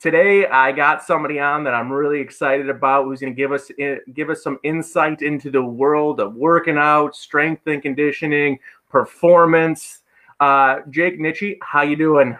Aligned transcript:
today 0.00 0.46
I 0.46 0.72
got 0.72 1.02
somebody 1.02 1.40
on 1.40 1.64
that 1.64 1.74
I'm 1.74 1.92
really 1.92 2.20
excited 2.20 2.68
about 2.68 3.04
who's 3.04 3.20
going 3.20 3.34
to 3.34 3.36
give 3.36 3.52
us 3.52 3.70
give 4.14 4.30
us 4.30 4.42
some 4.42 4.58
insight 4.62 5.22
into 5.22 5.50
the 5.50 5.62
world 5.62 6.20
of 6.20 6.34
working 6.34 6.78
out, 6.78 7.16
strength 7.16 7.66
and 7.66 7.82
conditioning, 7.82 8.58
performance. 8.88 10.00
Uh, 10.40 10.80
Jake 10.90 11.18
Nitsche, 11.18 11.58
how 11.62 11.82
you 11.82 11.96
doing? 11.96 12.36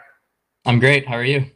I'm 0.64 0.78
great. 0.78 1.06
How 1.06 1.16
are 1.16 1.24
you? 1.24 1.46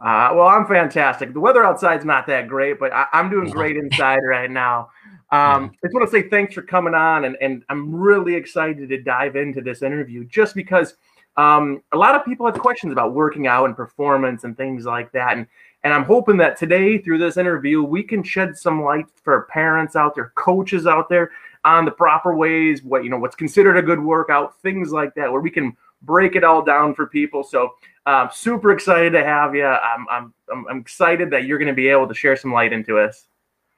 Uh, 0.00 0.30
well, 0.34 0.46
I'm 0.46 0.66
fantastic. 0.66 1.32
The 1.32 1.40
weather 1.40 1.64
outside's 1.64 2.04
not 2.04 2.26
that 2.26 2.48
great, 2.48 2.78
but 2.78 2.92
I, 2.92 3.06
am 3.14 3.30
doing 3.30 3.50
great 3.50 3.76
inside 3.82 4.18
right 4.18 4.50
now. 4.50 4.90
Um. 5.32 5.72
I 5.82 5.86
just 5.86 5.94
want 5.94 6.08
to 6.08 6.10
say 6.10 6.28
thanks 6.28 6.54
for 6.54 6.62
coming 6.62 6.94
on, 6.94 7.24
and, 7.24 7.36
and 7.40 7.64
I'm 7.68 7.94
really 7.94 8.34
excited 8.34 8.88
to 8.88 9.02
dive 9.02 9.34
into 9.34 9.60
this 9.60 9.82
interview 9.82 10.24
just 10.24 10.54
because 10.54 10.94
um, 11.36 11.82
a 11.92 11.96
lot 11.96 12.14
of 12.14 12.24
people 12.24 12.46
have 12.46 12.58
questions 12.58 12.92
about 12.92 13.12
working 13.12 13.46
out 13.46 13.66
and 13.66 13.76
performance 13.76 14.44
and 14.44 14.56
things 14.56 14.84
like 14.84 15.12
that. 15.12 15.36
And, 15.36 15.46
and 15.84 15.92
I'm 15.92 16.04
hoping 16.04 16.36
that 16.38 16.56
today, 16.56 16.98
through 16.98 17.18
this 17.18 17.36
interview, 17.36 17.82
we 17.82 18.02
can 18.02 18.22
shed 18.22 18.56
some 18.56 18.82
light 18.82 19.06
for 19.22 19.42
parents 19.50 19.96
out 19.96 20.14
there, 20.14 20.32
coaches 20.34 20.86
out 20.86 21.08
there, 21.08 21.30
on 21.64 21.84
the 21.84 21.90
proper 21.90 22.34
ways, 22.34 22.82
what 22.82 23.04
you 23.04 23.10
know, 23.10 23.18
what's 23.18 23.36
considered 23.36 23.76
a 23.76 23.82
good 23.82 24.00
workout, 24.00 24.60
things 24.62 24.92
like 24.92 25.14
that, 25.16 25.30
where 25.30 25.40
we 25.40 25.50
can 25.50 25.76
break 26.02 26.36
it 26.36 26.44
all 26.44 26.62
down 26.62 26.94
for 26.94 27.06
people. 27.06 27.42
So, 27.42 27.74
uh, 28.06 28.28
super 28.28 28.70
excited 28.70 29.10
to 29.10 29.24
have 29.24 29.54
you. 29.54 29.66
I'm, 29.66 30.06
I'm, 30.08 30.34
I'm 30.70 30.78
excited 30.78 31.28
that 31.30 31.44
you're 31.44 31.58
going 31.58 31.68
to 31.68 31.74
be 31.74 31.88
able 31.88 32.06
to 32.06 32.14
share 32.14 32.36
some 32.36 32.52
light 32.52 32.72
into 32.72 32.98
us. 32.98 33.26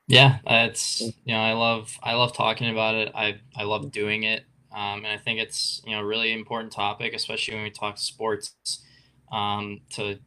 Yeah, 0.06 0.38
it's 0.46 1.00
you 1.00 1.34
know 1.34 1.40
I 1.40 1.52
love 1.52 1.98
I 2.02 2.14
love 2.14 2.34
talking 2.34 2.70
about 2.70 2.94
it. 2.94 3.12
I 3.14 3.40
I 3.54 3.64
love 3.64 3.92
doing 3.92 4.22
it, 4.22 4.44
um, 4.72 5.04
and 5.04 5.08
I 5.08 5.16
think 5.16 5.40
it's 5.40 5.82
you 5.84 5.92
know 5.92 6.00
a 6.00 6.04
really 6.04 6.32
important 6.32 6.72
topic, 6.72 7.14
especially 7.14 7.54
when 7.54 7.64
we 7.64 7.70
talk 7.70 7.98
sports, 7.98 8.54
um, 9.32 9.80
to 9.90 10.18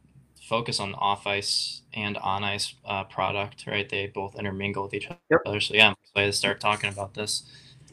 focus 0.48 0.80
on 0.80 0.94
off 0.94 1.26
ice 1.26 1.82
and 1.94 2.16
on 2.18 2.44
ice 2.44 2.74
uh, 2.84 3.04
product. 3.04 3.64
Right, 3.66 3.88
they 3.88 4.08
both 4.08 4.34
intermingle 4.34 4.84
with 4.84 4.94
each 4.94 5.08
yep. 5.30 5.40
other. 5.46 5.60
So 5.60 5.74
yeah, 5.74 5.88
I'm 5.88 5.96
excited 6.02 6.26
to 6.26 6.36
start 6.36 6.60
talking 6.60 6.90
about 6.90 7.14
this. 7.14 7.44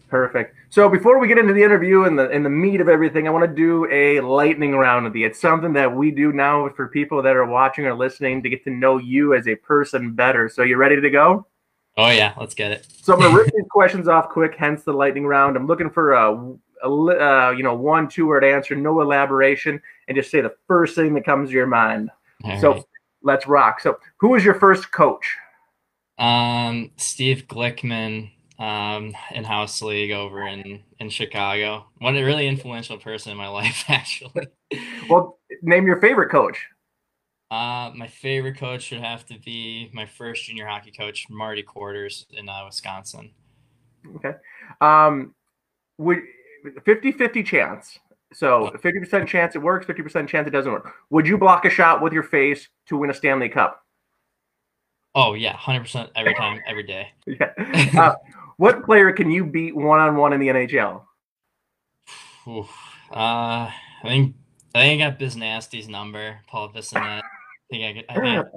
Perfect. 0.09 0.55
So 0.71 0.89
before 0.89 1.19
we 1.19 1.27
get 1.27 1.37
into 1.37 1.53
the 1.53 1.61
interview 1.61 2.05
and 2.05 2.17
the 2.17 2.29
and 2.31 2.43
the 2.43 2.49
meat 2.49 2.81
of 2.81 2.89
everything, 2.89 3.27
I 3.27 3.31
want 3.31 3.47
to 3.47 3.55
do 3.55 3.87
a 3.91 4.19
lightning 4.21 4.75
round 4.75 5.05
with 5.05 5.15
you. 5.15 5.27
It's 5.27 5.39
something 5.39 5.73
that 5.73 5.95
we 5.95 6.09
do 6.09 6.33
now 6.33 6.67
for 6.69 6.87
people 6.87 7.21
that 7.21 7.35
are 7.35 7.45
watching 7.45 7.85
or 7.85 7.93
listening 7.93 8.41
to 8.41 8.49
get 8.49 8.63
to 8.63 8.71
know 8.71 8.97
you 8.97 9.35
as 9.35 9.47
a 9.47 9.55
person 9.55 10.13
better. 10.13 10.49
So 10.49 10.63
you 10.63 10.77
ready 10.77 10.99
to 10.99 11.09
go? 11.11 11.45
Oh 11.99 12.09
yeah, 12.11 12.33
let's 12.39 12.53
get 12.53 12.71
it. 12.71 12.87
So 13.01 13.13
I'm 13.13 13.19
gonna 13.19 13.35
rip 13.35 13.51
these 13.53 13.65
questions 13.69 14.07
off 14.07 14.29
quick, 14.29 14.55
hence 14.57 14.83
the 14.83 14.93
lightning 14.93 15.25
round. 15.25 15.57
I'm 15.57 15.67
looking 15.67 15.89
for 15.89 16.13
a, 16.13 16.55
a 16.81 16.87
uh, 16.87 17.51
you 17.51 17.61
know 17.61 17.75
one 17.75 18.07
two 18.07 18.25
word 18.25 18.45
answer, 18.45 18.73
no 18.73 19.01
elaboration, 19.01 19.81
and 20.07 20.15
just 20.15 20.31
say 20.31 20.39
the 20.39 20.55
first 20.65 20.95
thing 20.95 21.13
that 21.15 21.25
comes 21.25 21.49
to 21.49 21.55
your 21.55 21.67
mind. 21.67 22.09
All 22.45 22.57
so 22.61 22.73
right. 22.73 22.83
let's 23.21 23.47
rock. 23.47 23.81
So 23.81 23.97
who 24.21 24.29
was 24.29 24.45
your 24.45 24.53
first 24.53 24.93
coach? 24.93 25.29
Um, 26.17 26.91
Steve 26.95 27.45
Glickman 27.49 28.31
um, 28.59 29.13
in 29.31 29.43
house 29.43 29.81
league 29.81 30.11
over 30.11 30.47
in 30.47 30.81
in 30.99 31.09
Chicago. 31.09 31.85
One 31.97 32.15
a 32.15 32.23
really 32.23 32.47
influential 32.47 32.97
person 32.97 33.33
in 33.33 33.37
my 33.37 33.47
life, 33.49 33.83
actually. 33.89 34.47
well, 35.09 35.37
name 35.61 35.85
your 35.85 35.99
favorite 35.99 36.31
coach. 36.31 36.65
Uh, 37.51 37.91
my 37.95 38.07
favorite 38.07 38.57
coach 38.57 38.91
would 38.91 39.01
have 39.01 39.25
to 39.25 39.39
be 39.39 39.89
my 39.93 40.05
first 40.05 40.45
junior 40.45 40.67
hockey 40.67 40.91
coach, 40.91 41.27
Marty 41.29 41.63
Quarters 41.63 42.27
in 42.31 42.47
uh, 42.47 42.63
Wisconsin. 42.65 43.31
Okay. 44.15 44.33
Um, 44.81 45.33
would 45.97 46.19
50-50 46.65 47.45
chance. 47.45 47.99
So 48.33 48.71
50% 48.83 49.27
chance 49.27 49.55
it 49.55 49.59
works, 49.59 49.87
50% 49.87 50.27
chance 50.27 50.47
it 50.47 50.51
doesn't 50.51 50.71
work. 50.71 50.93
Would 51.09 51.27
you 51.27 51.37
block 51.37 51.65
a 51.65 51.69
shot 51.69 52.01
with 52.01 52.13
your 52.13 52.21
face 52.21 52.67
to 52.87 52.97
win 52.97 53.09
a 53.09 53.13
Stanley 53.13 53.49
Cup? 53.49 53.83
Oh 55.15 55.33
yeah, 55.33 55.57
hundred 55.57 55.81
percent 55.81 56.11
every 56.15 56.35
time, 56.35 56.59
every 56.67 56.83
day. 56.83 57.09
yeah. 57.25 57.51
Uh, 57.97 58.13
what 58.57 58.85
player 58.85 59.11
can 59.11 59.31
you 59.31 59.43
beat 59.43 59.75
one 59.75 59.99
on 59.99 60.15
one 60.15 60.33
in 60.33 60.39
the 60.39 60.47
NHL? 60.47 61.01
uh, 62.47 62.61
I 63.11 63.73
think 64.03 64.35
I 64.75 64.79
think 64.81 65.01
I 65.01 65.09
got 65.09 65.17
Biz 65.17 65.35
Nasty's 65.35 65.87
number, 65.87 66.37
Paul 66.47 66.69
Bissonnette. 66.69 67.21
I 67.71 67.75
think 67.75 67.83
I, 67.83 67.91
get, 67.91 68.05
I 68.09 68.19
think 68.19 68.47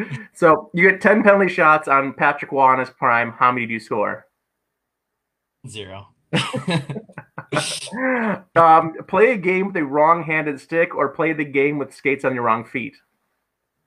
okay. 0.00 0.18
So 0.34 0.70
you 0.74 0.90
get 0.90 1.00
ten 1.00 1.22
penalty 1.22 1.52
shots 1.52 1.88
on 1.88 2.14
Patrick 2.14 2.52
Roy 2.52 2.74
in 2.74 2.80
his 2.80 2.90
prime. 2.90 3.32
How 3.32 3.52
many 3.52 3.66
do 3.66 3.72
you 3.72 3.80
score? 3.80 4.26
Zero. 5.68 6.08
um, 8.56 8.94
play 9.06 9.32
a 9.32 9.36
game 9.36 9.68
with 9.68 9.76
a 9.76 9.84
wrong-handed 9.84 10.60
stick, 10.60 10.94
or 10.94 11.08
play 11.10 11.32
the 11.32 11.44
game 11.44 11.78
with 11.78 11.94
skates 11.94 12.24
on 12.24 12.34
your 12.34 12.44
wrong 12.44 12.64
feet. 12.64 12.94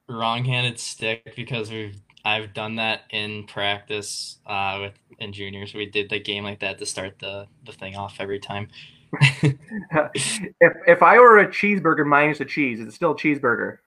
Wrong-handed 0.07 0.79
stick 0.79 1.35
because 1.35 1.69
we've 1.69 1.99
I've 2.23 2.53
done 2.53 2.75
that 2.75 3.03
in 3.11 3.45
practice 3.45 4.39
uh, 4.45 4.79
with 4.81 4.93
in 5.19 5.33
juniors. 5.33 5.73
We 5.73 5.85
did 5.85 6.09
the 6.09 6.19
game 6.19 6.43
like 6.43 6.59
that 6.59 6.77
to 6.79 6.85
start 6.85 7.19
the 7.19 7.47
the 7.65 7.71
thing 7.71 7.95
off 7.95 8.17
every 8.19 8.39
time. 8.39 8.69
if 9.41 10.73
if 10.87 11.03
I 11.03 11.17
order 11.17 11.39
a 11.39 11.47
cheeseburger 11.47 12.05
minus 12.05 12.39
the 12.39 12.45
cheese, 12.45 12.79
is 12.79 12.87
it 12.87 12.93
still 12.93 13.11
a 13.11 13.15
cheeseburger? 13.15 13.77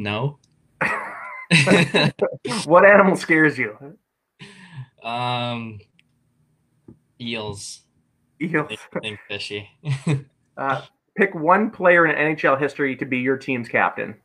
No. 0.00 0.38
what 2.64 2.86
animal 2.86 3.16
scares 3.16 3.58
you? 3.58 3.76
Um, 5.02 5.78
eels. 7.20 7.82
Eels. 8.40 8.78
Think 9.02 9.20
fishy. 9.28 9.68
uh, 10.56 10.82
pick 11.16 11.34
one 11.34 11.70
player 11.70 12.06
in 12.06 12.16
NHL 12.16 12.58
history 12.58 12.96
to 12.96 13.04
be 13.04 13.18
your 13.18 13.36
team's 13.36 13.68
captain. 13.68 14.16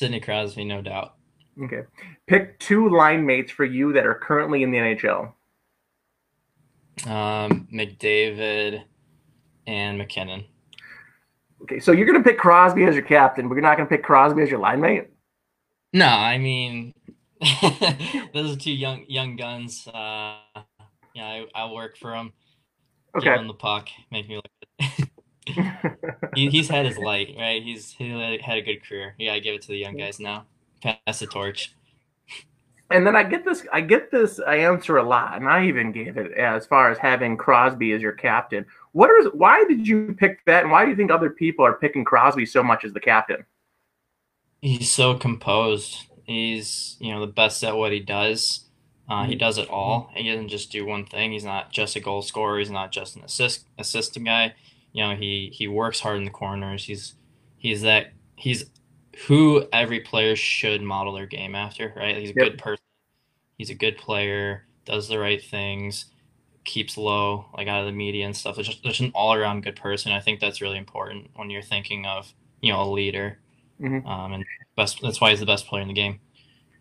Sidney 0.00 0.18
Crosby, 0.18 0.64
no 0.64 0.82
doubt. 0.82 1.14
Okay. 1.62 1.82
Pick 2.26 2.58
two 2.58 2.88
line 2.88 3.24
mates 3.24 3.52
for 3.52 3.64
you 3.64 3.92
that 3.92 4.04
are 4.04 4.16
currently 4.16 4.64
in 4.64 4.72
the 4.72 4.78
NHL. 4.78 5.32
Um, 7.06 7.68
McDavid 7.72 8.82
and 9.68 9.98
MacKinnon. 9.98 10.44
Okay, 11.62 11.78
so 11.78 11.92
you're 11.92 12.06
going 12.06 12.22
to 12.22 12.28
pick 12.28 12.38
Crosby 12.38 12.84
as 12.84 12.94
your 12.94 13.04
captain, 13.04 13.48
but 13.48 13.54
you're 13.54 13.62
not 13.62 13.76
going 13.76 13.88
to 13.88 13.94
pick 13.94 14.02
Crosby 14.04 14.42
as 14.42 14.50
your 14.50 14.58
line 14.58 14.80
mate? 14.80 15.08
No, 15.92 16.06
I 16.06 16.38
mean, 16.38 16.94
those 18.32 18.56
are 18.56 18.58
two 18.58 18.72
young 18.72 19.04
young 19.08 19.36
guns. 19.36 19.86
Uh, 19.86 20.36
yeah, 21.14 21.24
I, 21.24 21.46
I'll 21.54 21.74
work 21.74 21.96
for 21.96 22.12
them. 22.12 22.32
Okay. 23.16 23.36
Give 23.36 23.46
the 23.46 23.54
puck, 23.54 23.88
make 24.10 24.28
me 24.28 24.36
look 24.36 24.46
he, 26.34 26.48
he's 26.48 26.68
had 26.68 26.86
his 26.86 26.96
light, 26.98 27.34
right? 27.38 27.62
He's 27.62 27.92
he 27.92 28.08
had 28.40 28.58
a 28.58 28.62
good 28.62 28.86
career. 28.86 29.14
Yeah, 29.18 29.32
gotta 29.32 29.40
give 29.40 29.54
it 29.54 29.62
to 29.62 29.68
the 29.68 29.76
young 29.76 29.96
guys 29.96 30.18
now. 30.18 30.46
Pass 30.82 31.18
the 31.18 31.26
torch. 31.26 31.74
And 32.90 33.06
then 33.06 33.16
I 33.16 33.22
get 33.22 33.44
this, 33.44 33.64
I 33.72 33.80
get 33.80 34.10
this 34.10 34.38
I 34.40 34.56
answer 34.56 34.98
a 34.98 35.02
lot, 35.02 35.36
and 35.36 35.48
I 35.48 35.66
even 35.66 35.92
gave 35.92 36.16
it 36.16 36.32
as 36.32 36.66
far 36.66 36.90
as 36.90 36.98
having 36.98 37.36
Crosby 37.36 37.92
as 37.92 38.02
your 38.02 38.12
captain. 38.12 38.66
What 38.92 39.10
is? 39.20 39.28
Why 39.32 39.64
did 39.64 39.86
you 39.86 40.14
pick 40.18 40.44
that, 40.46 40.62
and 40.62 40.70
why 40.70 40.84
do 40.84 40.90
you 40.90 40.96
think 40.96 41.10
other 41.10 41.30
people 41.30 41.64
are 41.64 41.74
picking 41.74 42.04
Crosby 42.04 42.46
so 42.46 42.62
much 42.62 42.84
as 42.84 42.92
the 42.92 43.00
captain? 43.00 43.44
He's 44.60 44.92
so 44.92 45.14
composed. 45.14 46.06
He's 46.24 46.96
you 47.00 47.12
know 47.12 47.20
the 47.20 47.32
best 47.32 47.62
at 47.64 47.76
what 47.76 47.92
he 47.92 48.00
does. 48.00 48.66
Uh, 49.08 49.24
he 49.24 49.34
does 49.34 49.58
it 49.58 49.68
all. 49.68 50.10
He 50.14 50.30
doesn't 50.30 50.48
just 50.48 50.70
do 50.70 50.86
one 50.86 51.04
thing. 51.04 51.32
He's 51.32 51.44
not 51.44 51.72
just 51.72 51.96
a 51.96 52.00
goal 52.00 52.22
scorer. 52.22 52.58
He's 52.58 52.70
not 52.70 52.92
just 52.92 53.16
an 53.16 53.24
assist 53.24 53.66
assistant 53.78 54.26
guy 54.26 54.54
you 54.92 55.02
know 55.02 55.14
he 55.14 55.50
he 55.52 55.68
works 55.68 56.00
hard 56.00 56.18
in 56.18 56.24
the 56.24 56.30
corners. 56.30 56.84
He's 56.84 57.14
he's 57.56 57.82
that 57.82 58.12
he's 58.36 58.66
who 59.26 59.66
every 59.72 60.00
player 60.00 60.36
should 60.36 60.82
model 60.82 61.12
their 61.12 61.26
game 61.26 61.54
after, 61.54 61.92
right? 61.96 62.16
He's 62.16 62.30
a 62.30 62.34
yep. 62.34 62.44
good 62.44 62.58
person. 62.58 62.84
He's 63.58 63.70
a 63.70 63.74
good 63.74 63.98
player. 63.98 64.66
Does 64.84 65.08
the 65.08 65.18
right 65.18 65.42
things. 65.42 66.06
Keeps 66.64 66.96
low, 66.96 67.46
like 67.56 67.68
out 67.68 67.80
of 67.80 67.86
the 67.86 67.92
media 67.92 68.24
and 68.26 68.36
stuff. 68.36 68.54
There's 68.54 68.68
just, 68.68 68.82
there's 68.82 69.00
an 69.00 69.12
all 69.14 69.34
around 69.34 69.62
good 69.62 69.76
person. 69.76 70.12
I 70.12 70.20
think 70.20 70.40
that's 70.40 70.60
really 70.60 70.78
important 70.78 71.30
when 71.34 71.50
you're 71.50 71.62
thinking 71.62 72.06
of 72.06 72.32
you 72.60 72.72
know 72.72 72.82
a 72.82 72.90
leader. 72.90 73.38
Mm-hmm. 73.80 74.06
Um, 74.06 74.32
and 74.32 74.44
best 74.76 75.00
that's 75.02 75.20
why 75.20 75.30
he's 75.30 75.40
the 75.40 75.46
best 75.46 75.66
player 75.66 75.82
in 75.82 75.88
the 75.88 75.94
game 75.94 76.20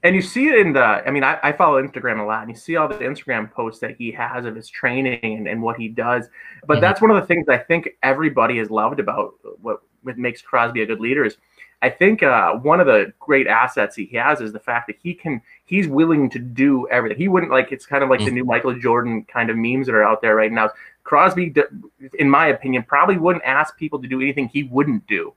and 0.03 0.15
you 0.15 0.21
see 0.21 0.47
it 0.47 0.59
in 0.59 0.73
the 0.73 0.79
i 0.79 1.11
mean 1.11 1.23
I, 1.23 1.37
I, 1.43 1.51
follow 1.51 1.81
instagram 1.81 2.19
a 2.19 2.23
lot 2.23 2.41
and 2.41 2.49
you 2.49 2.55
see 2.55 2.75
all 2.75 2.87
the 2.87 2.95
instagram 2.95 3.51
posts 3.51 3.79
that 3.81 3.95
he 3.97 4.11
has 4.11 4.45
of 4.45 4.55
his 4.55 4.69
training 4.69 5.19
and, 5.23 5.47
and 5.47 5.61
what 5.61 5.77
he 5.77 5.87
does 5.87 6.27
but 6.67 6.75
mm-hmm. 6.75 6.81
that's 6.81 7.01
one 7.01 7.11
of 7.11 7.17
the 7.17 7.25
things 7.25 7.47
i 7.49 7.57
think 7.57 7.89
everybody 8.03 8.57
has 8.57 8.69
loved 8.69 8.99
about 8.99 9.33
what, 9.61 9.81
what 10.03 10.17
makes 10.17 10.41
crosby 10.41 10.81
a 10.81 10.85
good 10.85 10.99
leader 10.99 11.25
is 11.25 11.37
i 11.81 11.89
think 11.89 12.23
uh, 12.23 12.53
one 12.53 12.79
of 12.79 12.87
the 12.87 13.11
great 13.19 13.47
assets 13.47 13.95
he 13.95 14.05
has 14.07 14.41
is 14.41 14.51
the 14.51 14.59
fact 14.59 14.87
that 14.87 14.95
he 15.01 15.13
can 15.13 15.41
he's 15.65 15.87
willing 15.87 16.29
to 16.29 16.39
do 16.39 16.87
everything. 16.89 17.17
He 17.17 17.27
wouldn't 17.27 17.51
like 17.51 17.71
it's 17.71 17.85
kind 17.85 18.03
of 18.03 18.09
like 18.09 18.19
mm-hmm. 18.19 18.27
the 18.27 18.35
new 18.35 18.45
michael 18.45 18.77
jordan 18.77 19.23
kind 19.25 19.49
of 19.49 19.57
memes 19.57 19.87
that 19.87 19.95
are 19.95 20.03
out 20.03 20.21
there 20.21 20.35
right 20.35 20.51
now. 20.51 20.69
Crosby 21.03 21.53
in 22.19 22.29
my 22.29 22.47
opinion 22.47 22.83
probably 22.83 23.17
wouldn't 23.17 23.43
ask 23.43 23.77
people 23.77 24.01
to 24.01 24.07
do 24.07 24.21
anything 24.21 24.47
he 24.47 24.63
wouldn't 24.63 25.05
do. 25.07 25.33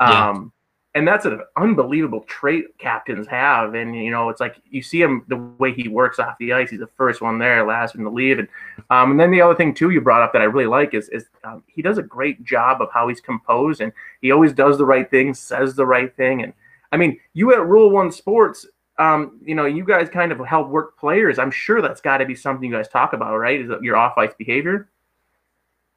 Um, 0.00 0.52
and 0.96 1.06
that's 1.06 1.26
an 1.26 1.42
unbelievable 1.58 2.22
trait 2.22 2.78
captains 2.78 3.26
have. 3.26 3.74
And 3.74 3.94
you 3.94 4.10
know, 4.10 4.30
it's 4.30 4.40
like 4.40 4.56
you 4.70 4.82
see 4.82 5.02
him 5.02 5.26
the 5.28 5.36
way 5.36 5.74
he 5.74 5.88
works 5.88 6.18
off 6.18 6.38
the 6.38 6.54
ice. 6.54 6.70
He's 6.70 6.80
the 6.80 6.86
first 6.86 7.20
one 7.20 7.38
there, 7.38 7.66
last 7.66 7.94
one 7.94 8.04
to 8.04 8.10
leave. 8.10 8.38
And 8.38 8.48
um, 8.88 9.10
and 9.10 9.20
then 9.20 9.30
the 9.30 9.42
other 9.42 9.54
thing 9.54 9.74
too 9.74 9.90
you 9.90 10.00
brought 10.00 10.22
up 10.22 10.32
that 10.32 10.40
I 10.40 10.46
really 10.46 10.66
like 10.66 10.94
is 10.94 11.10
is 11.10 11.26
um, 11.44 11.62
he 11.66 11.82
does 11.82 11.98
a 11.98 12.02
great 12.02 12.42
job 12.44 12.80
of 12.80 12.88
how 12.92 13.08
he's 13.08 13.20
composed, 13.20 13.82
and 13.82 13.92
he 14.22 14.32
always 14.32 14.54
does 14.54 14.78
the 14.78 14.86
right 14.86 15.08
thing, 15.10 15.34
says 15.34 15.74
the 15.74 15.84
right 15.84 16.16
thing. 16.16 16.42
And 16.42 16.54
I 16.90 16.96
mean, 16.96 17.20
you 17.34 17.52
at 17.52 17.66
Rule 17.66 17.90
One 17.90 18.10
Sports, 18.10 18.66
um, 18.98 19.38
you 19.44 19.54
know, 19.54 19.66
you 19.66 19.84
guys 19.84 20.08
kind 20.08 20.32
of 20.32 20.38
help 20.46 20.70
work 20.70 20.98
players. 20.98 21.38
I'm 21.38 21.50
sure 21.50 21.82
that's 21.82 22.00
got 22.00 22.18
to 22.18 22.24
be 22.24 22.34
something 22.34 22.70
you 22.70 22.74
guys 22.74 22.88
talk 22.88 23.12
about, 23.12 23.36
right? 23.36 23.60
Is 23.60 23.70
your 23.82 23.96
off 23.96 24.16
ice 24.16 24.32
behavior? 24.38 24.88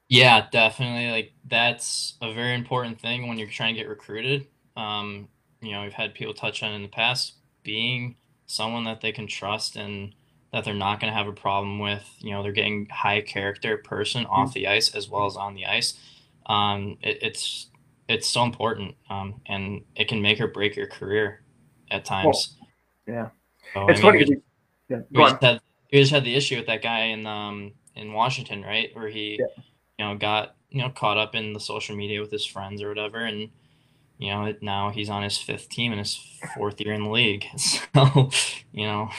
Yeah, 0.08 0.46
definitely. 0.52 1.10
Like 1.10 1.32
that's 1.48 2.18
a 2.20 2.34
very 2.34 2.54
important 2.54 3.00
thing 3.00 3.28
when 3.28 3.38
you're 3.38 3.48
trying 3.48 3.74
to 3.76 3.80
get 3.80 3.88
recruited 3.88 4.46
um, 4.80 5.28
you 5.60 5.72
know, 5.72 5.82
we've 5.82 5.92
had 5.92 6.14
people 6.14 6.34
touch 6.34 6.62
on 6.62 6.72
in 6.72 6.82
the 6.82 6.88
past 6.88 7.34
being 7.62 8.16
someone 8.46 8.84
that 8.84 9.00
they 9.00 9.12
can 9.12 9.26
trust 9.26 9.76
and 9.76 10.14
that 10.52 10.64
they're 10.64 10.74
not 10.74 11.00
going 11.00 11.12
to 11.12 11.16
have 11.16 11.28
a 11.28 11.32
problem 11.32 11.78
with. 11.78 12.08
You 12.18 12.32
know, 12.32 12.42
they're 12.42 12.52
getting 12.52 12.86
high 12.86 13.20
character 13.20 13.76
person 13.76 14.24
mm-hmm. 14.24 14.32
off 14.32 14.54
the 14.54 14.66
ice 14.66 14.94
as 14.94 15.08
well 15.08 15.26
as 15.26 15.36
on 15.36 15.54
the 15.54 15.66
ice. 15.66 15.94
Um, 16.46 16.96
it, 17.02 17.18
it's 17.22 17.66
it's 18.08 18.26
so 18.26 18.42
important, 18.42 18.96
um, 19.08 19.40
and 19.46 19.82
it 19.94 20.08
can 20.08 20.20
make 20.20 20.40
or 20.40 20.48
break 20.48 20.74
your 20.74 20.88
career 20.88 21.42
at 21.92 22.04
times. 22.04 22.56
yeah, 23.06 23.28
so, 23.72 23.88
it's 23.88 24.00
I 24.00 24.10
mean, 24.10 24.24
funny. 24.24 24.24
We, 24.24 24.42
yeah, 24.88 25.02
we 25.10 25.22
just, 25.22 25.42
had, 25.42 25.60
we 25.92 25.98
just 26.00 26.10
had 26.10 26.24
the 26.24 26.34
issue 26.34 26.56
with 26.56 26.66
that 26.66 26.82
guy 26.82 27.04
in 27.04 27.26
um 27.26 27.72
in 27.94 28.12
Washington, 28.12 28.62
right, 28.62 28.90
where 28.94 29.08
he, 29.08 29.38
yeah. 29.38 29.62
you 29.98 30.04
know, 30.04 30.16
got 30.16 30.56
you 30.70 30.82
know 30.82 30.90
caught 30.90 31.18
up 31.18 31.36
in 31.36 31.52
the 31.52 31.60
social 31.60 31.94
media 31.94 32.20
with 32.20 32.32
his 32.32 32.44
friends 32.44 32.82
or 32.82 32.88
whatever, 32.88 33.18
and 33.18 33.50
you 34.20 34.30
know, 34.30 34.54
now 34.60 34.90
he's 34.90 35.08
on 35.08 35.22
his 35.22 35.38
fifth 35.38 35.70
team 35.70 35.92
in 35.92 35.98
his 35.98 36.14
fourth 36.54 36.80
year 36.80 36.92
in 36.92 37.04
the 37.04 37.10
league. 37.10 37.46
So, 37.56 38.30
you 38.72 38.86
know, 38.86 39.10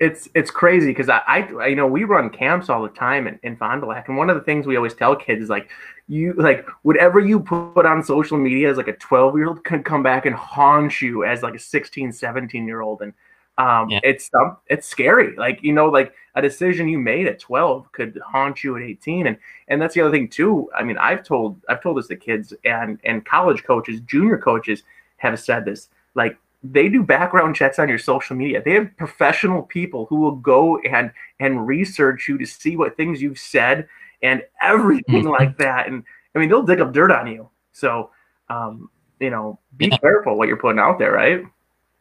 it's 0.00 0.28
it's 0.34 0.50
crazy 0.50 0.86
because 0.86 1.08
I, 1.08 1.20
I 1.26 1.66
you 1.66 1.76
know 1.76 1.86
we 1.86 2.04
run 2.04 2.30
camps 2.30 2.70
all 2.70 2.82
the 2.82 2.88
time 2.88 3.26
in, 3.26 3.38
in 3.42 3.56
Fond 3.56 3.82
du 3.82 3.86
Lac, 3.86 4.08
and 4.08 4.16
one 4.16 4.30
of 4.30 4.36
the 4.36 4.42
things 4.42 4.66
we 4.66 4.76
always 4.76 4.94
tell 4.94 5.14
kids 5.14 5.42
is 5.42 5.48
like 5.50 5.68
you 6.08 6.32
like 6.34 6.66
whatever 6.82 7.20
you 7.20 7.40
put 7.40 7.84
on 7.84 8.02
social 8.02 8.38
media 8.38 8.70
as 8.70 8.76
like 8.76 8.88
a 8.88 8.96
12 8.96 9.36
year 9.36 9.48
old 9.48 9.64
can 9.64 9.82
come 9.82 10.02
back 10.02 10.26
and 10.26 10.34
haunt 10.34 11.02
you 11.02 11.24
as 11.24 11.42
like 11.42 11.54
a 11.54 11.58
16 11.58 12.12
17 12.12 12.66
year 12.66 12.80
old 12.80 13.02
and 13.02 13.12
um, 13.58 13.90
yeah. 13.90 14.00
it's 14.02 14.30
um, 14.34 14.56
it's 14.68 14.86
scary. 14.86 15.36
Like 15.36 15.62
you 15.62 15.72
know, 15.72 15.86
like 15.86 16.14
a 16.34 16.42
decision 16.42 16.88
you 16.88 16.98
made 16.98 17.26
at 17.26 17.38
12 17.38 17.92
could 17.92 18.18
haunt 18.24 18.64
you 18.64 18.76
at 18.76 18.82
18, 18.82 19.26
and 19.26 19.36
and 19.68 19.80
that's 19.80 19.94
the 19.94 20.00
other 20.00 20.10
thing 20.10 20.28
too. 20.28 20.70
I 20.74 20.82
mean, 20.82 20.98
I've 20.98 21.24
told 21.24 21.60
I've 21.68 21.82
told 21.82 21.98
this 21.98 22.08
to 22.08 22.16
kids 22.16 22.54
and 22.64 22.98
and 23.04 23.24
college 23.24 23.64
coaches, 23.64 24.00
junior 24.00 24.38
coaches 24.38 24.82
have 25.18 25.38
said 25.38 25.64
this. 25.64 25.88
Like 26.14 26.36
they 26.62 26.88
do 26.88 27.02
background 27.02 27.56
checks 27.56 27.78
on 27.78 27.88
your 27.88 27.98
social 27.98 28.36
media. 28.36 28.62
They 28.64 28.72
have 28.72 28.96
professional 28.96 29.62
people 29.62 30.06
who 30.06 30.16
will 30.16 30.36
go 30.36 30.78
and 30.78 31.10
and 31.40 31.66
research 31.66 32.28
you 32.28 32.38
to 32.38 32.46
see 32.46 32.76
what 32.76 32.96
things 32.96 33.20
you've 33.20 33.38
said 33.38 33.88
and 34.22 34.42
everything 34.62 35.24
mm-hmm. 35.24 35.28
like 35.28 35.58
that. 35.58 35.88
And 35.88 36.04
I 36.34 36.38
mean, 36.38 36.48
they'll 36.48 36.62
dig 36.62 36.80
up 36.80 36.92
dirt 36.92 37.10
on 37.10 37.26
you. 37.26 37.48
So, 37.72 38.10
um, 38.48 38.90
you 39.20 39.30
know, 39.30 39.58
be 39.76 39.86
yeah. 39.86 39.98
careful 39.98 40.36
what 40.36 40.48
you're 40.48 40.56
putting 40.56 40.78
out 40.78 40.98
there, 40.98 41.12
right? 41.12 41.42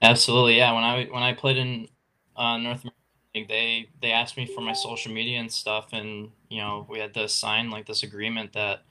Absolutely, 0.01 0.57
yeah. 0.57 0.73
When 0.73 0.83
I 0.83 1.05
when 1.05 1.23
I 1.23 1.33
played 1.33 1.57
in 1.57 1.87
uh, 2.35 2.57
North 2.57 2.83
America, 2.83 3.00
they 3.33 3.89
they 4.01 4.11
asked 4.11 4.37
me 4.37 4.45
for 4.45 4.61
my 4.61 4.73
social 4.73 5.11
media 5.11 5.39
and 5.39 5.51
stuff, 5.51 5.89
and 5.93 6.29
you 6.49 6.59
know 6.59 6.85
we 6.89 6.99
had 6.99 7.13
to 7.13 7.27
sign 7.27 7.69
like 7.69 7.85
this 7.85 8.03
agreement 8.03 8.53
that 8.53 8.83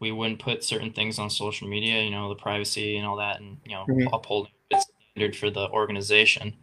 we 0.00 0.10
wouldn't 0.10 0.40
put 0.40 0.64
certain 0.64 0.92
things 0.92 1.18
on 1.18 1.30
social 1.30 1.68
media, 1.68 2.02
you 2.02 2.10
know, 2.10 2.28
the 2.28 2.34
privacy 2.34 2.96
and 2.96 3.06
all 3.06 3.16
that, 3.16 3.40
and 3.40 3.58
you 3.64 3.72
know 3.72 3.84
mm-hmm. 3.88 4.12
upholding 4.12 4.52
standard 4.70 5.36
for 5.36 5.50
the 5.50 5.68
organization. 5.70 6.54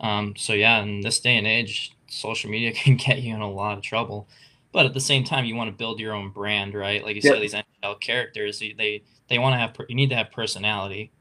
Um, 0.00 0.34
so 0.36 0.52
yeah, 0.52 0.82
in 0.82 1.00
this 1.00 1.20
day 1.20 1.36
and 1.36 1.46
age, 1.46 1.92
social 2.08 2.50
media 2.50 2.72
can 2.74 2.96
get 2.96 3.22
you 3.22 3.34
in 3.34 3.40
a 3.40 3.50
lot 3.50 3.76
of 3.76 3.82
trouble. 3.82 4.28
But 4.72 4.86
at 4.86 4.94
the 4.94 5.00
same 5.00 5.22
time, 5.22 5.44
you 5.44 5.54
want 5.54 5.70
to 5.70 5.76
build 5.76 6.00
your 6.00 6.14
own 6.14 6.30
brand, 6.30 6.74
right? 6.74 7.04
Like 7.04 7.14
you 7.14 7.22
yep. 7.22 7.34
said, 7.34 7.42
these 7.42 7.54
NHL 7.54 8.00
characters, 8.00 8.58
they 8.58 9.04
they 9.28 9.38
want 9.38 9.54
to 9.54 9.58
have 9.58 9.76
you 9.88 9.94
need 9.94 10.10
to 10.10 10.16
have 10.16 10.32
personality. 10.32 11.12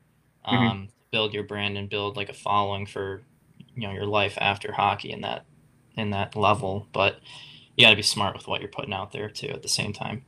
Mm-hmm. 0.45 0.55
Um, 0.55 0.67
mm-hmm 0.67 0.85
build 1.13 1.33
your 1.33 1.44
brand 1.44 1.77
and 1.77 1.89
build 1.89 2.17
like 2.17 2.27
a 2.27 2.33
following 2.33 2.88
for 2.88 3.21
you 3.75 3.87
know 3.87 3.93
your 3.93 4.05
life 4.05 4.37
after 4.39 4.71
hockey 4.71 5.11
in 5.11 5.21
that 5.21 5.45
in 5.95 6.09
that 6.11 6.35
level 6.35 6.87
but 6.93 7.17
you 7.75 7.85
got 7.85 7.89
to 7.91 7.95
be 7.95 8.01
smart 8.01 8.35
with 8.35 8.47
what 8.47 8.61
you're 8.61 8.69
putting 8.69 8.93
out 8.93 9.11
there 9.11 9.29
too 9.29 9.49
at 9.49 9.61
the 9.61 9.69
same 9.69 9.93
time 9.93 10.25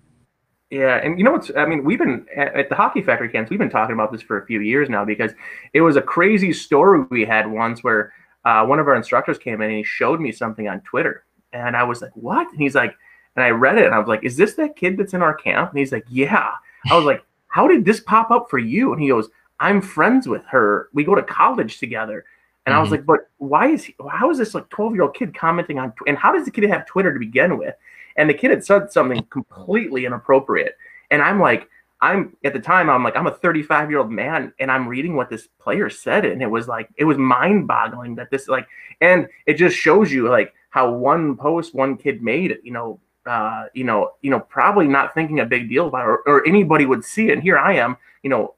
yeah, 0.72 0.96
and 0.98 1.18
you 1.20 1.24
know 1.24 1.32
what's? 1.32 1.52
I 1.56 1.66
mean, 1.68 1.84
we've 1.84 2.00
been 2.00 2.26
at 2.36 2.70
the 2.70 2.76
Hockey 2.76 3.04
Factory 3.04 3.30
camps. 3.30 3.52
We've 3.52 3.60
been 3.60 3.70
talking 3.70 3.94
about 3.94 4.12
this 4.12 4.24
for 4.24 4.42
a 4.42 4.46
few 4.48 4.62
years 4.62 4.90
now 4.90 5.06
because 5.06 5.32
it 5.74 5.82
was 5.82 5.96
a 5.96 6.02
crazy 6.02 6.52
story 6.54 7.06
we 7.12 7.24
had 7.24 7.50
once 7.50 7.84
where 7.84 8.12
uh, 8.46 8.66
one 8.66 8.80
of 8.80 8.88
our 8.88 8.96
instructors 8.96 9.38
came 9.38 9.62
in 9.62 9.70
and 9.70 9.78
he 9.78 9.84
showed 9.84 10.20
me 10.20 10.32
something 10.32 10.68
on 10.68 10.82
Twitter, 10.82 11.24
and 11.54 11.78
I 11.78 11.84
was 11.84 12.02
like, 12.02 12.12
"What?" 12.16 12.50
And 12.50 12.60
he's 12.60 12.74
like, 12.74 12.96
and 13.36 13.46
I 13.46 13.50
read 13.52 13.78
it, 13.78 13.86
and 13.86 13.94
I 13.94 14.00
was 14.00 14.08
like, 14.08 14.24
"Is 14.24 14.38
this 14.38 14.56
that 14.56 14.76
kid 14.76 14.98
that's 14.98 15.14
in 15.14 15.22
our 15.22 15.36
camp?" 15.36 15.70
And 15.70 15.80
he's 15.80 15.92
like, 15.92 16.06
"Yeah." 16.10 16.50
I 16.90 16.96
was 16.96 17.06
like, 17.06 17.24
"How 17.48 17.68
did 17.68 17.86
this 17.86 18.00
pop 18.00 18.32
up 18.32 18.50
for 18.50 18.58
you?" 18.58 18.92
And 18.92 19.00
he 19.00 19.10
goes, 19.10 19.30
I'm 19.60 19.82
friends 19.82 20.28
with 20.28 20.44
her. 20.46 20.90
We 20.94 21.04
go 21.04 21.16
to 21.16 21.24
college 21.24 21.80
together. 21.80 22.26
And 22.66 22.74
mm-hmm. 22.74 22.78
I 22.78 22.82
was 22.82 22.88
mm-hmm. 22.88 22.96
like, 22.96 23.06
but 23.06 23.30
why 23.38 23.68
is 23.68 23.86
he, 23.86 23.96
how 24.10 24.30
is 24.30 24.38
this 24.38 24.54
like 24.54 24.70
12 24.70 24.94
year 24.94 25.04
old 25.04 25.16
kid 25.16 25.36
commenting 25.36 25.80
on, 25.80 25.94
and 26.08 26.18
how 26.18 26.32
does 26.32 26.46
the 26.46 26.52
kid 26.52 26.70
have 26.70 26.86
Twitter 26.86 27.14
to 27.14 27.20
begin 27.20 27.58
with? 27.58 27.76
And 28.18 28.30
the 28.30 28.34
kid 28.34 28.52
had 28.52 28.64
said 28.64 28.92
something 28.92 29.24
completely 29.30 30.06
inappropriate. 30.06 30.78
And 31.12 31.22
I'm 31.22 31.40
like, 31.40 31.70
I'm 32.02 32.36
at 32.44 32.54
the 32.54 32.60
time, 32.60 32.90
I'm 32.90 33.04
like, 33.04 33.16
I'm 33.16 33.28
a 33.28 33.32
35 33.32 33.90
year 33.90 34.00
old 34.00 34.12
man 34.12 34.54
and 34.60 34.72
I'm 34.72 34.88
reading 34.88 35.16
what 35.16 35.30
this 35.30 35.48
player 35.60 35.90
said. 35.90 36.26
And 36.26 36.42
it 36.42 36.50
was 36.50 36.68
like, 36.68 36.90
it 36.98 37.06
was 37.06 37.18
mind 37.18 37.68
boggling 37.68 38.16
that 38.16 38.30
this, 38.30 38.48
like, 38.48 38.68
and 39.02 39.28
it 39.46 39.54
just 39.54 39.76
shows 39.76 40.12
you 40.12 40.30
like 40.30 40.54
how 40.70 40.92
one 40.92 41.36
post 41.36 41.74
one 41.74 41.98
kid 41.98 42.22
made, 42.22 42.58
you 42.64 42.72
know, 42.72 43.00
uh, 43.26 43.66
you 43.74 43.84
know, 43.84 44.12
you 44.22 44.30
know, 44.30 44.40
probably 44.40 44.88
not 44.88 45.14
thinking 45.14 45.40
a 45.40 45.46
big 45.46 45.68
deal 45.68 45.88
about 45.88 46.02
it 46.02 46.10
or, 46.10 46.18
or 46.28 46.48
anybody 46.48 46.86
would 46.86 47.04
see 47.04 47.30
it. 47.30 47.34
And 47.34 47.42
here 47.42 47.58
I 47.58 47.74
am, 47.76 47.98
you 48.24 48.30
know, 48.30 48.56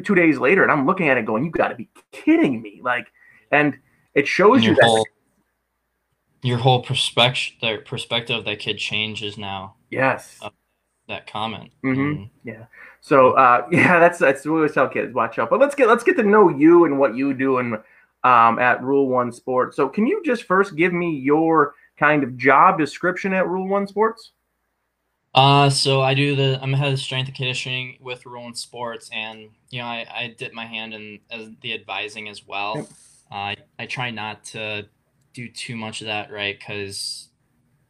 two 0.00 0.14
days 0.14 0.38
later, 0.38 0.62
and 0.62 0.72
I'm 0.72 0.86
looking 0.86 1.08
at 1.08 1.18
it 1.18 1.26
going, 1.26 1.44
"You 1.44 1.50
got 1.50 1.68
to 1.68 1.74
be 1.74 1.88
kidding 2.12 2.62
me!" 2.62 2.80
Like, 2.82 3.12
and 3.52 3.78
it 4.14 4.26
shows 4.26 4.64
you 4.64 4.74
that 4.74 4.84
whole, 4.84 5.06
your 6.42 6.58
whole 6.58 6.82
perspective, 6.82 7.54
the 7.60 7.82
perspective 7.84 8.36
of 8.36 8.44
that 8.46 8.58
kid 8.58 8.78
changes 8.78 9.38
now. 9.38 9.76
Yes, 9.90 10.40
that 11.08 11.26
comment. 11.26 11.70
Mm-hmm. 11.84 12.24
yeah. 12.44 12.64
So 13.00 13.32
uh, 13.32 13.66
yeah, 13.72 14.00
that's 14.00 14.18
that's 14.18 14.44
what 14.44 14.52
we 14.52 14.58
always 14.58 14.72
tell 14.72 14.88
kids: 14.88 15.14
watch 15.14 15.38
out. 15.38 15.50
But 15.50 15.60
let's 15.60 15.74
get 15.74 15.88
let's 15.88 16.04
get 16.04 16.16
to 16.16 16.22
know 16.22 16.48
you 16.48 16.84
and 16.84 16.98
what 16.98 17.14
you 17.14 17.34
do 17.34 17.58
and 17.58 17.74
um, 18.24 18.58
at 18.58 18.82
Rule 18.82 19.08
One 19.08 19.32
Sports. 19.32 19.76
So 19.76 19.88
can 19.88 20.06
you 20.06 20.22
just 20.24 20.44
first 20.44 20.76
give 20.76 20.92
me 20.92 21.10
your 21.10 21.74
kind 21.98 22.22
of 22.22 22.36
job 22.36 22.78
description 22.78 23.32
at 23.32 23.46
Rule 23.46 23.68
One 23.68 23.86
Sports? 23.86 24.32
Uh, 25.34 25.70
so 25.70 26.02
I 26.02 26.12
do 26.12 26.36
the 26.36 26.58
I'm 26.62 26.72
head 26.74 26.92
of 26.92 26.98
strength 26.98 27.28
and 27.28 27.36
conditioning 27.36 27.96
with 28.00 28.26
Rule 28.26 28.44
One 28.44 28.54
Sports, 28.54 29.08
and 29.12 29.48
you 29.70 29.80
know 29.80 29.86
I, 29.86 30.06
I 30.10 30.34
dip 30.38 30.52
my 30.52 30.66
hand 30.66 30.94
in 30.94 31.20
as 31.30 31.48
the 31.62 31.74
advising 31.74 32.28
as 32.28 32.46
well. 32.46 32.86
Yep. 33.32 33.38
Uh, 33.38 33.44
I 33.44 33.56
I 33.78 33.86
try 33.86 34.10
not 34.10 34.44
to 34.46 34.86
do 35.34 35.48
too 35.48 35.76
much 35.76 36.00
of 36.00 36.06
that, 36.06 36.30
right? 36.30 36.58
Because 36.58 37.28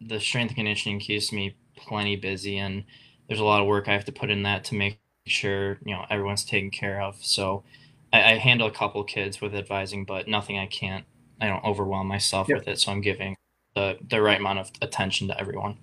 the 0.00 0.20
strength 0.20 0.50
and 0.50 0.56
conditioning 0.56 1.00
keeps 1.00 1.32
me 1.32 1.56
plenty 1.76 2.16
busy, 2.16 2.58
and 2.58 2.84
there's 3.28 3.40
a 3.40 3.44
lot 3.44 3.60
of 3.60 3.66
work 3.66 3.88
I 3.88 3.92
have 3.92 4.04
to 4.06 4.12
put 4.12 4.30
in 4.30 4.42
that 4.44 4.64
to 4.64 4.74
make 4.74 4.98
sure 5.26 5.78
you 5.84 5.94
know 5.94 6.04
everyone's 6.10 6.44
taken 6.44 6.70
care 6.70 7.00
of. 7.00 7.16
So 7.24 7.64
I, 8.12 8.32
I 8.32 8.38
handle 8.38 8.66
a 8.66 8.72
couple 8.72 9.02
kids 9.04 9.40
with 9.40 9.54
advising, 9.54 10.04
but 10.04 10.28
nothing 10.28 10.58
I 10.58 10.66
can't. 10.66 11.04
I 11.40 11.48
don't 11.48 11.64
overwhelm 11.64 12.06
myself 12.06 12.48
yep. 12.48 12.58
with 12.58 12.68
it, 12.68 12.78
so 12.78 12.92
I'm 12.92 13.00
giving 13.00 13.36
the 13.74 13.98
the 14.08 14.20
right 14.22 14.38
amount 14.38 14.60
of 14.60 14.70
attention 14.80 15.28
to 15.28 15.40
everyone. 15.40 15.78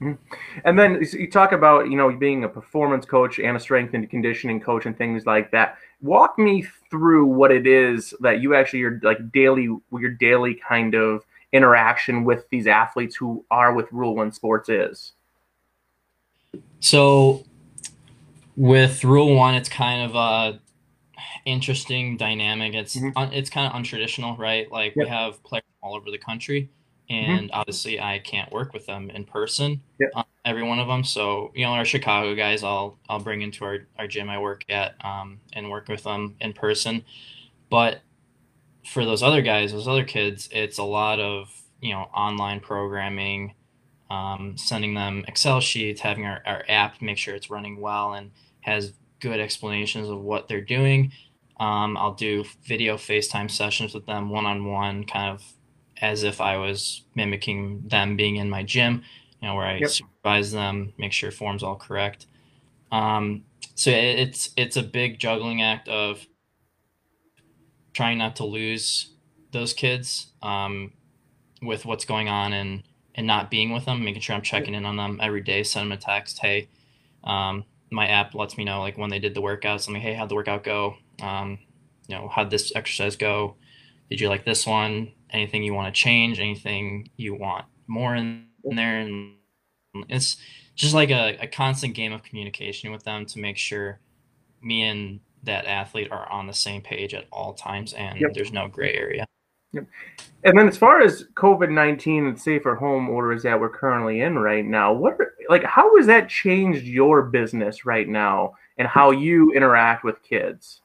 Mm-hmm. 0.00 0.34
And 0.64 0.78
then 0.78 1.06
you 1.12 1.30
talk 1.30 1.52
about 1.52 1.90
you 1.90 1.96
know 1.96 2.10
being 2.10 2.44
a 2.44 2.48
performance 2.48 3.04
coach 3.04 3.38
and 3.38 3.56
a 3.56 3.60
strength 3.60 3.94
and 3.94 4.08
conditioning 4.08 4.60
coach 4.60 4.86
and 4.86 4.96
things 4.96 5.26
like 5.26 5.50
that. 5.52 5.78
Walk 6.00 6.38
me 6.38 6.66
through 6.90 7.26
what 7.26 7.50
it 7.50 7.66
is 7.66 8.14
that 8.20 8.40
you 8.40 8.54
actually 8.54 8.80
your 8.80 9.00
like 9.02 9.32
daily 9.32 9.68
your 9.92 10.10
daily 10.10 10.54
kind 10.54 10.94
of 10.94 11.24
interaction 11.52 12.24
with 12.24 12.48
these 12.50 12.66
athletes 12.66 13.16
who 13.16 13.44
are 13.50 13.72
with 13.72 13.90
Rule 13.92 14.16
One 14.16 14.32
Sports 14.32 14.68
is. 14.68 15.12
So 16.80 17.44
with 18.56 19.04
Rule 19.04 19.34
One, 19.34 19.54
it's 19.54 19.68
kind 19.68 20.10
of 20.10 20.14
a 20.16 20.60
interesting 21.44 22.16
dynamic. 22.16 22.74
It's 22.74 22.96
mm-hmm. 22.96 23.32
it's 23.32 23.50
kind 23.50 23.66
of 23.66 23.80
untraditional, 23.80 24.36
right? 24.38 24.70
Like 24.70 24.94
yep. 24.96 25.06
we 25.06 25.08
have 25.08 25.42
players 25.44 25.64
all 25.82 25.94
over 25.94 26.10
the 26.10 26.18
country. 26.18 26.70
And 27.10 27.48
mm-hmm. 27.48 27.60
obviously 27.60 28.00
I 28.00 28.18
can't 28.18 28.50
work 28.50 28.72
with 28.72 28.86
them 28.86 29.10
in 29.10 29.24
person. 29.24 29.82
Yep. 29.98 30.10
Um, 30.14 30.24
every 30.44 30.62
one 30.62 30.78
of 30.78 30.88
them. 30.88 31.04
So 31.04 31.52
you 31.54 31.64
know, 31.64 31.72
our 31.72 31.84
Chicago 31.84 32.34
guys, 32.34 32.62
I'll 32.62 32.98
I'll 33.08 33.20
bring 33.20 33.42
into 33.42 33.64
our, 33.64 33.78
our 33.98 34.06
gym 34.06 34.30
I 34.30 34.38
work 34.38 34.64
at 34.68 34.94
um, 35.04 35.40
and 35.52 35.70
work 35.70 35.88
with 35.88 36.02
them 36.02 36.36
in 36.40 36.52
person. 36.52 37.04
But 37.70 38.00
for 38.86 39.04
those 39.04 39.22
other 39.22 39.42
guys, 39.42 39.72
those 39.72 39.88
other 39.88 40.04
kids, 40.04 40.48
it's 40.52 40.78
a 40.78 40.84
lot 40.84 41.20
of 41.20 41.50
you 41.80 41.92
know 41.92 42.08
online 42.14 42.60
programming, 42.60 43.54
um, 44.10 44.56
sending 44.56 44.94
them 44.94 45.24
Excel 45.28 45.60
sheets, 45.60 46.00
having 46.00 46.24
our, 46.24 46.42
our 46.46 46.64
app 46.68 47.00
make 47.02 47.18
sure 47.18 47.34
it's 47.34 47.50
running 47.50 47.80
well 47.80 48.14
and 48.14 48.30
has 48.60 48.94
good 49.20 49.40
explanations 49.40 50.08
of 50.08 50.20
what 50.20 50.48
they're 50.48 50.60
doing. 50.60 51.12
Um, 51.60 51.96
I'll 51.96 52.14
do 52.14 52.44
video 52.64 52.96
FaceTime 52.96 53.50
sessions 53.50 53.94
with 53.94 54.06
them 54.06 54.28
one 54.28 54.44
on 54.44 54.64
one, 54.64 55.04
kind 55.04 55.30
of 55.32 55.53
as 56.00 56.22
if 56.22 56.40
I 56.40 56.56
was 56.56 57.02
mimicking 57.14 57.82
them 57.86 58.16
being 58.16 58.36
in 58.36 58.50
my 58.50 58.62
gym, 58.62 59.02
you 59.40 59.48
know, 59.48 59.54
where 59.54 59.66
I 59.66 59.78
yep. 59.78 59.90
supervise 59.90 60.52
them, 60.52 60.92
make 60.98 61.12
sure 61.12 61.30
form's 61.30 61.62
all 61.62 61.76
correct. 61.76 62.26
Um, 62.92 63.44
so 63.74 63.90
it's 63.90 64.50
it's 64.56 64.76
a 64.76 64.82
big 64.82 65.18
juggling 65.18 65.62
act 65.62 65.88
of 65.88 66.26
trying 67.92 68.18
not 68.18 68.36
to 68.36 68.44
lose 68.44 69.10
those 69.52 69.72
kids 69.72 70.32
um, 70.42 70.92
with 71.62 71.84
what's 71.84 72.04
going 72.04 72.28
on 72.28 72.52
and 72.52 72.82
and 73.14 73.26
not 73.26 73.50
being 73.50 73.72
with 73.72 73.84
them, 73.84 74.04
making 74.04 74.22
sure 74.22 74.34
I'm 74.34 74.42
checking 74.42 74.74
in 74.74 74.84
on 74.84 74.96
them 74.96 75.20
every 75.22 75.40
day, 75.40 75.62
send 75.62 75.90
them 75.90 75.98
a 75.98 76.00
text, 76.00 76.40
hey, 76.40 76.68
um, 77.22 77.64
my 77.90 78.08
app 78.08 78.34
lets 78.34 78.58
me 78.58 78.64
know 78.64 78.80
like 78.80 78.98
when 78.98 79.10
they 79.10 79.20
did 79.20 79.34
the 79.34 79.42
workouts. 79.42 79.86
I'm 79.86 79.94
like, 79.94 80.02
hey, 80.02 80.14
how'd 80.14 80.28
the 80.28 80.34
workout 80.34 80.64
go? 80.64 80.96
Um, 81.22 81.58
you 82.08 82.16
know, 82.16 82.28
how'd 82.28 82.50
this 82.50 82.74
exercise 82.74 83.16
go? 83.16 83.56
Did 84.10 84.20
you 84.20 84.28
like 84.28 84.44
this 84.44 84.66
one? 84.66 85.12
Anything 85.30 85.62
you 85.62 85.74
want 85.74 85.92
to 85.92 86.00
change? 86.00 86.38
Anything 86.38 87.10
you 87.16 87.34
want 87.34 87.64
more 87.86 88.14
in, 88.14 88.46
in 88.64 88.76
there? 88.76 88.98
And 89.00 89.34
it's 90.08 90.36
just 90.74 90.94
like 90.94 91.10
a, 91.10 91.36
a 91.40 91.46
constant 91.46 91.94
game 91.94 92.12
of 92.12 92.22
communication 92.22 92.92
with 92.92 93.04
them 93.04 93.26
to 93.26 93.38
make 93.38 93.56
sure 93.56 94.00
me 94.62 94.82
and 94.82 95.20
that 95.42 95.66
athlete 95.66 96.10
are 96.10 96.30
on 96.30 96.46
the 96.46 96.54
same 96.54 96.80
page 96.80 97.14
at 97.14 97.26
all 97.30 97.52
times 97.52 97.92
and 97.92 98.18
yep. 98.18 98.32
there's 98.32 98.52
no 98.52 98.66
gray 98.66 98.94
area. 98.94 99.26
Yep. 99.72 99.86
And 100.44 100.58
then 100.58 100.68
as 100.68 100.76
far 100.76 101.00
as 101.00 101.24
COVID 101.34 101.70
nineteen 101.70 102.26
and 102.26 102.40
safer 102.40 102.74
home 102.74 103.08
orders 103.08 103.42
that 103.42 103.58
we're 103.58 103.68
currently 103.68 104.20
in 104.20 104.38
right 104.38 104.64
now, 104.64 104.92
what 104.92 105.18
like 105.48 105.64
how 105.64 105.96
has 105.96 106.06
that 106.06 106.28
changed 106.28 106.84
your 106.84 107.22
business 107.22 107.84
right 107.84 108.08
now 108.08 108.54
and 108.78 108.86
how 108.86 109.10
you 109.10 109.52
interact 109.52 110.04
with 110.04 110.22
kids? 110.22 110.80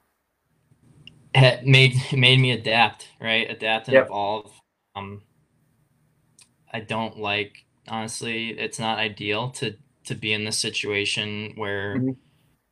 It 1.34 1.66
made 1.66 1.96
made 2.12 2.40
me 2.40 2.52
adapt, 2.52 3.08
right? 3.22 3.50
Adapt 3.50 3.88
and 3.88 3.94
yep. 3.94 4.06
evolve. 4.08 4.52
Um, 4.96 5.22
I 6.72 6.80
don't 6.80 7.20
like 7.20 7.66
honestly. 7.88 8.50
It's 8.50 8.80
not 8.80 9.00
ideal 9.00 9.50
to 9.52 9.76
to 10.06 10.16
be 10.16 10.34
in 10.34 10.46
this 10.46 10.58
situation 10.58 11.54
where 11.56 11.98
mm-hmm. 11.98 12.12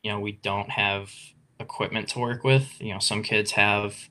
you 0.04 0.12
know 0.12 0.20
we 0.20 0.32
don't 0.32 0.72
have 0.72 1.12
equipment 1.60 2.10
to 2.10 2.20
work 2.20 2.44
with. 2.44 2.80
You 2.82 2.94
know, 2.94 3.00
some 3.00 3.24
kids 3.24 3.52
have 3.52 4.10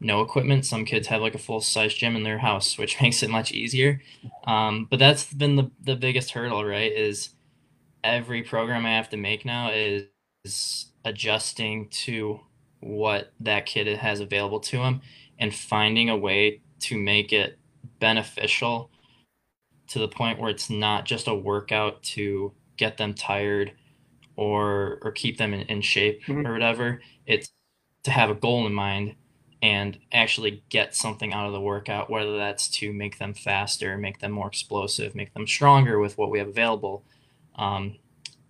no 0.00 0.22
equipment. 0.22 0.64
Some 0.64 0.84
kids 0.84 1.08
have 1.08 1.20
like 1.20 1.34
a 1.34 1.38
full 1.38 1.60
size 1.60 1.94
gym 1.94 2.16
in 2.16 2.22
their 2.22 2.38
house, 2.38 2.78
which 2.78 3.00
makes 3.02 3.22
it 3.22 3.30
much 3.30 3.52
easier. 3.52 4.00
Um, 4.44 4.86
but 4.90 4.98
that's 4.98 5.32
been 5.32 5.56
the, 5.56 5.70
the 5.82 5.96
biggest 5.96 6.32
hurdle, 6.32 6.64
right? 6.64 6.90
Is 6.90 7.30
every 8.02 8.42
program 8.42 8.86
I 8.86 8.96
have 8.96 9.10
to 9.10 9.16
make 9.16 9.44
now 9.44 9.70
is, 9.70 10.04
is 10.44 10.86
adjusting 11.04 11.88
to 11.88 12.40
what 12.80 13.32
that 13.40 13.66
kid 13.66 13.86
has 13.86 14.20
available 14.20 14.60
to 14.60 14.78
him 14.78 15.00
and 15.38 15.54
finding 15.54 16.08
a 16.08 16.16
way 16.16 16.60
to 16.80 16.98
make 16.98 17.32
it 17.32 17.58
beneficial 17.98 18.90
to 19.88 19.98
the 19.98 20.08
point 20.08 20.38
where 20.38 20.50
it's 20.50 20.70
not 20.70 21.04
just 21.04 21.28
a 21.28 21.34
workout 21.34 22.02
to 22.02 22.52
get 22.76 22.96
them 22.96 23.12
tired 23.12 23.72
or 24.36 24.98
or 25.02 25.10
keep 25.12 25.36
them 25.36 25.52
in, 25.52 25.62
in 25.62 25.80
shape 25.80 26.22
mm-hmm. 26.24 26.46
or 26.46 26.52
whatever. 26.52 27.02
It's 27.26 27.50
to 28.04 28.10
have 28.10 28.30
a 28.30 28.34
goal 28.34 28.66
in 28.66 28.72
mind 28.72 29.16
and 29.62 29.98
actually 30.10 30.62
get 30.70 30.94
something 30.94 31.34
out 31.34 31.46
of 31.46 31.52
the 31.52 31.60
workout, 31.60 32.08
whether 32.08 32.38
that's 32.38 32.68
to 32.68 32.92
make 32.92 33.18
them 33.18 33.34
faster, 33.34 33.98
make 33.98 34.20
them 34.20 34.32
more 34.32 34.46
explosive, 34.46 35.14
make 35.14 35.34
them 35.34 35.46
stronger 35.46 35.98
with 35.98 36.16
what 36.16 36.30
we 36.30 36.38
have 36.38 36.48
available. 36.48 37.04
Um, 37.56 37.96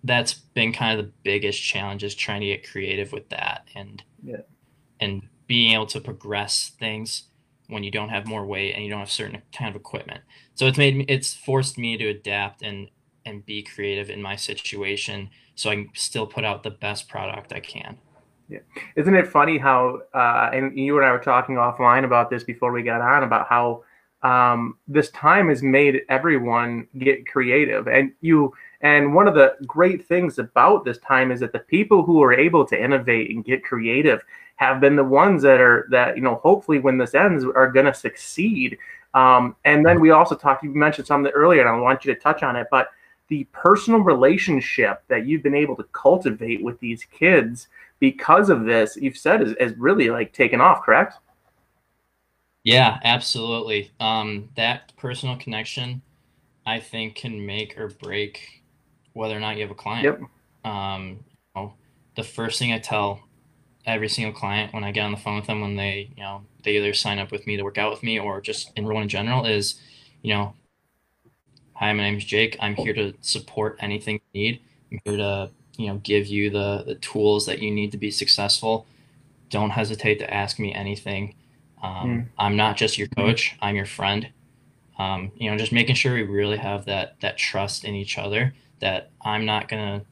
that's 0.03 0.33
been 0.33 0.71
kind 0.71 0.97
of 0.97 1.05
the 1.05 1.11
biggest 1.23 1.61
challenge 1.61 2.03
is 2.03 2.15
trying 2.15 2.41
to 2.41 2.47
get 2.47 2.69
creative 2.69 3.11
with 3.11 3.27
that 3.29 3.67
and 3.75 4.01
yeah. 4.23 4.37
and 4.99 5.23
being 5.47 5.73
able 5.73 5.85
to 5.87 5.99
progress 5.99 6.71
things 6.79 7.23
when 7.67 7.83
you 7.83 7.91
don't 7.91 8.09
have 8.09 8.27
more 8.27 8.45
weight 8.45 8.73
and 8.73 8.83
you 8.83 8.89
don't 8.89 8.99
have 8.99 9.11
certain 9.11 9.41
kind 9.57 9.69
of 9.69 9.79
equipment. 9.79 10.21
So 10.55 10.67
it's 10.67 10.77
made 10.77 10.97
me, 10.97 11.05
it's 11.07 11.33
forced 11.33 11.77
me 11.77 11.97
to 11.97 12.07
adapt 12.07 12.61
and 12.61 12.89
and 13.25 13.45
be 13.45 13.61
creative 13.61 14.09
in 14.09 14.21
my 14.21 14.35
situation 14.35 15.29
so 15.55 15.69
I 15.69 15.75
can 15.75 15.89
still 15.93 16.25
put 16.25 16.43
out 16.43 16.63
the 16.63 16.71
best 16.71 17.07
product 17.07 17.53
I 17.53 17.59
can. 17.59 17.97
Yeah. 18.49 18.59
Isn't 18.95 19.15
it 19.15 19.27
funny 19.27 19.57
how, 19.57 20.01
uh, 20.13 20.49
and 20.51 20.77
you 20.77 20.97
and 20.97 21.05
I 21.05 21.11
were 21.11 21.19
talking 21.19 21.55
offline 21.55 22.03
about 22.03 22.29
this 22.29 22.43
before 22.43 22.71
we 22.71 22.83
got 22.83 22.99
on 22.99 23.23
about 23.23 23.47
how 23.47 23.83
um, 24.23 24.77
this 24.87 25.09
time 25.11 25.49
has 25.49 25.63
made 25.63 26.01
everyone 26.09 26.87
get 26.97 27.27
creative. 27.27 27.87
And 27.87 28.11
you, 28.21 28.53
and 28.81 29.13
one 29.13 29.27
of 29.27 29.35
the 29.35 29.55
great 29.67 30.07
things 30.07 30.39
about 30.39 30.83
this 30.83 30.97
time 30.99 31.31
is 31.31 31.39
that 31.41 31.53
the 31.53 31.59
people 31.59 32.03
who 32.03 32.21
are 32.23 32.33
able 32.33 32.65
to 32.65 32.83
innovate 32.83 33.29
and 33.29 33.45
get 33.45 33.63
creative 33.63 34.23
have 34.55 34.79
been 34.79 34.95
the 34.95 35.03
ones 35.03 35.41
that 35.43 35.59
are 35.59 35.87
that 35.91 36.15
you 36.15 36.21
know 36.21 36.35
hopefully 36.35 36.79
when 36.79 36.97
this 36.97 37.15
ends 37.15 37.43
are 37.43 37.71
going 37.71 37.85
to 37.85 37.93
succeed. 37.93 38.77
Um, 39.13 39.55
and 39.65 39.85
then 39.85 39.99
we 39.99 40.11
also 40.11 40.35
talked. 40.35 40.63
You 40.63 40.71
mentioned 40.71 41.07
something 41.07 41.31
earlier, 41.33 41.61
and 41.61 41.69
I 41.69 41.79
want 41.79 42.05
you 42.05 42.13
to 42.13 42.19
touch 42.19 42.43
on 42.43 42.55
it, 42.55 42.67
but 42.71 42.89
the 43.27 43.45
personal 43.51 44.01
relationship 44.01 45.03
that 45.07 45.25
you've 45.25 45.43
been 45.43 45.55
able 45.55 45.75
to 45.77 45.83
cultivate 45.93 46.63
with 46.63 46.79
these 46.79 47.05
kids 47.05 47.69
because 47.99 48.49
of 48.49 48.65
this, 48.65 48.97
you've 48.97 49.17
said 49.17 49.41
is, 49.41 49.53
is 49.53 49.73
really 49.77 50.09
like 50.09 50.33
taken 50.33 50.59
off, 50.59 50.83
correct? 50.83 51.15
Yeah, 52.63 52.99
absolutely. 53.03 53.91
Um, 53.99 54.49
that 54.55 54.95
personal 54.97 55.37
connection, 55.37 56.01
I 56.65 56.79
think, 56.79 57.15
can 57.15 57.45
make 57.45 57.77
or 57.77 57.89
break 57.89 58.60
whether 59.13 59.35
or 59.35 59.39
not 59.39 59.55
you 59.55 59.61
have 59.61 59.71
a 59.71 59.75
client. 59.75 60.05
Yep. 60.05 60.71
Um, 60.71 61.19
you 61.55 61.61
know, 61.61 61.73
the 62.15 62.23
first 62.23 62.59
thing 62.59 62.71
I 62.71 62.79
tell 62.79 63.21
every 63.85 64.09
single 64.09 64.33
client 64.33 64.73
when 64.73 64.83
I 64.83 64.91
get 64.91 65.05
on 65.05 65.11
the 65.11 65.17
phone 65.17 65.37
with 65.37 65.47
them 65.47 65.61
when 65.61 65.75
they, 65.75 66.11
you 66.15 66.23
know, 66.23 66.43
they 66.63 66.77
either 66.77 66.93
sign 66.93 67.19
up 67.19 67.31
with 67.31 67.47
me 67.47 67.57
to 67.57 67.63
work 67.63 67.77
out 67.77 67.91
with 67.91 68.03
me 68.03 68.19
or 68.19 68.39
just 68.41 68.71
enroll 68.75 69.01
in 69.01 69.09
general 69.09 69.45
is, 69.45 69.79
you 70.21 70.33
know, 70.33 70.53
hi, 71.73 71.91
my 71.93 72.03
name 72.03 72.17
is 72.17 72.25
Jake. 72.25 72.57
I'm 72.59 72.75
here 72.75 72.93
to 72.93 73.13
support 73.21 73.77
anything 73.79 74.21
you 74.33 74.41
need. 74.41 74.61
I'm 74.91 74.99
here 75.03 75.17
to 75.17 75.51
you 75.77 75.87
know 75.87 75.99
give 76.03 76.27
you 76.27 76.49
the 76.49 76.83
the 76.85 76.95
tools 76.95 77.45
that 77.45 77.59
you 77.59 77.71
need 77.71 77.91
to 77.91 77.97
be 77.97 78.11
successful 78.11 78.85
don't 79.49 79.71
hesitate 79.71 80.19
to 80.19 80.33
ask 80.33 80.59
me 80.59 80.73
anything 80.73 81.35
um, 81.81 82.09
mm. 82.09 82.27
i'm 82.37 82.55
not 82.55 82.77
just 82.77 82.97
your 82.97 83.07
coach 83.07 83.57
i'm 83.61 83.75
your 83.75 83.85
friend 83.85 84.29
um, 84.99 85.31
you 85.35 85.49
know 85.49 85.57
just 85.57 85.71
making 85.71 85.95
sure 85.95 86.13
we 86.13 86.23
really 86.23 86.57
have 86.57 86.85
that 86.85 87.19
that 87.21 87.37
trust 87.37 87.83
in 87.83 87.95
each 87.95 88.17
other 88.17 88.53
that 88.81 89.11
i'm 89.23 89.45
not 89.45 89.67
going 89.67 89.99
to 89.99 90.05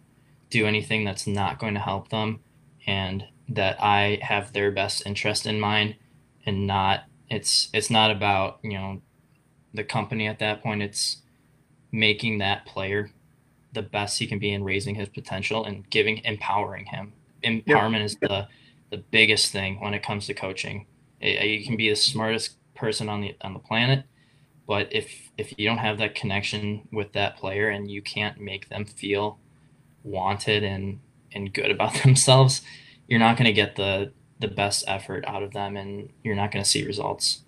do 0.49 0.65
anything 0.65 1.03
that's 1.03 1.27
not 1.27 1.59
going 1.59 1.73
to 1.73 1.79
help 1.79 2.09
them 2.09 2.39
and 2.87 3.25
that 3.47 3.81
i 3.81 4.19
have 4.21 4.53
their 4.53 4.71
best 4.71 5.05
interest 5.05 5.45
in 5.45 5.59
mind 5.59 5.95
and 6.45 6.65
not 6.65 7.03
it's 7.29 7.69
it's 7.73 7.89
not 7.89 8.09
about 8.09 8.59
you 8.63 8.73
know 8.73 9.01
the 9.73 9.83
company 9.83 10.27
at 10.27 10.39
that 10.39 10.63
point 10.63 10.81
it's 10.81 11.17
making 11.91 12.37
that 12.37 12.65
player 12.65 13.11
the 13.73 13.81
best 13.81 14.19
he 14.19 14.27
can 14.27 14.39
be 14.39 14.51
in 14.51 14.63
raising 14.63 14.95
his 14.95 15.09
potential 15.09 15.65
and 15.65 15.89
giving 15.89 16.23
empowering 16.23 16.85
him. 16.85 17.13
Empowerment 17.43 17.99
yep. 17.99 18.05
is 18.05 18.15
the 18.17 18.47
the 18.89 18.97
biggest 18.97 19.51
thing 19.51 19.79
when 19.79 19.93
it 19.93 20.01
comes 20.01 20.25
to 20.25 20.33
coaching. 20.33 20.87
It, 21.21 21.45
you 21.45 21.63
can 21.63 21.77
be 21.77 21.89
the 21.89 21.95
smartest 21.95 22.55
person 22.75 23.07
on 23.07 23.21
the 23.21 23.35
on 23.41 23.53
the 23.53 23.59
planet, 23.59 24.05
but 24.69 24.87
if 24.91 25.31
if 25.35 25.57
you 25.57 25.67
don't 25.67 25.79
have 25.79 25.97
that 25.97 26.13
connection 26.13 26.87
with 26.91 27.11
that 27.13 27.35
player 27.37 27.69
and 27.69 27.89
you 27.89 28.03
can't 28.03 28.39
make 28.39 28.69
them 28.69 28.85
feel 28.85 29.39
wanted 30.03 30.63
and 30.63 30.99
and 31.33 31.51
good 31.51 31.71
about 31.71 31.93
themselves, 32.03 32.61
you're 33.07 33.19
not 33.19 33.35
going 33.35 33.47
to 33.47 33.51
get 33.51 33.75
the 33.75 34.13
the 34.39 34.47
best 34.47 34.85
effort 34.87 35.25
out 35.25 35.41
of 35.41 35.53
them 35.53 35.75
and 35.75 36.09
you're 36.23 36.35
not 36.35 36.51
going 36.51 36.63
to 36.63 36.69
see 36.69 36.85
results. 36.85 37.41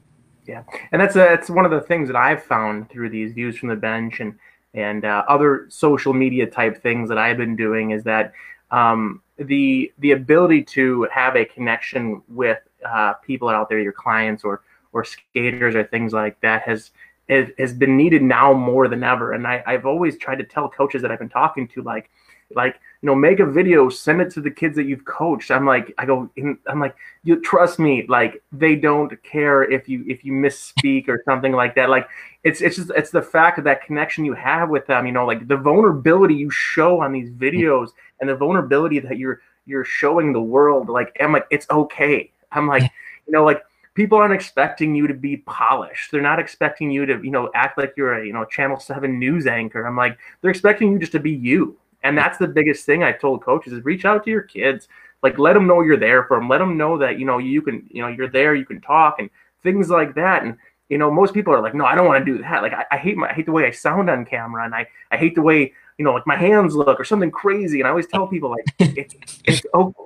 Yeah. 0.47 0.63
And 0.91 0.99
that's 0.99 1.15
a, 1.15 1.19
that's 1.19 1.47
one 1.47 1.63
of 1.63 1.69
the 1.69 1.81
things 1.81 2.07
that 2.07 2.15
I've 2.17 2.43
found 2.43 2.89
through 2.89 3.11
these 3.11 3.33
views 3.33 3.55
from 3.55 3.69
the 3.69 3.75
bench 3.75 4.19
and 4.19 4.33
and 4.73 5.05
uh, 5.05 5.23
other 5.27 5.67
social 5.69 6.13
media 6.13 6.47
type 6.47 6.81
things 6.81 7.07
that 7.09 7.19
I've 7.19 7.37
been 7.37 7.55
doing 7.55 7.91
is 7.91 8.03
that 8.05 8.33
um, 8.71 9.21
the 9.37 9.93
the 9.99 10.13
ability 10.13 10.63
to 10.63 11.07
have 11.13 11.35
a 11.35 11.45
connection 11.45 12.23
with 12.27 12.57
uh, 12.83 13.13
people 13.13 13.47
out 13.47 13.69
there, 13.69 13.79
your 13.79 13.93
clients 13.93 14.43
or 14.43 14.63
or 14.91 15.05
skaters 15.05 15.75
or 15.75 15.83
things 15.83 16.13
like 16.13 16.41
that, 16.41 16.63
has 16.63 16.89
has 17.29 17.73
been 17.73 17.95
needed 17.95 18.21
now 18.21 18.53
more 18.53 18.87
than 18.87 19.03
ever. 19.03 19.33
And 19.33 19.47
I, 19.47 19.63
I've 19.65 19.85
always 19.85 20.17
tried 20.17 20.37
to 20.39 20.43
tell 20.43 20.67
coaches 20.67 21.01
that 21.01 21.11
I've 21.11 21.19
been 21.19 21.29
talking 21.29 21.67
to, 21.69 21.81
like, 21.81 22.09
like 22.55 22.79
you 23.01 23.07
know 23.07 23.15
make 23.15 23.39
a 23.39 23.45
video 23.45 23.89
send 23.89 24.21
it 24.21 24.31
to 24.31 24.41
the 24.41 24.51
kids 24.51 24.75
that 24.75 24.85
you've 24.85 25.05
coached. 25.05 25.51
I'm 25.51 25.65
like 25.65 25.93
i 25.97 26.05
go 26.05 26.29
i'm 26.67 26.79
like 26.79 26.95
you 27.23 27.41
trust 27.41 27.79
me 27.79 28.05
like 28.07 28.41
they 28.51 28.75
don't 28.75 29.21
care 29.23 29.63
if 29.63 29.87
you 29.87 30.03
if 30.07 30.23
you 30.23 30.33
misspeak 30.33 31.07
or 31.07 31.21
something 31.25 31.51
like 31.53 31.75
that. 31.75 31.89
Like 31.89 32.07
it's 32.43 32.61
it's 32.61 32.75
just 32.75 32.91
it's 32.91 33.11
the 33.11 33.21
fact 33.21 33.57
of 33.57 33.63
that 33.65 33.83
connection 33.85 34.25
you 34.25 34.33
have 34.33 34.69
with 34.69 34.85
them 34.87 35.05
you 35.05 35.11
know 35.11 35.25
like 35.25 35.47
the 35.47 35.57
vulnerability 35.57 36.35
you 36.35 36.49
show 36.49 37.01
on 37.01 37.11
these 37.11 37.29
videos 37.29 37.89
and 38.19 38.29
the 38.29 38.35
vulnerability 38.35 38.99
that 38.99 39.17
you're 39.17 39.41
you're 39.65 39.85
showing 39.85 40.33
the 40.33 40.41
world 40.41 40.89
like 40.89 41.15
i'm 41.21 41.31
like 41.31 41.45
it's 41.51 41.67
okay. 41.69 42.31
I'm 42.51 42.67
like 42.67 42.83
you 43.27 43.33
know 43.33 43.43
like 43.43 43.63
people 43.93 44.17
aren't 44.17 44.33
expecting 44.33 44.95
you 44.95 45.07
to 45.07 45.13
be 45.13 45.37
polished. 45.37 46.11
They're 46.11 46.21
not 46.21 46.39
expecting 46.39 46.91
you 46.91 47.05
to, 47.05 47.19
you 47.23 47.31
know, 47.31 47.51
act 47.55 47.77
like 47.77 47.93
you're 47.97 48.13
a, 48.13 48.25
you 48.25 48.33
know, 48.33 48.45
Channel 48.45 48.79
7 48.79 49.19
news 49.19 49.47
anchor. 49.47 49.85
I'm 49.85 49.97
like, 49.97 50.17
they're 50.41 50.51
expecting 50.51 50.91
you 50.91 50.99
just 50.99 51.11
to 51.13 51.19
be 51.19 51.31
you 51.31 51.77
And 52.03 52.17
that's 52.17 52.37
the 52.37 52.47
biggest 52.47 52.85
thing 52.85 53.03
I 53.03 53.11
told 53.11 53.43
coaches 53.43 53.73
is 53.73 53.83
reach 53.85 54.05
out 54.05 54.23
to 54.23 54.29
your 54.29 54.41
kids. 54.41 54.87
Like 55.23 55.37
let 55.37 55.53
them 55.53 55.67
know 55.67 55.81
you're 55.81 55.97
there 55.97 56.23
for 56.23 56.37
them. 56.37 56.49
Let 56.49 56.59
them 56.59 56.77
know 56.77 56.97
that, 56.97 57.19
you 57.19 57.25
know, 57.25 57.37
you 57.37 57.61
can, 57.61 57.87
you 57.91 58.01
know, 58.01 58.07
you're 58.07 58.29
there, 58.29 58.55
you 58.55 58.65
can 58.65 58.81
talk 58.81 59.19
and 59.19 59.29
things 59.61 59.89
like 59.89 60.15
that. 60.15 60.43
And, 60.43 60.57
you 60.89 60.97
know, 60.97 61.11
most 61.11 61.33
people 61.33 61.53
are 61.53 61.61
like, 61.61 61.75
no, 61.75 61.85
I 61.85 61.95
don't 61.95 62.07
want 62.07 62.25
to 62.25 62.31
do 62.31 62.41
that. 62.41 62.61
Like 62.63 62.73
I, 62.73 62.85
I 62.91 62.97
hate 62.97 63.17
my, 63.17 63.29
I 63.29 63.33
hate 63.33 63.45
the 63.45 63.51
way 63.51 63.65
I 63.65 63.71
sound 63.71 64.09
on 64.09 64.25
camera 64.25 64.65
and 64.65 64.73
I, 64.73 64.87
I 65.11 65.17
hate 65.17 65.35
the 65.35 65.41
way, 65.41 65.73
you 66.01 66.05
know, 66.05 66.13
like 66.13 66.25
my 66.25 66.35
hands 66.35 66.75
look 66.75 66.99
or 66.99 67.03
something 67.03 67.29
crazy. 67.29 67.79
And 67.79 67.85
I 67.85 67.91
always 67.91 68.07
tell 68.07 68.25
people 68.25 68.49
like, 68.49 68.65
it's, 68.97 69.13
it's, 69.45 69.61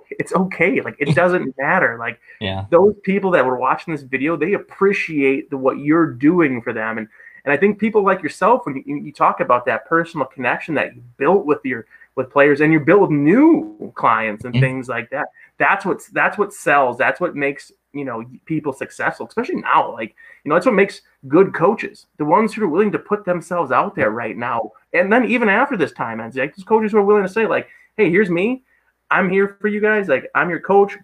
it's 0.09 0.33
okay. 0.33 0.81
Like 0.81 0.97
it 0.99 1.15
doesn't 1.15 1.55
matter. 1.57 1.95
Like 1.97 2.19
yeah. 2.41 2.65
those 2.69 2.95
people 3.03 3.31
that 3.31 3.45
were 3.45 3.55
watching 3.55 3.95
this 3.95 4.03
video, 4.03 4.35
they 4.35 4.53
appreciate 4.55 5.49
the, 5.49 5.55
what 5.55 5.79
you're 5.79 6.11
doing 6.11 6.61
for 6.61 6.73
them. 6.73 6.97
And, 6.97 7.07
and 7.45 7.53
I 7.53 7.55
think 7.55 7.79
people 7.79 8.03
like 8.03 8.21
yourself, 8.21 8.65
when 8.65 8.83
you, 8.85 8.97
you 8.97 9.13
talk 9.13 9.39
about 9.39 9.65
that 9.67 9.85
personal 9.85 10.25
connection 10.25 10.75
that 10.75 10.93
you 10.93 11.01
built 11.15 11.45
with 11.45 11.59
your 11.63 11.85
with 12.15 12.29
players, 12.29 12.59
and 12.59 12.73
you 12.73 12.79
build 12.81 13.09
new 13.11 13.91
clients 13.95 14.43
and 14.43 14.53
mm-hmm. 14.53 14.63
things 14.63 14.89
like 14.89 15.09
that, 15.11 15.27
that's 15.57 15.85
what's 15.85 16.07
that's 16.09 16.37
what 16.37 16.53
sells. 16.53 16.97
That's 16.97 17.21
what 17.21 17.37
makes 17.37 17.71
you 17.95 18.05
know 18.05 18.23
people 18.45 18.73
successful, 18.73 19.25
especially 19.25 19.55
now. 19.55 19.91
Like 19.93 20.15
you 20.43 20.49
know, 20.49 20.55
that's 20.55 20.65
what 20.65 20.75
makes 20.75 21.01
good 21.27 21.53
coaches, 21.53 22.05
the 22.17 22.25
ones 22.25 22.53
who 22.53 22.63
are 22.63 22.67
willing 22.67 22.91
to 22.91 22.99
put 22.99 23.25
themselves 23.25 23.71
out 23.71 23.95
there 23.95 24.11
right 24.11 24.37
now, 24.37 24.71
and 24.93 25.11
then 25.11 25.25
even 25.25 25.49
after 25.49 25.75
this 25.77 25.93
time 25.93 26.19
ends, 26.19 26.35
like 26.35 26.53
coaches 26.65 26.91
who 26.91 26.99
are 26.99 27.03
willing 27.03 27.23
to 27.23 27.29
say 27.29 27.47
like, 27.47 27.67
"Hey, 27.97 28.09
here's 28.09 28.29
me. 28.29 28.63
I'm 29.09 29.29
here 29.29 29.57
for 29.59 29.67
you 29.67 29.81
guys. 29.81 30.07
Like 30.07 30.29
I'm 30.35 30.49
your 30.49 30.59
coach. 30.59 30.97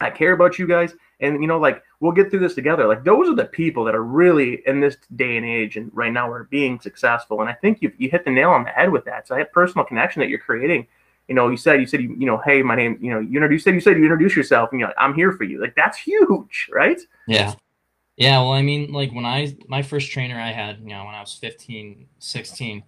I 0.00 0.10
care 0.10 0.32
about 0.32 0.58
you 0.58 0.66
guys." 0.66 0.94
and 1.20 1.40
you 1.40 1.48
know 1.48 1.58
like 1.58 1.82
we'll 2.00 2.12
get 2.12 2.30
through 2.30 2.40
this 2.40 2.54
together 2.54 2.86
like 2.86 3.04
those 3.04 3.28
are 3.28 3.34
the 3.34 3.44
people 3.44 3.84
that 3.84 3.94
are 3.94 4.04
really 4.04 4.62
in 4.66 4.80
this 4.80 4.96
day 5.16 5.36
and 5.36 5.46
age 5.46 5.76
and 5.76 5.90
right 5.94 6.12
now 6.12 6.30
are 6.30 6.44
being 6.44 6.80
successful 6.80 7.40
and 7.40 7.50
i 7.50 7.52
think 7.52 7.82
you 7.82 7.92
you 7.98 8.08
hit 8.08 8.24
the 8.24 8.30
nail 8.30 8.50
on 8.50 8.64
the 8.64 8.70
head 8.70 8.90
with 8.90 9.04
that 9.04 9.26
so 9.26 9.34
that 9.34 9.52
personal 9.52 9.84
connection 9.84 10.20
that 10.20 10.28
you're 10.28 10.38
creating 10.38 10.86
you 11.28 11.34
know 11.34 11.48
you 11.48 11.56
said 11.56 11.80
you 11.80 11.86
said 11.86 12.02
you, 12.02 12.14
you 12.18 12.26
know 12.26 12.38
hey 12.44 12.62
my 12.62 12.74
name 12.74 12.98
you 13.00 13.10
know 13.10 13.20
you 13.20 13.34
introduced 13.34 13.66
you 13.66 13.80
said 13.80 13.96
you 13.96 14.02
introduce 14.02 14.34
yourself 14.34 14.70
and 14.72 14.80
you're 14.80 14.88
like 14.88 14.96
i'm 14.98 15.14
here 15.14 15.32
for 15.32 15.44
you. 15.44 15.60
Like 15.60 15.74
that's 15.76 15.98
huge 15.98 16.68
right? 16.72 17.00
Yeah. 17.26 17.54
Yeah 18.16 18.40
well 18.40 18.52
i 18.52 18.62
mean 18.62 18.92
like 18.92 19.12
when 19.12 19.24
i 19.24 19.56
my 19.68 19.82
first 19.82 20.10
trainer 20.10 20.40
i 20.40 20.50
had 20.50 20.80
you 20.80 20.88
know 20.88 21.04
when 21.04 21.14
i 21.14 21.20
was 21.20 21.34
15 21.34 22.06
16 22.18 22.82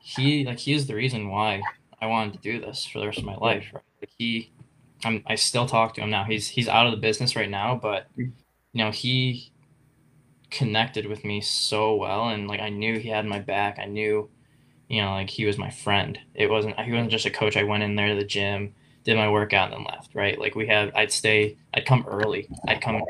he 0.00 0.44
like 0.44 0.58
he 0.58 0.72
is 0.72 0.86
the 0.86 0.94
reason 0.94 1.28
why 1.28 1.60
i 2.00 2.06
wanted 2.06 2.34
to 2.34 2.38
do 2.38 2.60
this 2.60 2.86
for 2.86 3.00
the 3.00 3.06
rest 3.06 3.18
of 3.18 3.24
my 3.24 3.36
life 3.36 3.70
right? 3.72 3.82
Like 4.00 4.10
he 4.18 4.52
I'm, 5.04 5.22
I 5.26 5.34
still 5.34 5.66
talk 5.66 5.94
to 5.94 6.00
him 6.00 6.10
now. 6.10 6.24
He's 6.24 6.48
he's 6.48 6.68
out 6.68 6.86
of 6.86 6.92
the 6.92 6.98
business 6.98 7.36
right 7.36 7.50
now, 7.50 7.78
but 7.80 8.10
mm-hmm. 8.12 8.30
you 8.72 8.84
know 8.84 8.90
he 8.90 9.50
connected 10.50 11.06
with 11.06 11.24
me 11.24 11.40
so 11.40 11.96
well, 11.96 12.28
and 12.28 12.48
like 12.48 12.60
I 12.60 12.68
knew 12.68 12.98
he 12.98 13.08
had 13.08 13.26
my 13.26 13.40
back. 13.40 13.78
I 13.78 13.86
knew, 13.86 14.30
you 14.92 15.00
know, 15.00 15.12
like 15.12 15.30
he 15.30 15.46
was 15.46 15.56
my 15.56 15.70
friend. 15.70 16.18
It 16.34 16.50
wasn't 16.50 16.78
he 16.78 16.92
wasn't 16.92 17.10
just 17.10 17.24
a 17.24 17.30
coach. 17.30 17.56
I 17.56 17.62
went 17.62 17.82
in 17.82 17.96
there 17.96 18.08
to 18.08 18.14
the 18.14 18.26
gym, 18.26 18.74
did 19.04 19.16
my 19.16 19.30
workout, 19.30 19.72
and 19.72 19.78
then 19.78 19.86
left. 19.90 20.14
Right? 20.14 20.38
Like 20.38 20.54
we 20.54 20.66
had, 20.66 20.92
I'd 20.94 21.10
stay. 21.10 21.56
I'd 21.72 21.86
come 21.86 22.04
early. 22.06 22.46
I'd 22.68 22.82
come 22.82 23.00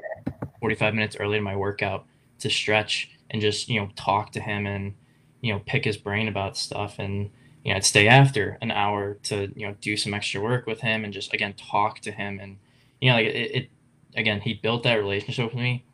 45 0.60 0.94
minutes 0.94 1.16
early 1.18 1.38
to 1.38 1.42
my 1.42 1.56
workout 1.56 2.06
to 2.38 2.48
stretch 2.48 3.10
and 3.30 3.42
just 3.42 3.68
you 3.68 3.80
know 3.80 3.88
talk 3.96 4.30
to 4.32 4.40
him 4.40 4.64
and 4.64 4.94
you 5.40 5.52
know 5.52 5.60
pick 5.66 5.84
his 5.84 5.96
brain 5.96 6.28
about 6.28 6.56
stuff 6.56 7.00
and 7.00 7.30
you 7.64 7.72
know, 7.72 7.76
I'd 7.76 7.84
stay 7.84 8.06
after 8.06 8.58
an 8.60 8.70
hour 8.70 9.14
to, 9.24 9.52
you 9.56 9.66
know, 9.66 9.74
do 9.80 9.96
some 9.96 10.14
extra 10.14 10.40
work 10.40 10.66
with 10.66 10.80
him 10.80 11.04
and 11.04 11.12
just 11.12 11.34
again 11.34 11.54
talk 11.54 11.98
to 12.00 12.12
him. 12.12 12.38
And, 12.40 12.58
you 13.00 13.10
know, 13.10 13.16
like 13.16 13.26
it, 13.26 13.54
it 13.54 13.70
again, 14.14 14.40
he 14.40 14.54
built 14.54 14.84
that 14.84 14.94
relationship 14.94 15.46
with 15.46 15.54
me 15.54 15.84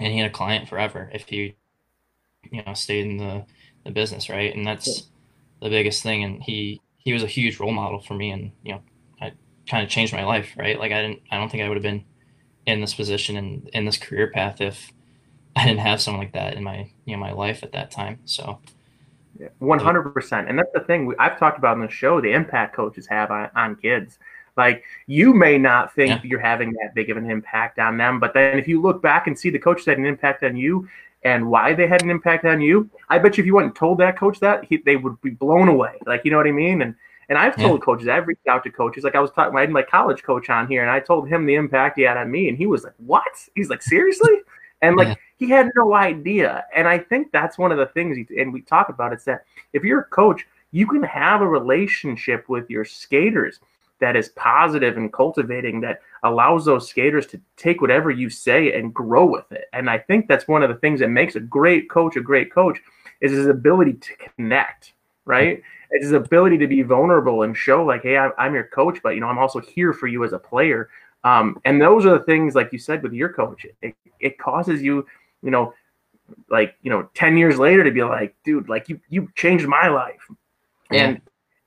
and 0.00 0.12
he 0.12 0.18
had 0.18 0.30
a 0.30 0.34
client 0.34 0.68
forever 0.68 1.10
if 1.12 1.28
he, 1.28 1.54
you 2.50 2.62
know, 2.64 2.74
stayed 2.74 3.06
in 3.06 3.16
the, 3.18 3.44
the 3.84 3.90
business, 3.90 4.28
right? 4.28 4.54
And 4.54 4.66
that's 4.66 5.08
the 5.62 5.70
biggest 5.70 6.02
thing. 6.02 6.24
And 6.24 6.42
he 6.42 6.80
he 6.98 7.12
was 7.12 7.22
a 7.22 7.28
huge 7.28 7.58
role 7.58 7.72
model 7.72 8.00
for 8.00 8.14
me 8.14 8.30
and, 8.30 8.52
you 8.62 8.72
know, 8.72 8.82
I 9.20 9.32
kind 9.68 9.82
of 9.82 9.90
changed 9.90 10.12
my 10.12 10.24
life, 10.24 10.54
right? 10.56 10.78
Like 10.78 10.92
I 10.92 11.02
didn't 11.02 11.22
I 11.30 11.38
don't 11.38 11.50
think 11.50 11.62
I 11.62 11.68
would 11.68 11.76
have 11.76 11.82
been 11.82 12.04
in 12.66 12.80
this 12.80 12.94
position 12.94 13.36
and 13.36 13.68
in 13.70 13.84
this 13.84 13.96
career 13.96 14.30
path 14.30 14.60
if 14.60 14.92
I 15.56 15.66
didn't 15.66 15.80
have 15.80 16.00
someone 16.00 16.22
like 16.22 16.32
that 16.32 16.54
in 16.54 16.64
my 16.64 16.90
you 17.04 17.14
know 17.14 17.20
my 17.20 17.32
life 17.32 17.62
at 17.62 17.72
that 17.72 17.90
time. 17.90 18.20
So 18.24 18.58
one 19.58 19.78
hundred 19.78 20.10
percent, 20.12 20.48
and 20.48 20.58
that's 20.58 20.72
the 20.72 20.80
thing 20.80 21.06
we, 21.06 21.14
I've 21.18 21.38
talked 21.38 21.58
about 21.58 21.76
in 21.76 21.82
the 21.82 21.90
show. 21.90 22.20
The 22.20 22.32
impact 22.32 22.76
coaches 22.76 23.06
have 23.06 23.30
on, 23.30 23.50
on 23.56 23.76
kids. 23.76 24.18
Like 24.56 24.84
you 25.06 25.34
may 25.34 25.58
not 25.58 25.94
think 25.94 26.10
yeah. 26.10 26.20
you're 26.22 26.40
having 26.40 26.72
that 26.74 26.94
big 26.94 27.10
of 27.10 27.16
an 27.16 27.30
impact 27.30 27.78
on 27.78 27.96
them, 27.96 28.20
but 28.20 28.34
then 28.34 28.58
if 28.58 28.68
you 28.68 28.80
look 28.80 29.02
back 29.02 29.26
and 29.26 29.38
see 29.38 29.50
the 29.50 29.58
coach 29.58 29.84
had 29.84 29.98
an 29.98 30.06
impact 30.06 30.42
on 30.42 30.56
you 30.56 30.88
and 31.24 31.48
why 31.48 31.74
they 31.74 31.86
had 31.86 32.02
an 32.02 32.10
impact 32.10 32.44
on 32.44 32.60
you, 32.60 32.90
I 33.08 33.18
bet 33.18 33.36
you 33.36 33.42
if 33.42 33.46
you 33.46 33.54
went 33.54 33.66
and 33.66 33.76
told 33.76 33.98
that 33.98 34.18
coach 34.18 34.40
that, 34.40 34.64
he, 34.64 34.78
they 34.78 34.96
would 34.96 35.20
be 35.20 35.30
blown 35.30 35.68
away. 35.68 35.98
Like 36.06 36.24
you 36.24 36.30
know 36.30 36.36
what 36.36 36.46
I 36.46 36.52
mean? 36.52 36.82
And 36.82 36.94
and 37.28 37.38
I've 37.38 37.56
told 37.56 37.80
yeah. 37.80 37.84
coaches, 37.84 38.08
I've 38.08 38.26
reached 38.26 38.46
out 38.46 38.64
to 38.64 38.70
coaches. 38.70 39.04
Like 39.04 39.14
I 39.14 39.20
was 39.20 39.30
talking, 39.30 39.56
I 39.56 39.62
had 39.62 39.70
my 39.70 39.82
college 39.82 40.22
coach 40.22 40.50
on 40.50 40.66
here, 40.68 40.82
and 40.82 40.90
I 40.90 41.00
told 41.00 41.28
him 41.28 41.46
the 41.46 41.54
impact 41.54 41.96
he 41.96 42.02
had 42.02 42.16
on 42.16 42.30
me, 42.30 42.48
and 42.48 42.58
he 42.58 42.66
was 42.66 42.84
like, 42.84 42.94
"What?" 42.98 43.22
He's 43.54 43.70
like, 43.70 43.82
"Seriously?" 43.82 44.40
And 44.82 44.96
like 44.96 45.08
yeah. 45.08 45.14
he 45.38 45.48
had 45.48 45.70
no 45.76 45.94
idea. 45.94 46.64
And 46.74 46.88
I 46.88 46.98
think 46.98 47.30
that's 47.32 47.56
one 47.56 47.72
of 47.72 47.78
the 47.78 47.86
things, 47.86 48.18
and 48.36 48.52
we 48.52 48.62
talk 48.62 48.88
about 48.88 49.12
it's 49.12 49.24
that 49.24 49.44
if 49.72 49.84
you're 49.84 50.00
a 50.00 50.04
coach, 50.04 50.46
you 50.72 50.86
can 50.86 51.02
have 51.04 51.40
a 51.40 51.48
relationship 51.48 52.48
with 52.48 52.68
your 52.68 52.84
skaters 52.84 53.60
that 54.02 54.16
is 54.16 54.30
positive 54.30 54.96
and 54.96 55.12
cultivating 55.12 55.80
that 55.80 56.00
allows 56.24 56.64
those 56.64 56.88
skaters 56.88 57.24
to 57.28 57.40
take 57.56 57.80
whatever 57.80 58.10
you 58.10 58.28
say 58.28 58.72
and 58.72 58.92
grow 58.92 59.24
with 59.24 59.50
it. 59.52 59.66
And 59.72 59.88
I 59.88 59.98
think 59.98 60.26
that's 60.26 60.48
one 60.48 60.64
of 60.64 60.68
the 60.68 60.74
things 60.74 60.98
that 61.00 61.08
makes 61.08 61.36
a 61.36 61.40
great 61.40 61.88
coach 61.88 62.16
a 62.16 62.20
great 62.20 62.52
coach 62.52 62.78
is 63.20 63.30
his 63.30 63.46
ability 63.46 63.94
to 63.94 64.16
connect, 64.16 64.92
right? 65.24 65.62
It's 65.92 66.04
his 66.06 66.12
ability 66.12 66.58
to 66.58 66.66
be 66.66 66.82
vulnerable 66.82 67.44
and 67.44 67.56
show 67.56 67.84
like, 67.84 68.02
hey, 68.02 68.16
I'm 68.18 68.54
your 68.54 68.64
coach, 68.64 68.98
but 69.04 69.10
you 69.10 69.20
know, 69.20 69.28
I'm 69.28 69.38
also 69.38 69.60
here 69.60 69.92
for 69.92 70.08
you 70.08 70.24
as 70.24 70.32
a 70.32 70.38
player. 70.38 70.90
Um, 71.22 71.60
and 71.64 71.80
those 71.80 72.04
are 72.04 72.18
the 72.18 72.24
things, 72.24 72.56
like 72.56 72.72
you 72.72 72.80
said, 72.80 73.04
with 73.04 73.12
your 73.12 73.32
coach, 73.32 73.64
it, 73.82 73.94
it 74.18 74.36
causes 74.38 74.82
you, 74.82 75.06
you 75.42 75.52
know, 75.52 75.74
like 76.50 76.74
you 76.82 76.90
know, 76.90 77.08
ten 77.14 77.36
years 77.36 77.56
later 77.56 77.84
to 77.84 77.92
be 77.92 78.02
like, 78.02 78.34
dude, 78.42 78.68
like 78.68 78.88
you 78.88 78.98
you 79.10 79.28
changed 79.36 79.68
my 79.68 79.86
life, 79.88 80.26
and 80.90 81.20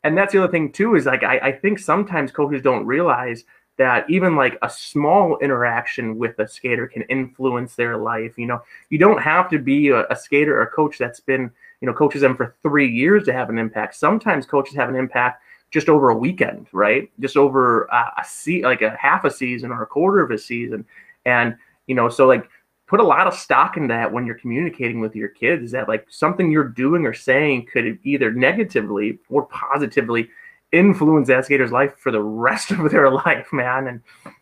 and 0.05 0.17
that's 0.17 0.31
the 0.31 0.41
other 0.41 0.51
thing 0.51 0.71
too 0.71 0.95
is 0.95 1.05
like 1.05 1.23
I, 1.23 1.37
I 1.39 1.51
think 1.51 1.79
sometimes 1.79 2.31
coaches 2.31 2.61
don't 2.61 2.85
realize 2.85 3.43
that 3.77 4.09
even 4.09 4.35
like 4.35 4.57
a 4.61 4.69
small 4.69 5.37
interaction 5.39 6.17
with 6.17 6.39
a 6.39 6.47
skater 6.47 6.87
can 6.87 7.01
influence 7.03 7.75
their 7.75 7.97
life. 7.97 8.37
You 8.37 8.45
know, 8.45 8.61
you 8.89 8.97
don't 8.97 9.21
have 9.21 9.49
to 9.49 9.59
be 9.59 9.89
a, 9.89 10.05
a 10.07 10.15
skater 10.15 10.57
or 10.57 10.61
a 10.61 10.71
coach 10.71 10.97
that's 10.97 11.19
been 11.19 11.51
you 11.81 11.87
know 11.87 11.93
coaches 11.93 12.21
them 12.21 12.37
for 12.37 12.55
three 12.61 12.89
years 12.89 13.23
to 13.25 13.33
have 13.33 13.49
an 13.49 13.57
impact. 13.57 13.95
Sometimes 13.95 14.45
coaches 14.45 14.75
have 14.75 14.89
an 14.89 14.95
impact 14.95 15.41
just 15.71 15.89
over 15.89 16.09
a 16.09 16.17
weekend, 16.17 16.67
right? 16.71 17.11
Just 17.19 17.35
over 17.35 17.85
a, 17.85 18.13
a 18.17 18.23
se- 18.23 18.63
like 18.63 18.81
a 18.81 18.95
half 18.97 19.25
a 19.25 19.31
season 19.31 19.71
or 19.71 19.83
a 19.83 19.87
quarter 19.87 20.21
of 20.21 20.31
a 20.31 20.37
season. 20.37 20.85
And, 21.25 21.57
you 21.87 21.95
know, 21.95 22.07
so 22.07 22.27
like 22.27 22.47
put 22.88 23.00
a 23.00 23.04
lot 23.04 23.28
of 23.28 23.34
stock 23.34 23.78
in 23.78 23.88
that 23.88 24.12
when 24.12 24.26
you're 24.26 24.36
communicating 24.36 25.00
with 25.00 25.15
your 25.15 25.28
kids 25.28 25.63
is 25.63 25.71
that 25.71 25.88
like 25.88 26.06
something 26.10 26.52
you're 26.52 26.67
doing 26.67 27.06
or 27.06 27.13
saying 27.13 27.65
could 27.71 27.98
either 28.04 28.32
negatively 28.32 29.19
or 29.30 29.45
positively 29.48 30.30
influence 30.71 31.28
that 31.28 31.45
skater's 31.45 31.71
life 31.71 31.95
for 31.98 32.12
the 32.12 32.21
rest 32.21 32.71
of 32.71 32.91
their 32.91 33.10
life, 33.10 33.48
man. 33.52 33.88
And, 33.88 34.34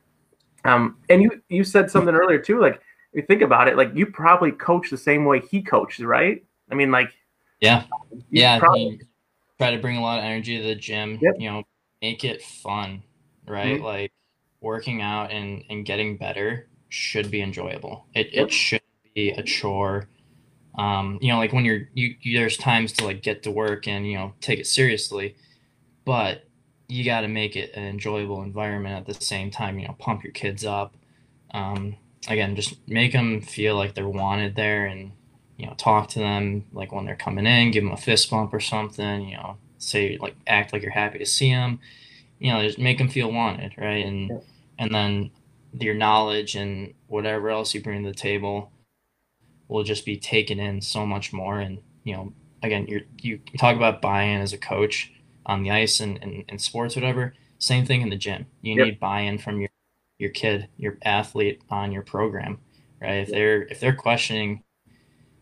um, 0.66 0.98
and 1.10 1.22
you, 1.22 1.42
you 1.50 1.64
said 1.64 1.90
something 1.90 2.14
earlier 2.14 2.40
too, 2.40 2.60
like, 2.60 2.82
you 3.14 3.22
think 3.22 3.42
about 3.44 3.68
it, 3.68 3.78
like 3.78 3.92
you 3.94 4.08
probably 4.08 4.52
coach 4.52 4.90
the 4.90 4.98
same 4.98 5.26
way 5.26 5.40
he 5.40 5.62
coaches, 5.62 6.04
right? 6.04 6.44
I 6.72 6.76
mean, 6.76 6.92
like, 6.92 7.14
yeah, 7.60 7.84
yeah. 8.32 8.60
Probably, 8.60 9.00
try 9.60 9.72
to 9.72 9.78
bring 9.78 9.98
a 9.98 10.02
lot 10.02 10.18
of 10.18 10.26
energy 10.26 10.58
to 10.58 10.64
the 10.64 10.76
gym. 10.76 11.20
Yep. 11.22 11.36
You 11.38 11.52
know, 11.52 11.64
make 12.02 12.24
it 12.24 12.42
fun, 12.42 13.04
right? 13.48 13.76
Mm-hmm. 13.76 13.84
Like 13.84 14.12
working 14.62 15.02
out 15.02 15.32
and 15.32 15.64
and 15.70 15.86
getting 15.86 16.18
better 16.18 16.68
should 16.94 17.32
be 17.32 17.42
enjoyable. 17.42 18.06
It 18.14 18.30
it 18.34 18.52
should 18.52 18.82
be 19.16 19.32
a 19.32 19.44
chore. 19.44 20.08
Um, 20.78 21.20
you 21.22 21.32
know, 21.32 21.38
like 21.38 21.54
when 21.54 21.66
you're 21.66 21.90
you, 21.94 22.16
you 22.22 22.38
there's 22.38 22.58
times 22.58 22.92
to 22.94 23.06
like 23.06 23.22
get 23.22 23.44
to 23.44 23.52
work 23.52 23.88
and 23.88 24.08
you 24.08 24.18
know 24.18 24.34
take 24.42 24.60
it 24.60 24.68
seriously, 24.68 25.36
but 26.06 26.46
you 26.88 27.04
got 27.04 27.22
to 27.22 27.28
make 27.28 27.56
it 27.56 27.74
an 27.76 27.84
enjoyable 27.84 28.44
environment 28.44 28.96
at 28.96 29.06
the 29.06 29.24
same 29.24 29.52
time. 29.52 29.80
You 29.80 29.88
know, 29.88 29.96
pump 30.00 30.24
your 30.24 30.34
kids 30.34 30.66
up. 30.66 30.96
Um, 31.54 31.98
again, 32.28 32.56
just 32.56 32.76
make 32.88 33.12
them 33.14 33.42
feel 33.42 33.76
like 33.76 33.96
they're 33.96 34.08
wanted 34.08 34.56
there 34.56 34.86
and 34.86 35.12
you 35.58 35.68
know, 35.68 35.74
talk 35.76 36.10
to 36.10 36.20
them 36.20 36.66
like 36.74 36.92
when 36.92 37.06
they're 37.06 37.16
coming 37.16 37.46
in, 37.46 37.72
give 37.72 37.84
them 37.84 37.94
a 37.94 37.98
fist 37.98 38.30
bump 38.30 38.54
or 38.54 38.60
something, 38.60 39.28
you 39.30 39.38
know, 39.38 39.58
say 39.78 40.18
like 40.20 40.36
act 40.48 40.74
like 40.74 40.82
you're 40.82 40.92
happy 40.92 41.20
to 41.20 41.26
see 41.26 41.52
them, 41.52 41.80
you 42.40 42.52
know, 42.52 42.62
just 42.62 42.80
make 42.80 42.98
them 42.98 43.08
feel 43.08 43.32
wanted, 43.32 43.74
right? 43.78 44.06
And 44.06 44.42
and 44.80 44.94
then 44.94 45.32
your 45.80 45.96
knowledge 45.96 46.56
and 46.56 46.94
whatever 47.08 47.50
else 47.50 47.74
you 47.74 47.82
bring 47.82 48.04
to 48.04 48.10
the 48.10 48.16
table 48.16 48.72
will 49.68 49.84
just 49.84 50.06
be 50.06 50.18
taken 50.18 50.60
in 50.60 50.82
so 50.82 51.06
much 51.06 51.34
more. 51.34 51.60
And 51.60 51.80
you 52.04 52.16
know, 52.16 52.34
again, 52.62 52.86
you're 52.88 53.02
you 53.22 53.40
talk 53.58 53.76
about 53.76 54.02
buy-in 54.02 54.42
as 54.42 54.54
a 54.54 54.58
coach 54.58 55.12
on 55.46 55.64
the 55.64 55.72
ice 55.72 56.00
and, 56.00 56.22
and, 56.22 56.46
and 56.48 56.62
sports, 56.62 56.96
whatever. 56.96 57.34
Same 57.58 57.86
thing 57.86 58.02
in 58.02 58.10
the 58.10 58.16
gym. 58.18 58.46
You 58.62 58.76
yep. 58.76 58.86
need 58.86 59.00
buy-in 59.00 59.38
from 59.38 59.60
your 59.60 59.70
your 60.20 60.30
kid, 60.30 60.70
your 60.78 60.98
athlete 61.04 61.62
on 61.70 61.92
your 61.92 62.04
program, 62.04 62.60
right? 63.02 63.16
If 63.16 63.30
they're 63.30 63.64
if 63.64 63.80
they're 63.80 63.96
questioning 63.96 64.64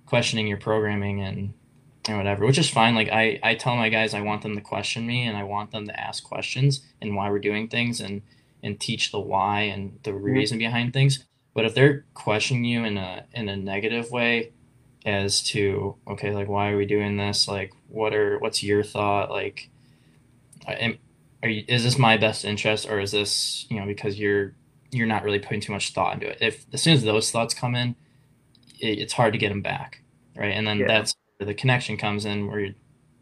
questioning 0.06 0.48
your 0.48 0.58
programming 0.58 1.22
and 1.22 1.54
and 2.08 2.18
whatever, 2.18 2.46
which 2.46 2.58
is 2.58 2.70
fine. 2.70 2.96
Like 2.96 3.10
I, 3.10 3.40
I 3.44 3.56
tell 3.56 3.76
my 3.76 3.90
guys 3.90 4.14
I 4.14 4.22
want 4.22 4.42
them 4.42 4.56
to 4.56 4.62
question 4.62 5.06
me 5.06 5.26
and 5.26 5.38
I 5.38 5.44
want 5.44 5.72
them 5.72 5.88
to 5.88 6.00
ask 6.00 6.24
questions 6.24 6.82
and 7.02 7.16
why 7.16 7.30
we're 7.30 7.40
doing 7.40 7.68
things 7.68 8.02
and 8.02 8.22
and 8.64 8.80
teach 8.80 9.12
the 9.12 9.20
why 9.20 9.62
and 9.62 10.00
the 10.04 10.12
mm-hmm. 10.12 10.24
reason 10.24 10.58
behind 10.58 10.94
things. 10.94 11.26
But 11.54 11.66
if 11.66 11.76
they're 11.76 12.06
questioning 12.14 12.66
you 12.66 12.84
in 12.84 12.98
a 12.98 13.26
in 13.34 13.50
a 13.50 13.58
negative 13.58 14.12
way 14.12 14.52
as 15.06 15.42
to 15.44 15.96
okay, 16.08 16.34
like 16.34 16.48
why 16.48 16.72
are 16.72 16.78
we 16.78 16.86
doing 16.86 17.18
this? 17.18 17.48
Like 17.48 17.74
what 17.88 18.14
are 18.14 18.40
what's 18.40 18.64
your 18.64 18.84
thought? 18.84 19.30
Like 19.30 19.70
am, 20.68 20.98
are 21.44 21.50
you, 21.50 21.64
is 21.68 21.84
this 21.84 21.98
my 21.98 22.18
best 22.18 22.46
interest 22.46 22.88
or 22.90 23.00
is 23.00 23.12
this, 23.12 23.66
you 23.70 23.80
know, 23.80 23.86
because 23.86 24.20
you're 24.20 24.54
you're 24.92 25.08
not 25.08 25.24
really 25.24 25.40
putting 25.40 25.62
too 25.62 25.72
much 25.72 25.94
thought 25.94 26.14
into 26.14 26.28
it. 26.28 26.38
If 26.42 26.66
as 26.74 26.82
soon 26.82 26.94
as 26.94 27.04
those 27.04 27.32
thoughts 27.32 27.54
come 27.54 27.76
in, 27.76 27.96
it, 28.80 29.00
it's 29.00 29.14
hard 29.14 29.34
to 29.34 29.40
get 29.40 29.50
them 29.50 29.62
back, 29.62 30.04
right? 30.36 30.54
And 30.54 30.68
then 30.68 30.80
yeah. 30.80 30.88
that's 30.88 31.16
where 31.38 31.48
the 31.48 31.54
connection 31.54 31.98
comes 31.98 32.26
in, 32.26 32.48
where 32.48 32.76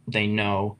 they 0.07 0.27
know 0.27 0.77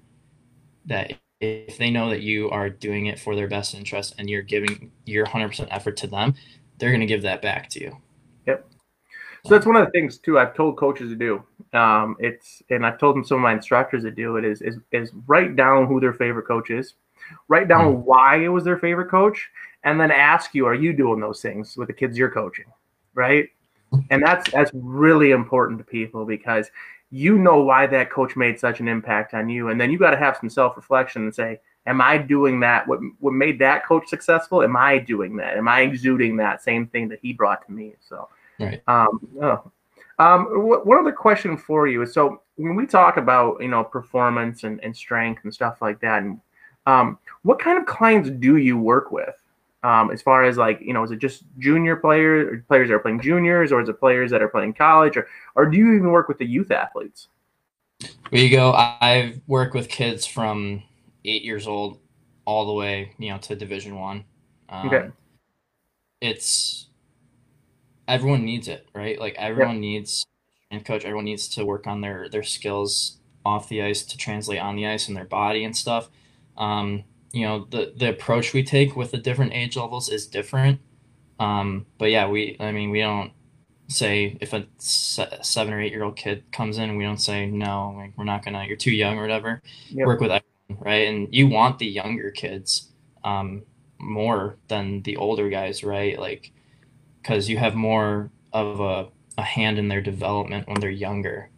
that 0.86 1.14
if 1.42 1.78
they 1.78 1.90
know 1.90 2.10
that 2.10 2.22
you 2.22 2.50
are 2.50 2.70
doing 2.70 3.06
it 3.06 3.20
for 3.20 3.36
their 3.36 3.48
best 3.48 3.74
interest 3.74 4.16
and 4.18 4.30
you're 4.30 4.42
giving 4.42 4.92
your 5.06 5.26
100% 5.26 5.68
effort 5.72 5.98
to 5.98 6.08
them, 6.08 6.36
they're 6.78 6.90
going 6.90 7.02
to 7.02 7.06
give 7.06 7.22
that 7.22 7.42
back 7.42 7.70
to 7.70 7.82
you. 7.82 7.98
Yep. 8.46 8.70
So 9.46 9.54
that's 9.54 9.66
one 9.66 9.78
of 9.78 9.86
the 9.86 9.92
things 9.92 10.18
too. 10.18 10.38
I've 10.38 10.54
told 10.54 10.78
coaches 10.78 11.10
to 11.10 11.16
do. 11.16 11.44
Um, 11.78 12.18
it's 12.20 12.62
and 12.70 12.86
I've 12.86 13.00
told 13.00 13.16
them 13.16 13.24
some 13.24 13.38
of 13.38 13.42
my 13.42 13.54
instructors 13.54 14.04
to 14.04 14.12
do 14.12 14.36
it 14.38 14.44
is 14.44 14.62
is 14.62 14.78
is 14.92 15.12
write 15.28 15.56
down 15.56 15.88
who 15.88 16.00
their 16.00 16.14
favorite 16.14 16.48
coach 16.48 16.70
is, 16.72 16.96
write 17.48 17.68
down 17.68 17.94
mm-hmm. 17.94 18.06
why 18.06 18.38
it 18.38 18.50
was 18.50 18.64
their 18.64 18.78
favorite 18.78 19.10
coach, 19.10 19.50
and 19.84 20.00
then 20.00 20.12
ask 20.12 20.54
you, 20.54 20.66
are 20.66 20.76
you 20.76 20.92
doing 20.92 21.20
those 21.20 21.42
things 21.42 21.78
with 21.78 21.88
the 21.88 21.94
kids 21.94 22.18
you're 22.18 22.32
coaching? 22.32 22.66
Right. 23.14 23.50
And 24.10 24.24
that's 24.24 24.52
that's 24.52 24.72
really 24.74 25.32
important 25.32 25.80
to 25.80 25.86
people 25.86 26.26
because 26.26 26.70
you 27.12 27.38
know 27.38 27.62
why 27.62 27.88
that 27.88 28.12
coach 28.12 28.36
made 28.36 28.60
such 28.60 28.80
an 28.80 28.88
impact 28.88 29.34
on 29.34 29.50
you. 29.50 29.70
And 29.70 29.82
then 29.82 29.92
you 29.92 29.98
got 29.98 30.12
to 30.12 30.18
have 30.18 30.38
some 30.38 30.50
self-reflection 30.50 31.24
and 31.24 31.34
say, 31.34 31.60
Am 31.86 32.02
I 32.02 32.18
doing 32.18 32.60
that? 32.60 32.88
What 32.88 33.00
what 33.20 33.34
made 33.34 33.58
that 33.60 33.86
coach 33.86 34.08
successful? 34.08 34.62
Am 34.62 34.76
I 34.76 35.00
doing 35.00 35.36
that? 35.38 35.58
Am 35.58 35.68
I 35.68 35.82
exuding 35.82 36.38
that 36.38 36.62
same 36.62 36.88
thing 36.88 37.08
that 37.10 37.20
he 37.22 37.34
brought 37.34 37.66
to 37.66 37.72
me? 37.72 37.96
So 38.00 38.30
right. 38.60 38.82
Um, 38.88 39.28
oh. 39.42 39.72
um, 40.20 40.46
one 40.46 41.00
other 41.00 41.12
question 41.12 41.58
for 41.58 41.88
you 41.88 42.04
is 42.04 42.14
so 42.14 42.42
when 42.58 42.76
we 42.76 42.86
talk 42.86 43.18
about 43.18 43.62
you 43.62 43.70
know 43.70 43.84
performance 43.84 44.64
and, 44.64 44.84
and 44.84 44.96
strength 44.96 45.44
and 45.46 45.54
stuff 45.54 45.82
like 45.82 46.00
that, 46.02 46.22
and 46.22 46.40
um, 46.86 47.18
what 47.42 47.58
kind 47.58 47.80
of 47.80 47.86
clients 47.86 48.30
do 48.30 48.58
you 48.58 48.78
work 48.78 49.12
with? 49.12 49.36
Um, 49.84 50.12
as 50.12 50.22
far 50.22 50.44
as 50.44 50.58
like 50.58 50.80
you 50.82 50.94
know 50.94 51.04
is 51.04 51.12
it 51.12 51.20
just 51.20 51.44
junior 51.58 51.96
players 51.96 52.48
or 52.52 52.66
players 52.68 52.90
that 52.90 52.96
are 52.96 53.00
playing 53.00 53.22
juniors 53.22 53.72
or 53.72 53.82
is 53.82 53.90
it 53.90 54.00
players 54.00 54.32
that 54.32 54.42
are 54.42 54.50
playing 54.50 54.74
college 54.74 55.16
or 55.16 55.28
or 55.56 55.66
do 55.66 55.78
you 55.78 55.94
even 55.94 56.12
work 56.12 56.28
with 56.28 56.38
the 56.38 56.46
youth 56.46 56.72
athletes? 56.72 57.28
We 58.32 58.50
go. 58.50 58.74
I've 58.74 59.42
worked 59.48 59.74
with 59.74 59.90
kids 59.90 60.26
from 60.26 60.84
eight 61.26 61.44
years 61.44 61.68
old 61.68 62.00
all 62.46 62.66
the 62.66 62.74
way 62.74 63.14
you 63.18 63.30
know 63.30 63.38
to 63.40 63.56
division 63.56 63.98
one. 63.98 64.26
Um, 64.70 64.88
okay. 64.88 65.10
it's 66.22 66.88
everyone 68.08 68.46
needs 68.46 68.68
it 68.68 68.88
right? 68.94 69.20
Like 69.20 69.36
everyone 69.38 69.76
yep. 69.76 69.82
needs 69.82 70.26
and 70.72 70.86
coach. 70.86 71.04
Everyone 71.04 71.26
needs 71.26 71.48
to 71.50 71.66
work 71.66 71.88
on 71.88 72.02
their 72.02 72.30
their 72.30 72.44
skills 72.44 73.18
off 73.46 73.70
the 73.70 73.82
ice 73.82 74.04
to 74.04 74.18
translate 74.18 74.60
on 74.60 74.76
the 74.76 74.88
ice 74.88 75.08
and 75.08 75.16
their 75.16 75.26
body 75.26 75.64
and 75.64 75.76
stuff. 75.76 76.10
Um, 76.58 77.06
you 77.32 77.46
know 77.46 77.66
the 77.70 77.94
the 77.96 78.10
approach 78.10 78.54
we 78.54 78.64
take 78.64 78.96
with 78.96 79.12
the 79.12 79.18
different 79.18 79.54
age 79.54 79.78
levels 79.78 80.10
is 80.10 80.28
different. 80.28 80.80
Um, 81.40 81.86
but 81.98 82.10
yeah 82.12 82.28
we 82.28 82.58
i 82.60 82.72
mean 82.72 82.90
we 82.90 83.00
don't 83.00 83.32
say 83.88 84.38
if 84.40 84.54
a 84.54 84.68
seven 84.78 85.74
or 85.74 85.82
eight 85.82 85.92
year 85.92 86.04
old 86.04 86.16
kid 86.16 86.44
comes 86.52 86.78
in 86.78 86.96
we 86.96 87.04
don't 87.04 87.22
say 87.22 87.48
no 87.48 87.96
like 87.98 88.14
we're 88.18 88.24
not 88.24 88.46
gonna 88.46 88.64
you're 88.66 88.78
too 88.78 88.92
young 88.92 89.18
or 89.18 89.22
whatever. 89.22 89.62
Yep. 89.90 90.06
work 90.06 90.20
with 90.20 90.32
everyone 90.32 90.84
right? 90.86 91.08
And 91.08 91.28
you 91.34 91.48
want 91.48 91.80
the 91.80 91.88
younger 91.88 92.30
kids 92.32 92.92
um, 93.24 93.64
more 94.00 94.58
than 94.68 95.02
the 95.04 95.18
older 95.18 95.50
guys 95.50 95.84
right? 95.84 96.20
Like 96.20 96.52
because 97.22 97.50
you 97.50 97.58
have 97.58 97.76
more 97.76 98.32
of 98.54 98.80
a, 98.80 99.08
a 99.38 99.44
hand 99.44 99.78
in 99.80 99.88
their 99.88 100.02
development 100.02 100.68
when 100.68 100.80
they're 100.80 100.90
younger. 100.90 101.50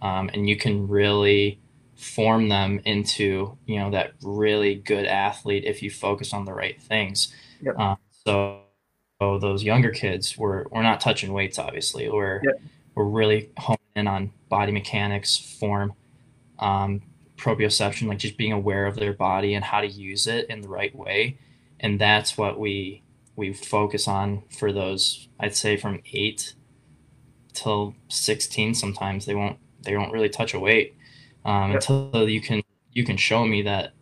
Um, 0.00 0.30
and 0.32 0.48
you 0.48 0.56
can 0.56 0.86
really 0.86 1.60
form 1.98 2.48
them 2.48 2.80
into 2.84 3.58
you 3.66 3.76
know 3.78 3.90
that 3.90 4.12
really 4.22 4.76
good 4.76 5.04
athlete 5.04 5.64
if 5.64 5.82
you 5.82 5.90
focus 5.90 6.32
on 6.32 6.44
the 6.44 6.52
right 6.52 6.80
things. 6.80 7.34
Yep. 7.60 7.78
Um, 7.78 7.96
so, 8.24 8.60
so, 9.20 9.38
those 9.38 9.64
younger 9.64 9.90
kids, 9.90 10.38
we're 10.38 10.64
we're 10.70 10.82
not 10.82 11.00
touching 11.00 11.32
weights. 11.32 11.58
Obviously, 11.58 12.08
we're 12.08 12.40
yep. 12.44 12.60
we're 12.94 13.04
really 13.04 13.50
honing 13.58 13.78
in 13.96 14.06
on 14.06 14.32
body 14.48 14.72
mechanics, 14.72 15.36
form, 15.36 15.92
um, 16.60 17.02
proprioception, 17.36 18.06
like 18.06 18.18
just 18.18 18.38
being 18.38 18.52
aware 18.52 18.86
of 18.86 18.94
their 18.94 19.12
body 19.12 19.54
and 19.54 19.64
how 19.64 19.80
to 19.80 19.88
use 19.88 20.26
it 20.26 20.48
in 20.48 20.60
the 20.60 20.68
right 20.68 20.94
way, 20.94 21.36
and 21.80 22.00
that's 22.00 22.38
what 22.38 22.60
we 22.60 23.02
we 23.34 23.52
focus 23.52 24.06
on 24.06 24.44
for 24.56 24.72
those. 24.72 25.28
I'd 25.40 25.56
say 25.56 25.76
from 25.76 26.00
eight 26.12 26.54
till 27.54 27.96
sixteen. 28.06 28.72
Sometimes 28.72 29.26
they 29.26 29.34
won't 29.34 29.58
they 29.82 29.90
don't 29.92 30.12
really 30.12 30.28
touch 30.28 30.54
a 30.54 30.60
weight 30.60 30.94
um, 31.48 31.72
yep. 31.72 31.76
until 31.76 32.28
you 32.28 32.42
can 32.42 32.62
you 32.92 33.04
can 33.04 33.16
show 33.16 33.46
me 33.46 33.62
that 33.62 33.94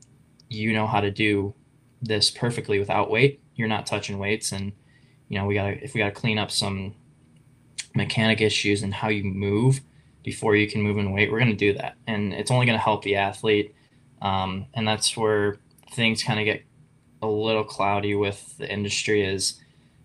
you 0.51 0.73
know 0.73 0.87
how 0.87 1.01
to 1.01 1.13
do 1.13 1.55
this 2.03 2.29
perfectly 2.29 2.79
without 2.81 3.09
weight. 3.09 3.41
You're 3.55 3.69
not 3.69 3.87
touching 3.87 4.19
weights, 4.19 4.51
and 4.51 4.73
you 5.29 5.39
know 5.39 5.47
we 5.47 5.55
gotta 5.55 5.83
if 5.83 5.95
we 5.95 5.99
gotta 5.99 6.13
clean 6.13 6.39
up 6.39 6.51
some 6.51 6.95
mechanic 7.95 8.41
issues 8.41 8.83
and 8.83 8.93
how 8.93 9.09
you 9.09 9.23
move 9.23 9.81
before 10.25 10.57
you 10.57 10.69
can 10.69 10.83
move 10.83 10.99
in 10.99 11.13
weight, 11.13 11.31
we're 11.31 11.39
gonna 11.39 11.55
do 11.55 11.73
that, 11.75 11.97
and 12.09 12.35
it's 12.35 12.51
only 12.51 12.67
gonna 12.67 12.79
help 12.79 13.05
the 13.05 13.15
athlete. 13.15 13.75
Um, 14.21 14.67
and 14.75 14.89
that's 14.89 15.17
where 15.17 15.59
things 15.93 16.25
kind 16.25 16.41
of 16.41 16.47
get 16.47 16.65
a 17.23 17.29
little 17.29 17.65
cloudy 17.65 18.17
with 18.17 18.59
the 18.59 18.69
industry 18.69 19.23
is 19.25 19.61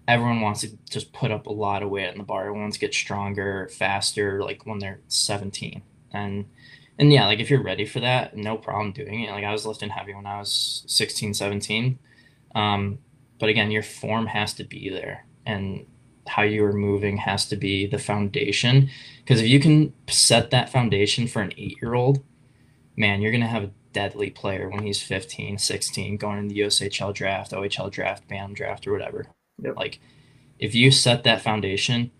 everyone 0.08 0.42
wants 0.42 0.62
to 0.62 0.78
just 0.90 1.12
put 1.12 1.32
up 1.32 1.48
a 1.48 1.52
lot 1.52 1.82
of 1.82 1.90
weight 1.90 2.10
on 2.10 2.18
the 2.20 2.24
bar. 2.24 2.42
Everyone 2.42 2.64
wants 2.64 2.78
to 2.78 2.82
get 2.82 2.94
stronger, 2.94 3.68
faster, 3.72 4.44
like 4.44 4.66
when 4.66 4.78
they're 4.80 5.00
17. 5.08 5.82
And 6.12 6.46
and 7.02 7.12
yeah, 7.12 7.26
like 7.26 7.40
if 7.40 7.50
you're 7.50 7.64
ready 7.64 7.84
for 7.84 8.00
that, 8.00 8.38
no 8.38 8.56
problem 8.58 8.92
doing 8.92 9.24
it. 9.24 9.32
Like 9.32 9.44
I 9.44 9.52
was 9.52 9.66
lifting 9.66 9.90
heavy 9.90 10.14
when 10.14 10.28
I 10.28 10.38
was 10.38 10.84
16, 10.86 11.34
17. 11.34 11.98
Um, 12.54 13.00
but 13.40 13.50
again, 13.50 13.72
your 13.72 13.82
form 13.82 14.28
has 14.28 14.54
to 14.54 14.64
be 14.64 14.88
there 14.88 15.26
and 15.48 15.88
how 16.28 16.44
you 16.44 16.64
are 16.64 16.72
moving 16.72 17.18
has 17.18 17.48
to 17.48 17.56
be 17.56 17.88
the 17.88 17.98
foundation. 17.98 18.92
Because 19.18 19.42
if 19.42 19.48
you 19.48 19.60
can 19.60 19.94
set 20.10 20.52
that 20.52 20.70
foundation 20.70 21.28
for 21.28 21.42
an 21.42 21.54
eight 21.58 21.78
year 21.82 21.96
old, 21.96 22.24
man, 22.96 23.20
you're 23.20 23.32
going 23.32 23.42
to 23.42 23.48
have 23.48 23.64
a 23.64 23.72
deadly 23.94 24.30
player 24.30 24.70
when 24.70 24.84
he's 24.84 25.02
15, 25.02 25.58
16, 25.58 26.18
going 26.18 26.38
in 26.38 26.48
the 26.50 26.60
USHL 26.60 27.16
draft, 27.16 27.52
OHL 27.52 27.90
draft, 27.90 28.28
BAM 28.28 28.54
draft, 28.54 28.86
or 28.86 28.94
whatever. 28.94 29.26
Yep. 29.58 29.76
Like 29.76 30.00
if 30.60 30.76
you 30.76 30.92
set 30.92 31.24
that 31.24 31.42
foundation, 31.42 32.12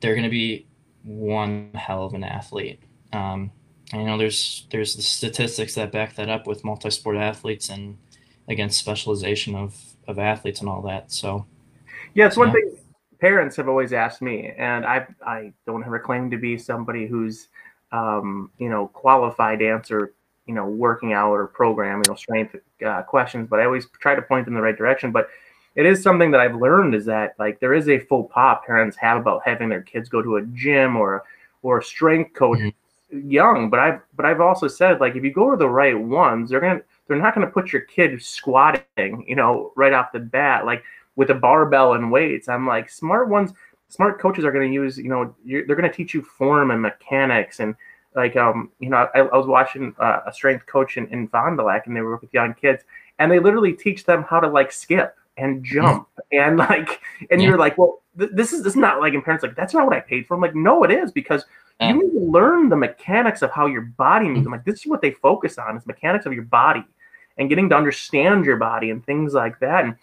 they're 0.00 0.14
going 0.14 0.24
to 0.24 0.30
be 0.30 0.66
one 1.02 1.72
hell 1.74 2.06
of 2.06 2.14
an 2.14 2.24
athlete. 2.24 2.80
Um, 3.12 3.50
you 3.96 4.04
know, 4.04 4.18
there's 4.18 4.66
there's 4.70 4.96
the 4.96 5.02
statistics 5.02 5.74
that 5.74 5.92
back 5.92 6.14
that 6.16 6.28
up 6.28 6.46
with 6.46 6.64
multi-sport 6.64 7.16
athletes 7.16 7.68
and 7.68 7.98
against 8.48 8.78
specialization 8.78 9.54
of 9.54 9.76
of 10.08 10.18
athletes 10.18 10.60
and 10.60 10.68
all 10.68 10.82
that. 10.82 11.12
So, 11.12 11.46
yeah, 12.14 12.26
it's 12.26 12.36
one 12.36 12.52
thing 12.52 12.76
parents 13.20 13.56
have 13.56 13.68
always 13.68 13.92
asked 13.92 14.22
me, 14.22 14.52
and 14.56 14.84
I 14.84 15.06
I 15.24 15.52
don't 15.66 15.84
ever 15.84 15.98
claim 15.98 16.30
to 16.30 16.36
be 16.36 16.58
somebody 16.58 17.06
who's 17.06 17.48
um, 17.92 18.50
you 18.58 18.68
know 18.68 18.88
qualified 18.88 19.60
to 19.60 19.68
answer 19.68 20.14
you 20.46 20.54
know 20.54 20.66
working 20.66 21.12
out 21.12 21.32
or 21.32 21.46
program 21.46 22.02
you 22.04 22.10
know 22.10 22.16
strength 22.16 22.56
uh, 22.84 23.02
questions, 23.02 23.48
but 23.48 23.60
I 23.60 23.64
always 23.64 23.86
try 24.00 24.14
to 24.14 24.22
point 24.22 24.44
them 24.46 24.54
in 24.54 24.60
the 24.60 24.62
right 24.62 24.76
direction. 24.76 25.12
But 25.12 25.28
it 25.74 25.86
is 25.86 26.02
something 26.02 26.30
that 26.30 26.40
I've 26.40 26.54
learned 26.54 26.94
is 26.94 27.04
that 27.06 27.34
like 27.38 27.60
there 27.60 27.74
is 27.74 27.88
a 27.88 27.98
faux 27.98 28.32
pas 28.32 28.58
parents 28.66 28.96
have 28.96 29.18
about 29.18 29.42
having 29.44 29.68
their 29.68 29.82
kids 29.82 30.08
go 30.08 30.22
to 30.22 30.36
a 30.36 30.42
gym 30.46 30.96
or 30.96 31.24
or 31.62 31.78
a 31.78 31.84
strength 31.84 32.32
coach. 32.32 32.58
Mm-hmm 32.58 32.68
young, 33.14 33.70
but 33.70 33.80
I've 33.80 34.00
but 34.16 34.26
I've 34.26 34.40
also 34.40 34.68
said 34.68 35.00
like 35.00 35.16
if 35.16 35.24
you 35.24 35.32
go 35.32 35.50
to 35.50 35.56
the 35.56 35.68
right 35.68 35.98
ones, 35.98 36.50
they're 36.50 36.60
gonna 36.60 36.80
they're 37.06 37.18
not 37.18 37.34
gonna 37.34 37.46
put 37.46 37.72
your 37.72 37.82
kid 37.82 38.22
squatting, 38.22 39.24
you 39.26 39.36
know, 39.36 39.72
right 39.76 39.92
off 39.92 40.12
the 40.12 40.20
bat, 40.20 40.66
like 40.66 40.82
with 41.16 41.30
a 41.30 41.34
barbell 41.34 41.94
and 41.94 42.10
weights. 42.10 42.48
I'm 42.48 42.66
like 42.66 42.90
smart 42.90 43.28
ones, 43.28 43.52
smart 43.88 44.20
coaches 44.20 44.44
are 44.44 44.52
gonna 44.52 44.66
use, 44.66 44.98
you 44.98 45.08
know, 45.08 45.34
they're 45.44 45.76
gonna 45.76 45.92
teach 45.92 46.14
you 46.14 46.22
form 46.22 46.70
and 46.70 46.82
mechanics 46.82 47.60
and 47.60 47.74
like 48.14 48.36
um 48.36 48.70
you 48.78 48.88
know 48.88 49.08
I, 49.14 49.20
I 49.20 49.36
was 49.36 49.46
watching 49.46 49.94
uh, 49.98 50.20
a 50.26 50.32
strength 50.32 50.66
coach 50.66 50.96
in, 50.96 51.06
in 51.08 51.26
du 51.26 51.62
Lac 51.62 51.86
and 51.86 51.96
they 51.96 52.00
were 52.00 52.16
with 52.16 52.32
young 52.32 52.54
kids 52.54 52.84
and 53.18 53.30
they 53.30 53.38
literally 53.38 53.72
teach 53.72 54.04
them 54.04 54.22
how 54.22 54.40
to 54.40 54.48
like 54.48 54.72
skip 54.72 55.16
and 55.36 55.64
jump 55.64 56.08
and 56.32 56.56
like 56.56 57.00
and 57.30 57.40
yeah. 57.40 57.48
you're 57.48 57.58
like 57.58 57.76
well 57.76 58.02
th- 58.18 58.30
this 58.32 58.52
is 58.52 58.62
this 58.62 58.74
is 58.74 58.76
not 58.76 59.00
like 59.00 59.14
in 59.14 59.22
parents 59.22 59.42
like 59.42 59.56
that's 59.56 59.74
not 59.74 59.84
what 59.84 59.96
I 59.96 60.00
paid 60.00 60.26
for 60.26 60.34
I'm 60.34 60.40
like 60.40 60.54
no 60.54 60.84
it 60.84 60.90
is 60.90 61.10
because 61.12 61.44
you 61.80 61.92
need 61.92 62.12
to 62.12 62.20
learn 62.20 62.68
the 62.68 62.76
mechanics 62.76 63.42
of 63.42 63.50
how 63.50 63.66
your 63.66 63.82
body 63.82 64.28
moves. 64.28 64.42
Mm. 64.42 64.46
I'm 64.46 64.52
like, 64.52 64.64
this 64.64 64.80
is 64.80 64.86
what 64.86 65.02
they 65.02 65.10
focus 65.10 65.58
on 65.58 65.76
is 65.76 65.86
mechanics 65.86 66.26
of 66.26 66.32
your 66.32 66.44
body 66.44 66.84
and 67.36 67.48
getting 67.48 67.68
to 67.70 67.76
understand 67.76 68.44
your 68.44 68.56
body 68.56 68.90
and 68.90 69.04
things 69.04 69.34
like 69.34 69.58
that. 69.60 69.84
And 69.84 69.96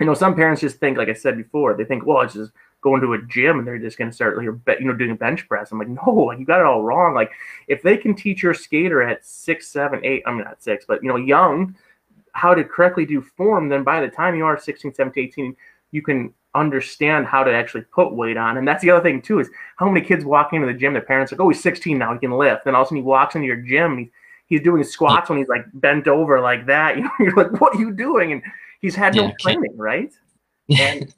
you 0.00 0.06
know, 0.06 0.14
some 0.14 0.34
parents 0.34 0.60
just 0.60 0.78
think, 0.78 0.98
like 0.98 1.08
I 1.08 1.12
said 1.12 1.36
before, 1.36 1.74
they 1.74 1.84
think, 1.84 2.04
well, 2.04 2.22
it's 2.22 2.34
just 2.34 2.52
going 2.80 3.00
to 3.00 3.14
a 3.14 3.22
gym 3.22 3.58
and 3.58 3.66
they're 3.66 3.78
just 3.78 3.96
going 3.96 4.10
to 4.10 4.14
start 4.14 4.36
like, 4.36 4.78
you 4.78 4.86
know 4.86 4.92
doing 4.92 5.10
a 5.10 5.16
bench 5.16 5.48
press. 5.48 5.72
I'm 5.72 5.78
like, 5.78 5.88
no, 5.88 6.12
like 6.12 6.38
you 6.38 6.44
got 6.44 6.60
it 6.60 6.66
all 6.66 6.82
wrong. 6.82 7.14
Like 7.14 7.32
if 7.66 7.82
they 7.82 7.96
can 7.96 8.14
teach 8.14 8.42
your 8.42 8.54
skater 8.54 9.02
at 9.02 9.24
six, 9.24 9.68
seven, 9.68 10.00
eight, 10.04 10.22
I 10.26 10.32
mean 10.32 10.44
not 10.44 10.62
six, 10.62 10.84
but 10.86 11.02
you 11.02 11.08
know 11.08 11.16
young, 11.16 11.74
how 12.34 12.54
to 12.54 12.62
correctly 12.62 13.06
do 13.06 13.22
form, 13.22 13.68
then 13.68 13.82
by 13.82 14.00
the 14.00 14.08
time 14.08 14.36
you 14.36 14.44
are 14.44 14.58
16, 14.58 14.94
17, 14.94 15.24
18, 15.24 15.56
you 15.92 16.02
can 16.02 16.32
understand 16.54 17.26
how 17.26 17.42
to 17.42 17.52
actually 17.52 17.82
put 17.82 18.14
weight 18.14 18.36
on. 18.36 18.58
And 18.58 18.66
that's 18.66 18.82
the 18.82 18.90
other 18.90 19.02
thing 19.02 19.22
too 19.22 19.40
is 19.40 19.48
how 19.76 19.88
many 19.88 20.04
kids 20.04 20.24
walk 20.24 20.52
into 20.52 20.66
the 20.66 20.74
gym, 20.74 20.92
their 20.92 21.02
parents 21.02 21.32
are 21.32 21.36
like, 21.36 21.44
oh, 21.44 21.48
he's 21.48 21.62
16 21.62 21.96
now, 21.96 22.12
he 22.12 22.18
can 22.18 22.32
lift. 22.32 22.64
Then 22.64 22.74
all 22.74 22.82
of 22.82 22.86
a 22.86 22.88
sudden 22.88 22.98
he 22.98 23.02
walks 23.02 23.34
into 23.34 23.46
your 23.46 23.56
gym 23.56 23.98
he's, 23.98 24.08
he's 24.46 24.60
doing 24.60 24.82
squats 24.84 25.28
when 25.28 25.38
he's 25.38 25.48
like 25.48 25.64
bent 25.74 26.06
over 26.06 26.40
like 26.40 26.66
that. 26.66 26.96
You 26.96 27.04
know, 27.04 27.10
you're 27.18 27.34
like, 27.34 27.60
what 27.60 27.74
are 27.74 27.80
you 27.80 27.92
doing? 27.92 28.32
And 28.32 28.42
he's 28.80 28.94
had 28.94 29.14
no 29.14 29.32
training, 29.40 29.76
right? 29.76 30.12
And 30.70 31.14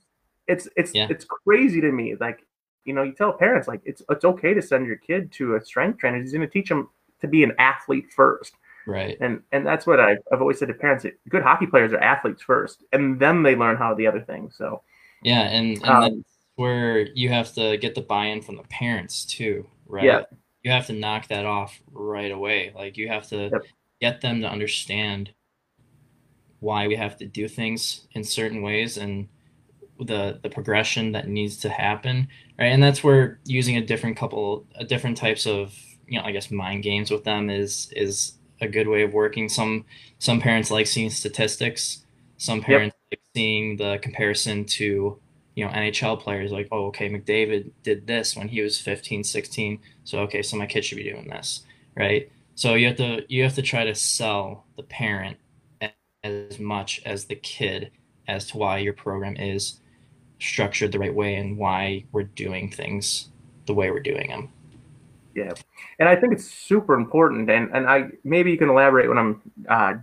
it's 0.49 0.69
it's 0.77 0.93
yeah. 0.93 1.07
it's 1.09 1.25
crazy 1.25 1.81
to 1.81 1.93
me. 1.93 2.17
Like, 2.19 2.45
you 2.85 2.93
know, 2.93 3.05
you 3.05 3.13
tell 3.13 3.33
parents 3.33 3.69
like 3.69 3.81
it's 3.85 4.03
it's 4.11 4.25
okay 4.25 4.55
to 4.55 4.63
send 4.63 4.87
your 4.87 4.97
kid 4.97 5.31
to 5.33 5.55
a 5.55 5.65
strength 5.65 5.99
trainer. 6.01 6.21
He's 6.21 6.33
going 6.33 6.47
to 6.47 6.53
teach 6.53 6.69
him 6.69 6.89
to 7.21 7.29
be 7.29 7.45
an 7.45 7.53
athlete 7.59 8.07
first. 8.13 8.55
Right. 8.87 9.16
And 9.20 9.42
and 9.53 9.66
that's 9.66 9.87
what 9.87 9.99
I've, 9.99 10.18
I've 10.33 10.40
always 10.40 10.59
said 10.59 10.68
to 10.68 10.75
parents. 10.75 11.05
Good 11.29 11.42
hockey 11.42 11.66
players 11.66 11.92
are 11.92 11.99
athletes 11.99 12.42
first, 12.42 12.85
and 12.92 13.18
then 13.18 13.42
they 13.42 13.57
learn 13.57 13.77
how 13.77 13.94
the 13.94 14.07
other 14.07 14.20
things. 14.20 14.55
So. 14.57 14.83
Yeah, 15.22 15.42
and, 15.42 15.77
and 15.79 15.85
um, 15.85 16.01
that's 16.03 16.25
where 16.55 17.09
you 17.14 17.31
have 17.31 17.53
to 17.55 17.77
get 17.79 17.94
the 17.94 18.03
buy-in 18.03 18.42
from 18.42 18.57
the 18.57 18.62
parents 18.64 19.25
too, 19.25 19.66
right? 19.87 20.05
Yeah. 20.05 20.22
You 20.62 20.70
have 20.70 20.87
to 20.87 20.92
knock 20.92 21.29
that 21.29 21.46
off 21.46 21.81
right 21.90 22.31
away. 22.31 22.72
Like 22.75 22.96
you 22.96 23.09
have 23.09 23.29
to 23.29 23.49
yep. 23.53 23.62
get 24.01 24.20
them 24.20 24.40
to 24.42 24.49
understand 24.49 25.33
why 26.61 26.87
we 26.87 26.96
have 26.96 27.16
to 27.18 27.27
do 27.27 27.49
things 27.49 28.07
in 28.12 28.25
certain 28.25 28.62
ways 28.62 28.99
and 28.99 29.29
the 30.01 30.38
the 30.42 30.51
progression 30.51 31.12
that 31.12 31.29
needs 31.29 31.57
to 31.57 31.70
happen 31.70 32.29
right 32.59 32.66
and 32.66 32.83
that's 32.83 33.03
where 33.03 33.40
using 33.44 33.79
a 33.79 33.81
different 33.81 34.16
couple 34.16 34.66
a 34.75 34.85
different 34.85 35.16
types 35.16 35.46
of 35.46 35.75
you 36.07 36.18
know 36.18 36.25
i 36.27 36.31
guess 36.31 36.51
mind 36.51 36.83
games 36.83 37.11
with 37.11 37.25
them 37.25 37.49
is 37.49 37.90
is 37.96 38.33
a 38.61 38.69
good 38.69 38.88
way 38.88 39.03
of 39.03 39.12
working 39.12 39.49
some 39.49 39.85
some 40.19 40.40
parents 40.40 40.71
like 40.71 40.87
seeing 40.87 41.11
statistics 41.11 42.05
some 42.38 42.61
parents 42.61 42.97
yep. 43.11 43.19
like 43.19 43.23
seeing 43.35 43.77
the 43.77 43.99
comparison 44.03 44.64
to 44.64 45.19
you 45.55 45.64
know 45.64 45.71
nhl 45.73 46.19
players 46.21 46.53
like 46.53 46.69
oh 46.73 46.87
okay 46.87 47.09
mcdavid 47.09 47.71
did 47.83 48.07
this 48.07 48.37
when 48.37 48.49
he 48.49 48.61
was 48.61 48.81
15 48.81 49.25
16 49.25 49.79
so 50.05 50.19
okay 50.21 50.42
so 50.42 50.57
my 50.57 50.66
kid 50.66 50.85
should 50.85 50.97
be 50.97 51.11
doing 51.11 51.29
this 51.29 51.64
right 51.97 52.31
so 52.55 52.75
you 52.75 52.87
have 52.87 52.97
to 52.97 53.25
you 53.29 53.42
have 53.42 53.55
to 53.55 53.62
try 53.62 53.85
to 53.85 53.95
sell 53.95 54.64
the 54.77 54.83
parent 54.83 55.37
as 56.25 56.59
much 56.59 57.01
as 57.05 57.27
the 57.27 57.37
kid 57.37 57.90
as 58.29 58.47
to 58.49 58.59
why 58.59 58.79
your 58.79 58.92
program 58.92 59.37
is 59.37 59.81
structured 60.40 60.92
the 60.92 60.99
right 60.99 61.14
way 61.14 61.37
and 61.37 61.57
why 61.57 62.05
we're 62.12 62.23
doing 62.23 62.71
things 62.71 63.29
the 63.66 63.75
way 63.75 63.90
we're 63.90 64.01
doing 64.01 64.29
them. 64.29 64.49
Yeah, 65.37 65.53
and 65.99 66.09
I 66.09 66.16
think 66.16 66.33
it's 66.33 66.51
super 66.51 66.94
important, 66.94 67.51
and 67.51 67.70
and 67.75 67.87
I 67.87 68.09
maybe 68.25 68.51
you 68.51 68.57
can 68.57 68.70
elaborate 68.70 69.07
when 69.07 69.18
I'm, 69.18 69.42
uh, 69.68 69.94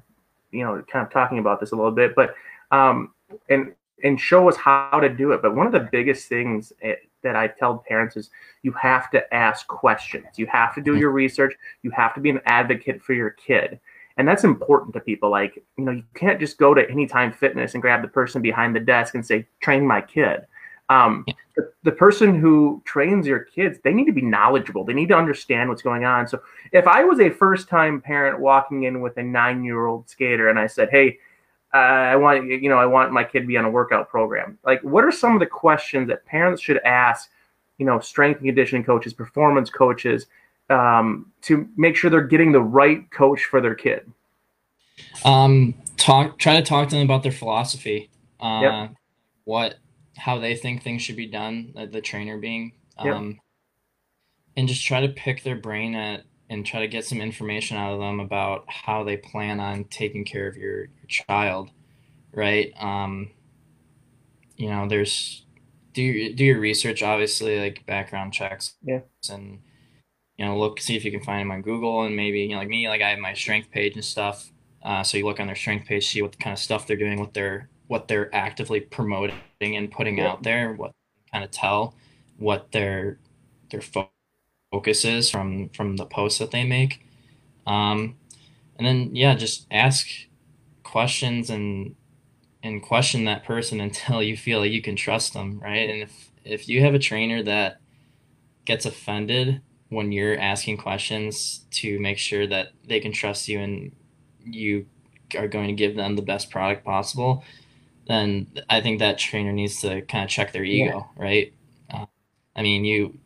you 0.52 0.64
know, 0.64 0.84
kind 0.84 1.04
of 1.04 1.12
talking 1.12 1.40
about 1.40 1.60
this 1.60 1.72
a 1.72 1.76
little 1.76 1.92
bit, 1.92 2.14
but 2.16 2.36
um, 2.72 3.14
and 3.50 3.74
and 4.04 4.20
show 4.22 4.48
us 4.48 4.56
how 4.56 5.00
to 5.02 5.10
do 5.10 5.32
it. 5.32 5.42
But 5.42 5.56
one 5.56 5.66
of 5.66 5.74
the 5.74 5.90
biggest 5.92 6.30
things 6.30 6.72
eh, 6.84 6.96
that 7.24 7.36
I 7.36 7.48
tell 7.48 7.80
parents 7.80 8.16
is 8.16 8.30
you 8.62 8.74
have 8.74 9.10
to 9.10 9.34
ask 9.34 9.66
questions. 9.66 10.28
You 10.36 10.46
have 10.48 10.76
to 10.76 10.82
do 10.82 10.92
mm-hmm. 10.92 11.00
your 11.00 11.10
research. 11.10 11.56
You 11.82 11.90
have 11.92 12.14
to 12.14 12.22
be 12.22 12.30
an 12.30 12.40
advocate 12.46 13.02
for 13.02 13.14
your 13.14 13.32
kid 13.32 13.80
and 14.18 14.28
that's 14.28 14.44
important 14.44 14.94
to 14.94 15.00
people 15.00 15.30
like 15.30 15.56
you 15.78 15.86
know 15.86 15.92
you 15.92 16.04
can't 16.14 16.40
just 16.40 16.58
go 16.58 16.74
to 16.74 16.88
anytime 16.90 17.32
fitness 17.32 17.74
and 17.74 17.82
grab 17.82 18.02
the 18.02 18.08
person 18.08 18.42
behind 18.42 18.76
the 18.76 18.80
desk 18.80 19.16
and 19.16 19.26
say 19.26 19.48
train 19.60 19.86
my 19.86 20.02
kid 20.02 20.46
um, 20.90 21.26
the, 21.56 21.72
the, 21.84 21.92
person 21.92 22.40
who 22.40 22.82
trains 22.86 23.26
your 23.26 23.40
kids 23.40 23.80
they 23.84 23.94
need 23.94 24.06
to 24.06 24.12
be 24.12 24.22
knowledgeable 24.22 24.84
they 24.84 24.94
need 24.94 25.08
to 25.08 25.16
understand 25.16 25.70
what's 25.70 25.82
going 25.82 26.04
on 26.04 26.28
so 26.28 26.42
if 26.72 26.88
i 26.88 27.04
was 27.04 27.20
a 27.20 27.30
first 27.30 27.70
time 27.70 28.02
parent 28.02 28.40
walking 28.40 28.84
in 28.84 29.02
with 29.02 29.16
a 29.18 29.24
nine 29.24 29.64
year 29.64 29.86
old 29.86 30.10
skater 30.10 30.50
and 30.50 30.60
i 30.60 30.68
said 30.68 30.90
hey 30.92 31.18
uh, 31.74 31.78
i 31.78 32.16
want 32.16 32.46
you 32.48 32.70
know 32.70 32.78
i 32.78 32.86
want 32.86 33.12
my 33.12 33.24
kid 33.24 33.42
to 33.42 33.48
be 33.48 33.58
on 33.58 33.66
a 33.66 33.70
workout 33.70 34.10
program 34.10 34.58
like 34.66 34.82
what 34.84 35.04
are 35.04 35.12
some 35.12 35.34
of 35.34 35.40
the 35.40 35.46
questions 35.46 36.08
that 36.08 36.26
parents 36.26 36.62
should 36.62 36.80
ask 36.84 37.30
you 37.78 37.86
know 37.86 38.00
strength 38.00 38.40
and 38.40 38.48
conditioning 38.48 38.84
coaches 38.84 39.14
performance 39.14 39.70
coaches 39.70 40.28
um, 40.70 41.32
to 41.44 41.68
make 41.78 41.96
sure 41.96 42.10
they're 42.10 42.22
getting 42.22 42.52
the 42.52 42.62
right 42.62 43.10
coach 43.12 43.46
for 43.46 43.62
their 43.62 43.76
kid? 43.76 44.12
Um, 45.26 45.74
talk. 45.98 46.38
Try 46.38 46.56
to 46.56 46.62
talk 46.62 46.90
to 46.90 46.96
them 46.96 47.06
about 47.06 47.24
their 47.24 47.32
philosophy. 47.32 48.10
Uh, 48.40 48.60
yep. 48.62 48.92
What, 49.46 49.76
how 50.18 50.40
they 50.40 50.56
think 50.56 50.84
things 50.84 51.02
should 51.02 51.16
be 51.16 51.28
done. 51.28 51.74
The, 51.76 51.88
the 51.88 52.02
trainer 52.02 52.38
being, 52.38 52.74
um, 52.98 53.08
yep. 53.08 53.38
and 54.58 54.68
just 54.68 54.86
try 54.86 55.02
to 55.02 55.10
pick 55.10 55.44
their 55.44 55.56
brain 55.56 55.96
at 55.96 56.26
and 56.50 56.66
try 56.66 56.82
to 56.82 56.88
get 56.88 57.06
some 57.06 57.22
information 57.22 57.78
out 57.78 57.94
of 57.94 58.00
them 58.00 58.20
about 58.20 58.66
how 58.68 59.04
they 59.04 59.18
plan 59.18 59.60
on 59.60 59.86
taking 59.86 60.26
care 60.26 60.48
of 60.48 60.56
your, 60.56 60.82
your 60.82 61.08
child, 61.08 61.72
right? 62.32 62.72
Um, 62.80 63.32
you 64.56 64.70
know, 64.70 64.88
there's 64.88 65.46
do 65.94 66.02
your, 66.02 66.34
do 66.34 66.44
your 66.44 66.60
research, 66.60 67.02
obviously, 67.02 67.60
like 67.60 67.86
background 67.86 68.34
checks, 68.34 68.76
yeah, 68.84 69.02
and 69.32 69.60
you 70.38 70.46
know, 70.46 70.58
look, 70.58 70.80
see 70.80 70.96
if 70.96 71.06
you 71.06 71.12
can 71.12 71.24
find 71.24 71.42
them 71.42 71.52
on 71.52 71.62
Google 71.62 72.04
and 72.04 72.16
maybe, 72.16 72.42
you 72.42 72.50
know, 72.50 72.58
like 72.58 72.68
me, 72.68 72.88
like 72.90 73.02
I 73.02 73.12
have 73.12 73.20
my 73.20 73.34
strength 73.34 73.70
page 73.72 73.96
and 73.96 74.04
stuff. 74.04 74.52
Uh, 74.84 75.04
so 75.04 75.18
you 75.18 75.26
look 75.26 75.40
on 75.40 75.48
their 75.48 75.56
strength 75.56 75.88
page, 75.88 76.08
see 76.08 76.22
what 76.22 76.38
kind 76.40 76.54
of 76.54 76.60
stuff 76.60 76.88
they're 76.88 76.98
doing, 76.98 77.20
what 77.20 77.34
they're, 77.34 77.70
what 77.88 78.08
they're 78.08 78.34
actively 78.34 78.80
promoting 78.80 79.36
and 79.62 79.92
putting 79.92 80.18
yeah. 80.18 80.30
out 80.30 80.44
there, 80.44 80.74
what 80.74 80.92
kind 81.32 81.44
of 81.44 81.52
tell 81.52 81.96
what 82.38 82.72
their, 82.72 83.20
their 83.72 83.82
fo- 83.82 84.10
focus 84.72 85.06
is 85.06 85.30
from, 85.30 85.70
from 85.70 85.98
the 85.98 86.06
posts 86.06 86.40
that 86.40 86.52
they 86.52 86.64
make. 86.64 87.06
Um, 87.68 88.16
and 88.78 88.88
then, 88.88 89.16
yeah, 89.16 89.36
just 89.36 89.68
ask 89.72 90.08
questions 90.84 91.50
and, 91.50 91.96
and 92.62 92.82
question 92.82 93.26
that 93.26 93.44
person 93.44 93.80
until 93.88 94.24
you 94.24 94.38
feel 94.38 94.60
like 94.60 94.72
you 94.72 94.82
can 94.82 94.96
trust 94.96 95.34
them. 95.34 95.60
Right. 95.60 95.90
And 95.90 96.02
if, 96.02 96.32
if 96.44 96.70
you 96.70 96.82
have 96.82 96.94
a 96.94 97.00
trainer 97.00 97.44
that 97.44 97.80
gets 98.66 98.86
offended 98.86 99.62
when 99.90 100.12
you're 100.12 100.40
asking 100.40 100.78
questions 100.78 101.66
to 101.72 102.00
make 102.00 102.18
sure 102.18 102.48
that 102.48 102.70
they 102.88 103.00
can 103.00 103.12
trust 103.12 103.48
you 103.48 103.60
and 103.60 103.96
you 104.44 104.86
are 105.38 105.48
going 105.48 105.68
to 105.68 105.74
give 105.74 105.96
them 105.96 106.16
the 106.16 106.22
best 106.22 106.50
product 106.50 106.84
possible, 106.84 107.44
then 108.08 108.48
I 108.70 108.82
think 108.82 109.00
that 109.00 109.18
trainer 109.18 109.52
needs 109.52 109.82
to 109.82 110.02
kind 110.02 110.24
of 110.24 110.30
check 110.30 110.52
their 110.52 110.64
ego, 110.64 111.10
yeah. 111.18 111.24
right? 111.24 111.54
Uh, 111.92 112.06
I 112.56 112.62
mean, 112.62 112.86
you 112.86 113.18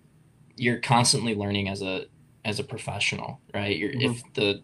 you're 0.55 0.79
constantly 0.79 1.35
learning 1.35 1.69
as 1.69 1.81
a 1.81 2.05
as 2.45 2.59
a 2.59 2.63
professional, 2.63 3.39
right? 3.53 3.75
You're, 3.75 3.91
mm-hmm. 3.91 4.11
If 4.11 4.33
the 4.33 4.61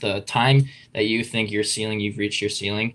the 0.00 0.20
time 0.20 0.68
that 0.92 1.06
you 1.06 1.24
think 1.24 1.50
your 1.50 1.64
ceiling, 1.64 2.00
you've 2.00 2.18
reached 2.18 2.40
your 2.40 2.50
ceiling, 2.50 2.94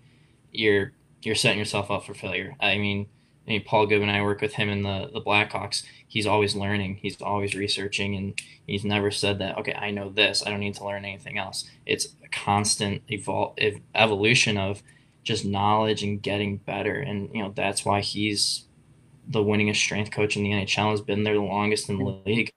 you're 0.51 0.93
you're 1.21 1.35
setting 1.35 1.59
yourself 1.59 1.91
up 1.91 2.05
for 2.05 2.13
failure. 2.13 2.55
I 2.59 2.77
mean, 2.77 3.07
I 3.45 3.49
mean, 3.51 3.63
Paul 3.63 3.87
Goodman, 3.87 4.09
I 4.09 4.21
work 4.21 4.41
with 4.41 4.53
him 4.53 4.69
in 4.69 4.83
the 4.83 5.09
the 5.11 5.21
Blackhawks. 5.21 5.83
He's 6.07 6.25
always 6.25 6.55
learning. 6.55 6.99
He's 7.01 7.21
always 7.21 7.55
researching, 7.55 8.15
and 8.15 8.41
he's 8.65 8.85
never 8.85 9.11
said 9.11 9.39
that. 9.39 9.57
Okay, 9.59 9.73
I 9.73 9.91
know 9.91 10.09
this. 10.09 10.43
I 10.45 10.49
don't 10.49 10.59
need 10.59 10.75
to 10.75 10.85
learn 10.85 11.05
anything 11.05 11.37
else. 11.37 11.69
It's 11.85 12.07
a 12.23 12.27
constant 12.29 13.05
evol- 13.07 13.81
evolution 13.93 14.57
of 14.57 14.81
just 15.23 15.45
knowledge 15.45 16.03
and 16.03 16.21
getting 16.21 16.57
better. 16.57 16.95
And 16.95 17.29
you 17.33 17.43
know 17.43 17.51
that's 17.55 17.85
why 17.85 18.01
he's 18.01 18.65
the 19.27 19.43
winningest 19.43 19.77
strength 19.77 20.11
coach 20.11 20.35
in 20.35 20.43
the 20.43 20.51
NHL. 20.51 20.91
Has 20.91 21.01
been 21.01 21.23
there 21.23 21.35
the 21.35 21.41
longest 21.41 21.89
in 21.89 21.97
the 21.97 22.21
league 22.25 22.49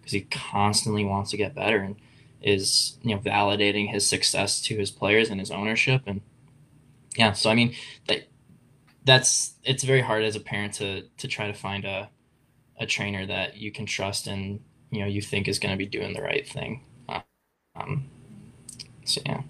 because 0.00 0.12
he 0.12 0.22
constantly 0.22 1.04
wants 1.04 1.30
to 1.30 1.36
get 1.36 1.54
better 1.54 1.78
and 1.78 1.96
is 2.42 2.98
you 3.02 3.14
know 3.14 3.20
validating 3.20 3.90
his 3.90 4.06
success 4.06 4.62
to 4.62 4.76
his 4.76 4.90
players 4.90 5.28
and 5.28 5.40
his 5.40 5.50
ownership 5.50 6.02
and 6.06 6.20
yeah. 7.16 7.32
So 7.32 7.50
I 7.50 7.54
mean 7.54 7.74
that 8.06 8.28
that's 9.04 9.54
it's 9.64 9.84
very 9.84 10.00
hard 10.00 10.24
as 10.24 10.36
a 10.36 10.40
parent 10.40 10.74
to 10.74 11.02
to 11.18 11.28
try 11.28 11.46
to 11.46 11.54
find 11.54 11.84
a 11.84 12.10
a 12.78 12.86
trainer 12.86 13.26
that 13.26 13.56
you 13.56 13.70
can 13.70 13.84
trust 13.84 14.26
and 14.26 14.60
you 14.90 15.00
know 15.00 15.06
you 15.06 15.20
think 15.20 15.48
is 15.48 15.58
going 15.58 15.72
to 15.72 15.78
be 15.78 15.86
doing 15.86 16.12
the 16.14 16.22
right 16.22 16.48
thing. 16.48 16.84
Um, 17.76 18.08
so 19.04 19.20
yeah. 19.26 19.42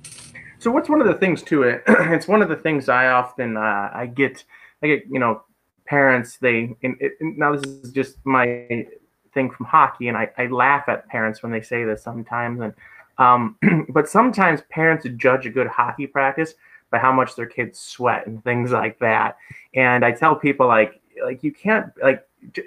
So 0.61 0.71
what's 0.71 0.91
one 0.91 1.01
of 1.01 1.07
the 1.07 1.15
things 1.15 1.43
to 1.45 1.63
it? 1.63 1.83
it's 1.89 2.29
one 2.29 2.43
of 2.43 2.51
the 2.51 2.57
things 2.57 2.91
I 2.91 3.09
often 3.09 3.57
uh, 3.57 3.91
I 3.93 4.07
get 4.15 4.45
I 4.83 4.89
get 4.89 5.05
you 5.11 5.19
know 5.19 5.43
parents 5.87 6.37
they 6.37 6.77
and, 6.83 6.97
and 7.21 7.39
now 7.39 7.57
this 7.57 7.67
is 7.67 7.91
just 7.91 8.19
my 8.25 8.87
thing 9.33 9.51
from 9.51 9.67
hockey 9.67 10.09
and 10.09 10.17
I, 10.17 10.29
I 10.37 10.47
laugh 10.47 10.89
at 10.89 11.09
parents 11.09 11.43
when 11.43 11.51
they 11.51 11.63
say 11.63 11.85
this 11.85 12.03
sometimes 12.03 12.61
and 12.61 12.75
um, 13.17 13.57
but 13.89 14.09
sometimes 14.09 14.61
parents 14.71 15.07
judge 15.17 15.47
a 15.47 15.51
good 15.51 15.67
hockey 15.67 16.07
practice 16.07 16.55
by 16.91 16.99
how 16.99 17.13
much 17.13 17.37
their 17.37 17.47
kids 17.47 17.79
sweat 17.79 18.27
and 18.27 18.43
things 18.45 18.71
like 18.71 18.99
that. 18.99 19.37
And 19.75 20.05
I 20.05 20.13
tell 20.13 20.37
people 20.37 20.67
like 20.67 21.01
like 21.25 21.43
you 21.43 21.53
can't 21.53 21.87
like 22.03 22.27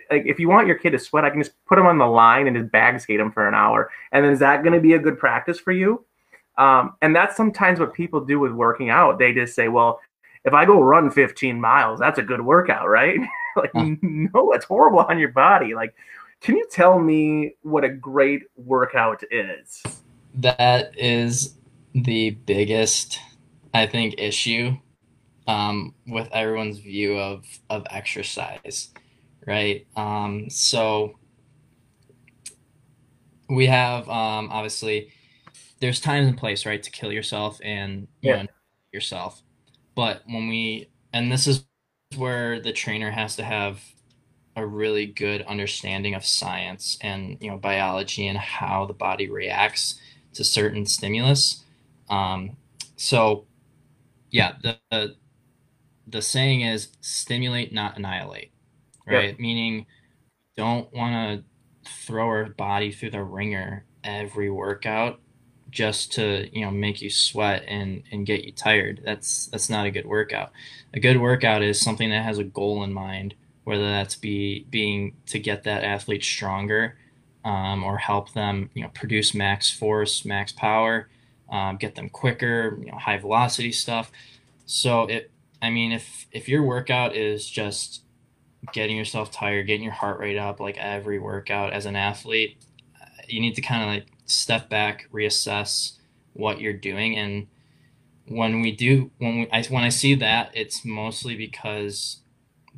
like 0.10 0.24
if 0.26 0.40
you 0.40 0.50
want 0.50 0.66
your 0.66 0.78
kid 0.78 0.92
to 0.92 1.00
sweat, 1.00 1.26
I 1.26 1.30
can 1.30 1.42
just 1.42 1.64
put 1.66 1.78
him 1.78 1.86
on 1.86 2.00
the 2.00 2.08
line 2.08 2.48
and 2.48 2.58
just 2.58 2.72
bag 2.72 3.00
skate 3.00 3.20
him 3.20 3.32
for 3.32 3.48
an 3.48 3.54
hour. 3.54 3.92
And 4.12 4.26
is 4.26 4.40
that 4.40 4.64
going 4.64 4.74
to 4.74 4.82
be 4.82 4.94
a 4.94 5.00
good 5.00 5.20
practice 5.20 5.60
for 5.60 5.72
you? 5.72 6.04
Um, 6.58 6.96
and 7.02 7.16
that's 7.16 7.36
sometimes 7.36 7.80
what 7.80 7.94
people 7.94 8.22
do 8.22 8.40
with 8.40 8.52
working 8.52 8.90
out. 8.90 9.20
They 9.20 9.34
just 9.34 9.56
say, 9.56 9.68
well, 9.68 10.00
if 10.46 10.54
I 10.54 10.66
go 10.66 10.82
run 10.82 11.10
15 11.10 11.60
miles, 11.60 12.00
that's 12.00 12.20
a 12.20 12.24
good 12.24 12.42
workout, 12.42 12.88
right? 12.88 13.20
like, 13.56 13.72
no, 13.74 14.52
it's 14.52 14.66
horrible 14.66 15.00
on 15.00 15.20
your 15.20 15.30
body. 15.30 15.74
Like, 15.74 15.94
can 16.42 16.58
you 16.58 16.68
tell 16.70 17.00
me 17.00 17.56
what 17.62 17.84
a 17.84 17.90
great 17.90 18.44
workout 18.58 19.24
is? 19.32 19.82
That 20.36 20.98
is 20.98 21.56
the 21.94 22.32
biggest, 22.32 23.20
I 23.74 23.86
think, 23.88 24.16
issue 24.18 24.76
um, 25.48 25.94
with 26.08 26.28
everyone's 26.32 26.80
view 26.80 27.18
of 27.18 27.46
of 27.70 27.86
exercise, 27.90 28.90
right? 29.46 29.86
Um, 29.96 30.50
so 30.50 31.18
we 33.50 33.68
have 33.68 34.10
um, 34.10 34.50
obviously 34.52 35.12
there's 35.84 36.00
times 36.00 36.30
and 36.30 36.38
place, 36.38 36.66
right, 36.66 36.82
to 36.82 36.90
kill 36.90 37.12
yourself 37.12 37.60
and 37.62 38.08
you 38.22 38.30
yeah. 38.30 38.44
know 38.44 38.48
yourself. 38.94 39.44
But 39.96 40.22
when 40.26 40.48
we 40.48 40.88
and 41.12 41.30
this 41.30 41.46
is 41.46 41.66
where 42.16 42.62
the 42.62 42.72
trainer 42.72 43.12
has 43.12 43.36
to 43.36 43.44
have 43.44 43.82
a 44.56 44.66
really 44.66 45.06
good 45.06 45.42
understanding 45.42 46.14
of 46.14 46.26
science 46.26 46.98
and 47.02 47.38
you 47.42 47.52
know 47.52 47.58
biology 47.58 48.28
and 48.28 48.38
how 48.38 48.86
the 48.86 48.94
body 48.94 49.30
reacts 49.30 50.00
to 50.36 50.46
certain 50.46 50.86
stimulus. 50.86 51.66
Um, 52.10 52.56
so, 52.96 53.46
yeah, 54.32 54.54
the, 54.64 54.78
the, 54.90 55.16
the 56.08 56.22
saying 56.22 56.62
is 56.62 56.96
stimulate, 57.02 57.74
not 57.74 57.98
annihilate, 57.98 58.54
right? 59.06 59.32
Yep. 59.32 59.40
Meaning, 59.40 59.86
don't 60.56 60.92
want 60.94 61.44
to 61.84 61.92
throw 61.92 62.28
our 62.28 62.46
body 62.46 62.90
through 62.90 63.12
the 63.12 63.24
ringer 63.24 63.86
every 64.06 64.50
workout 64.50 65.20
just 65.74 66.12
to 66.14 66.48
you 66.54 66.64
know 66.64 66.72
make 66.72 67.02
you 67.02 67.10
sweat 67.10 67.64
and 67.68 68.04
and 68.12 68.26
get 68.26 68.46
you 68.46 68.52
tired 68.52 69.02
that's 69.04 69.48
that's 69.48 69.70
not 69.70 69.86
a 69.86 69.92
good 69.92 70.06
workout. 70.06 70.52
A 70.94 71.00
good 71.00 71.20
workout 71.20 71.64
is 71.64 71.82
something 71.82 72.10
that 72.12 72.24
has 72.24 72.38
a 72.38 72.44
goal 72.44 72.84
in 72.84 72.94
mind 72.94 73.34
whether 73.64 73.90
that's 73.90 74.16
be 74.16 74.66
being 74.70 75.16
to 75.26 75.40
get 75.40 75.64
that 75.64 75.84
athlete 75.84 76.24
stronger 76.24 76.98
um, 77.44 77.84
or 77.84 77.98
help 77.98 78.34
them 78.34 78.70
you 78.74 78.84
know 78.84 78.90
produce 78.94 79.34
max 79.34 79.72
force 79.72 80.24
max 80.24 80.52
power 80.52 81.10
um, 81.52 81.78
get 81.78 81.96
them 81.96 82.10
quicker 82.10 82.78
you 82.80 82.92
know 82.92 82.98
high 82.98 83.18
velocity 83.18 83.72
stuff. 83.72 84.12
So 84.66 85.04
it 85.06 85.32
i 85.62 85.70
mean 85.70 85.92
if 85.92 86.28
if 86.32 86.48
your 86.48 86.64
workout 86.64 87.16
is 87.16 87.50
just 87.50 88.04
getting 88.72 88.96
yourself 88.96 89.32
tired 89.32 89.68
getting 89.68 89.84
your 89.84 89.94
heart 89.94 90.20
rate 90.20 90.38
up 90.38 90.60
like 90.60 90.78
every 90.78 91.20
workout 91.20 91.74
as 91.74 91.86
an 91.86 91.96
athlete 91.96 92.58
you 93.28 93.42
need 93.42 93.56
to 93.56 93.62
kind 93.62 93.82
of 93.82 93.90
like 93.90 94.06
step 94.26 94.70
back 94.70 95.08
reassess 95.12 95.94
what 96.34 96.60
you're 96.60 96.74
doing 96.74 97.18
and 97.18 97.48
when 98.28 98.62
we 98.62 98.72
do 98.72 99.12
when 99.18 99.40
we 99.40 99.50
I, 99.52 99.64
when 99.64 99.84
I 99.84 99.90
see 99.90 100.16
that 100.16 100.52
it's 100.54 100.86
mostly 100.86 101.36
because 101.36 102.22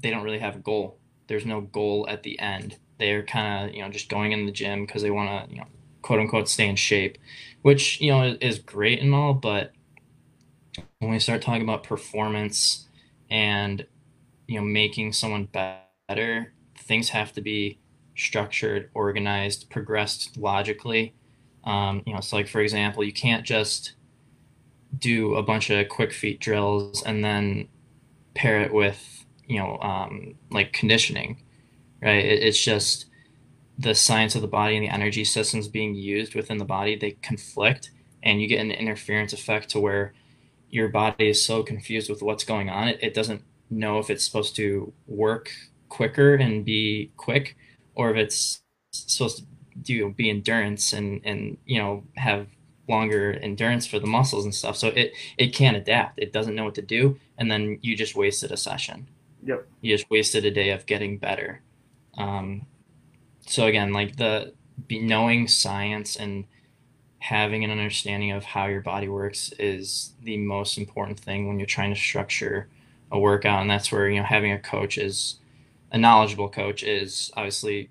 they 0.01 0.09
don't 0.09 0.23
really 0.23 0.39
have 0.39 0.55
a 0.55 0.59
goal. 0.59 0.97
There's 1.27 1.45
no 1.45 1.61
goal 1.61 2.05
at 2.09 2.23
the 2.23 2.39
end. 2.39 2.77
They're 2.99 3.23
kind 3.23 3.69
of 3.69 3.75
you 3.75 3.81
know 3.81 3.89
just 3.89 4.09
going 4.09 4.31
in 4.31 4.45
the 4.45 4.51
gym 4.51 4.85
because 4.85 5.01
they 5.01 5.11
want 5.11 5.49
to 5.49 5.53
you 5.53 5.61
know 5.61 5.67
quote 6.01 6.19
unquote 6.19 6.49
stay 6.49 6.67
in 6.67 6.75
shape, 6.75 7.17
which 7.61 8.01
you 8.01 8.11
know 8.11 8.37
is 8.41 8.59
great 8.59 9.01
and 9.01 9.13
all, 9.13 9.33
but 9.33 9.71
when 10.99 11.11
we 11.11 11.19
start 11.19 11.41
talking 11.41 11.61
about 11.61 11.83
performance 11.83 12.87
and 13.29 13.85
you 14.47 14.59
know 14.59 14.65
making 14.65 15.13
someone 15.13 15.47
better, 16.07 16.53
things 16.77 17.09
have 17.09 17.31
to 17.33 17.41
be 17.41 17.79
structured, 18.15 18.89
organized, 18.93 19.69
progressed 19.69 20.37
logically. 20.37 21.13
Um, 21.65 22.03
you 22.05 22.13
know, 22.13 22.21
so 22.21 22.37
like 22.37 22.47
for 22.47 22.61
example, 22.61 23.03
you 23.03 23.13
can't 23.13 23.45
just 23.45 23.93
do 24.97 25.35
a 25.35 25.43
bunch 25.43 25.69
of 25.69 25.89
quick 25.89 26.13
feet 26.13 26.39
drills 26.39 27.03
and 27.03 27.23
then 27.23 27.67
pair 28.35 28.61
it 28.61 28.73
with 28.73 29.25
you 29.47 29.59
know 29.59 29.77
um, 29.79 30.35
like 30.51 30.73
conditioning 30.73 31.37
right? 32.01 32.23
It, 32.23 32.43
it's 32.43 32.63
just 32.63 33.07
the 33.77 33.95
science 33.95 34.35
of 34.35 34.41
the 34.41 34.47
body 34.47 34.77
and 34.77 34.85
the 34.85 34.93
energy 34.93 35.25
systems 35.25 35.67
being 35.67 35.95
used 35.95 36.35
within 36.35 36.57
the 36.57 36.65
body 36.65 36.95
they 36.95 37.11
conflict 37.11 37.91
and 38.23 38.41
you 38.41 38.47
get 38.47 38.61
an 38.61 38.71
interference 38.71 39.33
effect 39.33 39.69
to 39.71 39.79
where 39.79 40.13
your 40.69 40.89
body 40.89 41.29
is 41.29 41.43
so 41.43 41.63
confused 41.63 42.09
with 42.09 42.21
what's 42.21 42.43
going 42.45 42.69
on 42.69 42.87
it, 42.87 42.99
it 43.01 43.13
doesn't 43.13 43.43
know 43.69 43.99
if 43.99 44.09
it's 44.09 44.23
supposed 44.25 44.55
to 44.55 44.93
work 45.07 45.51
quicker 45.89 46.35
and 46.35 46.63
be 46.63 47.11
quick 47.17 47.57
or 47.95 48.11
if 48.11 48.17
it's 48.17 48.61
supposed 48.91 49.39
to 49.39 49.45
do 49.81 50.09
be 50.11 50.29
endurance 50.29 50.93
and 50.93 51.21
and 51.23 51.57
you 51.65 51.79
know 51.79 52.03
have 52.15 52.47
longer 52.87 53.33
endurance 53.41 53.87
for 53.87 53.99
the 53.99 54.07
muscles 54.07 54.45
and 54.45 54.53
stuff. 54.53 54.77
So 54.77 54.89
it 54.89 55.13
it 55.37 55.53
can't 55.53 55.77
adapt. 55.77 56.19
It 56.19 56.33
doesn't 56.33 56.55
know 56.55 56.65
what 56.65 56.75
to 56.75 56.81
do, 56.81 57.19
and 57.37 57.51
then 57.51 57.79
you 57.81 57.95
just 57.95 58.15
wasted 58.15 58.51
a 58.51 58.57
session. 58.57 59.07
Yep. 59.43 59.67
You 59.81 59.95
just 59.95 60.09
wasted 60.09 60.45
a 60.45 60.51
day 60.51 60.71
of 60.71 60.85
getting 60.85 61.17
better. 61.17 61.61
Um, 62.17 62.65
so 63.45 63.67
again, 63.67 63.93
like 63.93 64.15
the 64.17 64.53
be 64.87 64.99
knowing 64.99 65.47
science 65.47 66.15
and 66.15 66.45
having 67.19 67.63
an 67.63 67.71
understanding 67.71 68.31
of 68.31 68.43
how 68.43 68.67
your 68.67 68.81
body 68.81 69.07
works 69.07 69.51
is 69.57 70.13
the 70.21 70.37
most 70.37 70.77
important 70.77 71.19
thing 71.19 71.47
when 71.47 71.59
you're 71.59 71.65
trying 71.65 71.93
to 71.93 71.99
structure 71.99 72.67
a 73.11 73.19
workout, 73.19 73.61
and 73.61 73.69
that's 73.69 73.91
where 73.91 74.09
you 74.09 74.19
know 74.19 74.25
having 74.25 74.51
a 74.51 74.59
coach 74.59 74.97
is 74.97 75.35
a 75.91 75.97
knowledgeable 75.97 76.49
coach 76.49 76.83
is 76.83 77.31
obviously 77.35 77.89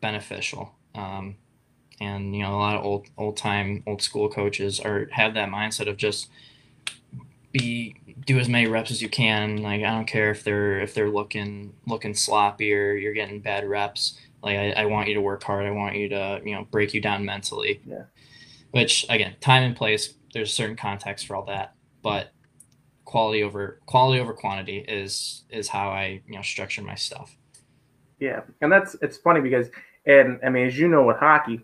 beneficial. 0.00 0.73
Um, 0.94 1.36
and 2.00 2.34
you 2.34 2.42
know 2.42 2.54
a 2.54 2.58
lot 2.58 2.76
of 2.76 2.84
old 2.84 3.06
old 3.16 3.36
time 3.36 3.82
old 3.86 4.02
school 4.02 4.28
coaches 4.28 4.80
are 4.80 5.08
have 5.12 5.34
that 5.34 5.48
mindset 5.48 5.88
of 5.88 5.96
just 5.96 6.28
be 7.52 7.94
do 8.26 8.38
as 8.38 8.48
many 8.48 8.66
reps 8.66 8.90
as 8.90 9.00
you 9.00 9.08
can. 9.08 9.58
Like 9.58 9.82
i 9.82 9.90
don't 9.90 10.06
care 10.06 10.30
if 10.30 10.44
they're 10.44 10.80
if 10.80 10.94
they're 10.94 11.10
looking 11.10 11.74
looking 11.86 12.14
sloppy 12.14 12.72
or 12.74 12.94
you're 12.94 13.14
getting 13.14 13.40
bad 13.40 13.66
reps. 13.66 14.18
Like 14.42 14.56
I, 14.56 14.70
I 14.72 14.84
want 14.86 15.08
you 15.08 15.14
to 15.14 15.20
work 15.20 15.42
hard. 15.42 15.64
I 15.64 15.70
want 15.70 15.96
you 15.96 16.08
to 16.10 16.40
you 16.44 16.54
know 16.54 16.66
break 16.70 16.94
you 16.94 17.00
down 17.00 17.24
mentally. 17.24 17.80
Yeah. 17.86 18.04
Which 18.72 19.06
again 19.08 19.36
time 19.40 19.62
and 19.62 19.76
place 19.76 20.14
there's 20.32 20.50
a 20.50 20.54
certain 20.54 20.76
context 20.76 21.26
for 21.26 21.36
all 21.36 21.44
that. 21.44 21.74
But 22.02 22.32
quality 23.04 23.42
over 23.42 23.80
quality 23.86 24.20
over 24.20 24.32
quantity 24.32 24.78
is 24.78 25.44
is 25.48 25.68
how 25.68 25.90
i 25.90 26.20
you 26.26 26.34
know 26.34 26.42
structure 26.42 26.82
my 26.82 26.96
stuff. 26.96 27.36
Yeah. 28.18 28.40
And 28.60 28.72
that's 28.72 28.96
it's 29.00 29.16
funny 29.18 29.40
because 29.40 29.68
and 30.06 30.38
I 30.44 30.50
mean, 30.50 30.66
as 30.66 30.78
you 30.78 30.88
know, 30.88 31.04
with 31.04 31.16
hockey, 31.16 31.60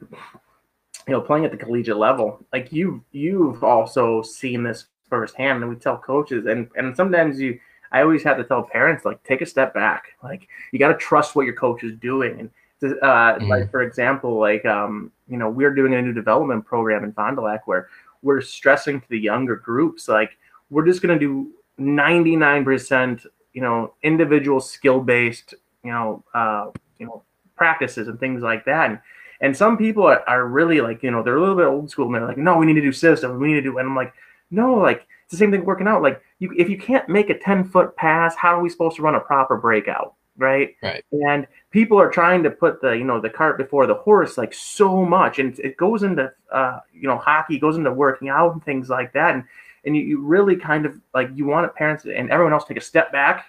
you 1.07 1.13
know, 1.13 1.21
playing 1.21 1.45
at 1.45 1.51
the 1.51 1.57
collegiate 1.57 1.97
level, 1.97 2.45
like 2.53 2.73
you 2.73 3.05
you've 3.13 3.63
also 3.65 4.23
seen 4.23 4.63
this 4.63 4.87
firsthand. 5.09 5.63
And 5.63 5.71
we 5.71 5.77
tell 5.77 5.99
coaches, 5.99 6.47
and 6.47 6.69
and 6.77 6.97
sometimes 6.97 7.41
you, 7.41 7.59
I 7.93 8.03
always 8.03 8.23
have 8.23 8.37
to 8.39 8.45
tell 8.45 8.63
parents, 8.63 9.05
like, 9.05 9.23
take 9.25 9.43
a 9.43 9.47
step 9.47 9.75
back. 9.75 10.17
Like, 10.23 10.49
you 10.73 10.79
got 10.79 10.89
to 10.89 10.97
trust 10.97 11.35
what 11.35 11.45
your 11.47 11.55
coach 11.55 11.83
is 11.83 11.97
doing. 11.97 12.51
And 12.83 12.95
uh, 13.03 13.07
mm-hmm. 13.07 13.49
like 13.49 13.71
for 13.71 13.83
example, 13.83 14.39
like 14.39 14.65
um, 14.65 15.13
you 15.29 15.37
know, 15.37 15.51
we're 15.51 15.75
doing 15.75 15.95
a 15.95 16.03
new 16.03 16.15
development 16.15 16.65
program 16.65 17.05
in 17.05 17.13
Fond 17.13 17.37
du 17.37 17.43
Lac 17.43 17.67
where 17.67 17.89
we're 18.23 18.41
stressing 18.41 19.01
to 19.01 19.09
the 19.09 19.19
younger 19.19 19.57
groups, 19.57 20.09
like, 20.09 20.37
we're 20.69 20.85
just 20.85 21.03
going 21.03 21.19
to 21.19 21.25
do 21.25 21.51
99%, 21.81 23.27
you 23.55 23.63
know, 23.63 23.95
individual 24.03 24.61
skill 24.61 25.01
based, 25.01 25.55
you 25.83 25.91
know, 25.91 26.23
uh, 26.35 26.71
you 26.99 27.07
know, 27.07 27.23
practices 27.61 28.09
and 28.09 28.19
things 28.19 28.41
like 28.41 28.65
that. 28.65 28.89
And, 28.89 28.99
and 29.43 29.55
some 29.55 29.77
people 29.77 30.05
are, 30.05 30.27
are 30.27 30.47
really 30.47 30.81
like, 30.81 31.03
you 31.03 31.11
know, 31.11 31.23
they're 31.23 31.37
a 31.37 31.41
little 31.41 31.57
bit 31.57 31.67
old 31.67 31.91
school 31.91 32.07
and 32.07 32.15
they're 32.15 32.27
like, 32.27 32.39
no, 32.39 32.57
we 32.57 32.65
need 32.65 32.81
to 32.81 32.81
do 32.81 32.91
systems. 32.91 33.39
We 33.39 33.49
need 33.49 33.61
to 33.61 33.61
do, 33.61 33.77
and 33.77 33.87
I'm 33.87 33.95
like, 33.95 34.15
no, 34.51 34.77
like 34.77 35.07
it's 35.25 35.33
the 35.33 35.37
same 35.37 35.51
thing 35.51 35.67
working 35.67 35.87
out. 35.87 36.01
Like 36.01 36.23
you, 36.39 36.55
if 36.57 36.71
you 36.71 36.79
can't 36.79 37.07
make 37.07 37.29
a 37.29 37.39
10 37.39 37.65
foot 37.69 37.95
pass, 37.97 38.35
how 38.35 38.59
are 38.59 38.63
we 38.63 38.71
supposed 38.71 38.97
to 38.97 39.03
run 39.03 39.15
a 39.15 39.21
proper 39.21 39.59
breakout? 39.59 40.15
Right. 40.39 40.75
Right. 40.83 41.05
And 41.13 41.47
people 41.71 42.01
are 42.01 42.11
trying 42.11 42.43
to 42.45 42.51
put 42.51 42.81
the, 42.81 42.93
you 42.93 43.05
know, 43.05 43.21
the 43.21 43.29
cart 43.29 43.59
before 43.59 43.87
the 43.87 43.95
horse, 43.95 44.39
like 44.39 44.55
so 44.55 45.05
much. 45.05 45.39
And 45.39 45.59
it 45.59 45.77
goes 45.77 46.03
into, 46.03 46.33
uh, 46.51 46.79
you 46.95 47.09
know, 47.09 47.19
hockey 47.19 47.59
goes 47.59 47.77
into 47.77 47.93
working 47.93 48.31
out 48.31 48.55
and 48.55 48.65
things 48.65 48.89
like 48.89 49.13
that. 49.13 49.35
And, 49.35 49.45
and 49.85 49.95
you, 49.95 50.03
you 50.03 50.23
really 50.23 50.57
kind 50.57 50.87
of 50.87 50.99
like, 51.13 51.29
you 51.35 51.45
want 51.45 51.75
parents 51.75 52.07
and 52.07 52.31
everyone 52.31 52.55
else 52.55 52.65
take 52.65 52.79
a 52.79 52.81
step 52.81 53.13
back 53.13 53.45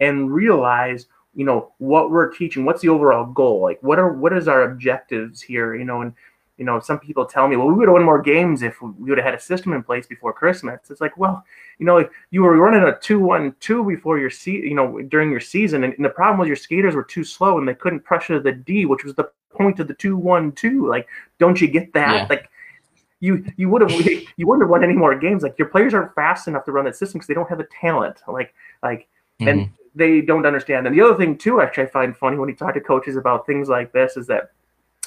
and 0.00 0.32
realize 0.32 1.06
you 1.34 1.44
know 1.44 1.72
what 1.78 2.10
we're 2.10 2.32
teaching 2.32 2.64
what's 2.64 2.82
the 2.82 2.88
overall 2.88 3.26
goal? 3.26 3.62
Like 3.62 3.82
what 3.82 3.98
are 3.98 4.12
what 4.12 4.32
is 4.32 4.48
our 4.48 4.62
objectives 4.62 5.40
here? 5.40 5.74
You 5.74 5.84
know 5.84 6.02
and 6.02 6.12
you 6.56 6.64
know 6.64 6.78
some 6.78 7.00
people 7.00 7.26
tell 7.26 7.48
me 7.48 7.56
well 7.56 7.66
we 7.66 7.74
would 7.74 7.88
have 7.88 7.94
won 7.94 8.04
more 8.04 8.22
games 8.22 8.62
if 8.62 8.80
we 8.80 9.10
would 9.10 9.18
have 9.18 9.24
had 9.24 9.34
a 9.34 9.40
system 9.40 9.72
in 9.72 9.82
place 9.82 10.06
before 10.06 10.32
christmas. 10.32 10.80
It's 10.90 11.00
like 11.00 11.16
well 11.16 11.44
you 11.78 11.86
know 11.86 11.98
if 11.98 12.08
you 12.30 12.42
were 12.42 12.56
running 12.56 12.82
a 12.82 12.92
2-1-2 12.92 13.88
before 13.88 14.18
your 14.18 14.30
se- 14.30 14.52
you 14.52 14.74
know 14.74 15.00
during 15.02 15.30
your 15.30 15.40
season 15.40 15.84
and, 15.84 15.94
and 15.94 16.04
the 16.04 16.10
problem 16.10 16.38
was 16.38 16.46
your 16.46 16.56
skaters 16.56 16.94
were 16.94 17.04
too 17.04 17.24
slow 17.24 17.58
and 17.58 17.66
they 17.66 17.74
couldn't 17.74 18.04
pressure 18.04 18.38
the 18.38 18.52
d 18.52 18.86
which 18.86 19.04
was 19.04 19.14
the 19.14 19.28
point 19.50 19.80
of 19.80 19.88
the 19.88 19.94
2-1-2 19.94 20.88
like 20.88 21.08
don't 21.38 21.60
you 21.60 21.68
get 21.68 21.92
that? 21.92 22.14
Yeah. 22.14 22.26
like 22.30 22.48
you 23.24 23.44
you 23.56 23.68
would 23.70 23.82
have 23.82 23.90
you 24.36 24.46
wouldn't 24.46 24.62
have 24.62 24.70
won 24.70 24.84
any 24.84 24.94
more 24.94 25.18
games. 25.18 25.42
Like 25.42 25.58
your 25.58 25.68
players 25.68 25.94
aren't 25.94 26.14
fast 26.14 26.46
enough 26.46 26.64
to 26.66 26.72
run 26.72 26.84
that 26.84 26.96
system 26.96 27.18
because 27.18 27.28
they 27.28 27.34
don't 27.34 27.48
have 27.48 27.58
the 27.58 27.68
talent. 27.80 28.22
Like 28.28 28.54
like 28.82 29.08
mm-hmm. 29.40 29.48
and 29.48 29.70
they 29.94 30.20
don't 30.20 30.46
understand. 30.46 30.86
And 30.86 30.96
the 30.96 31.02
other 31.02 31.16
thing 31.16 31.38
too, 31.38 31.60
actually, 31.60 31.84
I 31.84 31.88
find 31.88 32.16
funny 32.16 32.36
when 32.36 32.48
you 32.48 32.54
talk 32.54 32.74
to 32.74 32.80
coaches 32.80 33.16
about 33.16 33.46
things 33.46 33.68
like 33.68 33.92
this 33.92 34.16
is 34.16 34.26
that 34.26 34.50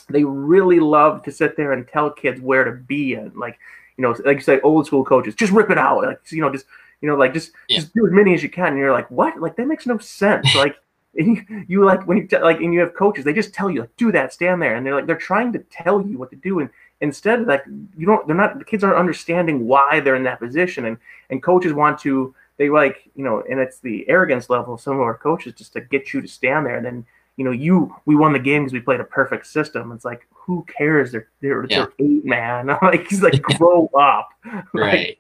they 0.09 0.23
really 0.23 0.79
love 0.79 1.23
to 1.23 1.31
sit 1.31 1.57
there 1.57 1.73
and 1.73 1.88
tell 1.88 2.09
kids 2.09 2.39
where 2.39 2.63
to 2.63 2.71
be 2.71 3.15
and 3.15 3.35
like 3.35 3.59
you 3.97 4.03
know, 4.03 4.15
like 4.25 4.38
you 4.38 4.43
say, 4.43 4.59
old 4.61 4.85
school 4.85 5.03
coaches, 5.03 5.33
just 5.35 5.51
rip 5.51 5.71
it 5.71 5.77
out, 5.77 6.03
like 6.03 6.19
you 6.29 6.41
know, 6.41 6.51
just 6.51 6.65
you 7.01 7.09
know, 7.09 7.15
like 7.15 7.33
just 7.33 7.51
yeah. 7.67 7.79
just 7.79 7.93
do 7.93 8.05
as 8.05 8.13
many 8.13 8.33
as 8.33 8.43
you 8.43 8.49
can. 8.49 8.67
And 8.67 8.77
you're 8.77 8.91
like, 8.91 9.09
what? 9.11 9.39
Like 9.39 9.55
that 9.55 9.67
makes 9.67 9.85
no 9.85 9.97
sense. 9.97 10.55
like 10.55 10.75
you, 11.13 11.43
you 11.67 11.83
like 11.83 12.07
when 12.07 12.17
you 12.17 12.27
t- 12.27 12.38
like 12.38 12.59
and 12.61 12.73
you 12.73 12.79
have 12.79 12.93
coaches, 12.93 13.25
they 13.25 13.33
just 13.33 13.53
tell 13.53 13.69
you 13.69 13.81
like 13.81 13.95
do 13.97 14.11
that, 14.11 14.33
stand 14.33 14.61
there, 14.61 14.75
and 14.75 14.85
they're 14.85 14.95
like 14.95 15.07
they're 15.07 15.17
trying 15.17 15.51
to 15.53 15.59
tell 15.71 16.05
you 16.05 16.17
what 16.17 16.29
to 16.29 16.35
do, 16.38 16.59
and 16.59 16.69
instead 17.01 17.47
like 17.47 17.63
you 17.97 18.05
don't 18.05 18.25
they're 18.27 18.35
not 18.35 18.59
the 18.59 18.65
kids 18.65 18.83
aren't 18.83 18.97
understanding 18.97 19.67
why 19.67 19.99
they're 19.99 20.15
in 20.15 20.23
that 20.23 20.39
position, 20.39 20.85
and 20.85 20.97
and 21.31 21.41
coaches 21.41 21.73
want 21.73 21.99
to 21.99 22.33
they 22.58 22.70
like 22.70 23.10
you 23.16 23.24
know, 23.24 23.43
and 23.49 23.60
it's 23.60 23.80
the 23.80 24.08
arrogance 24.10 24.49
level 24.49 24.76
of 24.76 24.82
some 24.82 24.93
of 24.93 25.01
our 25.01 25.18
coaches 25.18 25.53
just 25.53 25.74
to 25.74 25.82
get 25.82 26.14
you 26.14 26.22
to 26.22 26.28
stand 26.28 26.66
there, 26.66 26.78
and 26.78 26.86
then 26.86 27.05
you 27.36 27.45
know 27.45 27.51
you 27.51 27.95
we 28.05 28.16
won 28.16 28.34
the 28.34 28.39
game 28.39 28.64
because 28.64 28.74
we 28.74 28.80
played 28.80 28.99
a 28.99 29.05
perfect 29.05 29.47
system. 29.47 29.91
It's 29.91 30.05
like 30.05 30.28
who 30.32 30.66
cares? 30.66 31.12
They're 31.12 31.28
they're, 31.41 31.66
yeah. 31.66 31.78
they're 31.78 31.93
eight 31.99 32.26
man. 32.26 32.68
like 32.82 33.08
he's 33.08 33.22
like 33.22 33.41
grow 33.41 33.89
up, 33.93 34.30
right? 34.74 35.18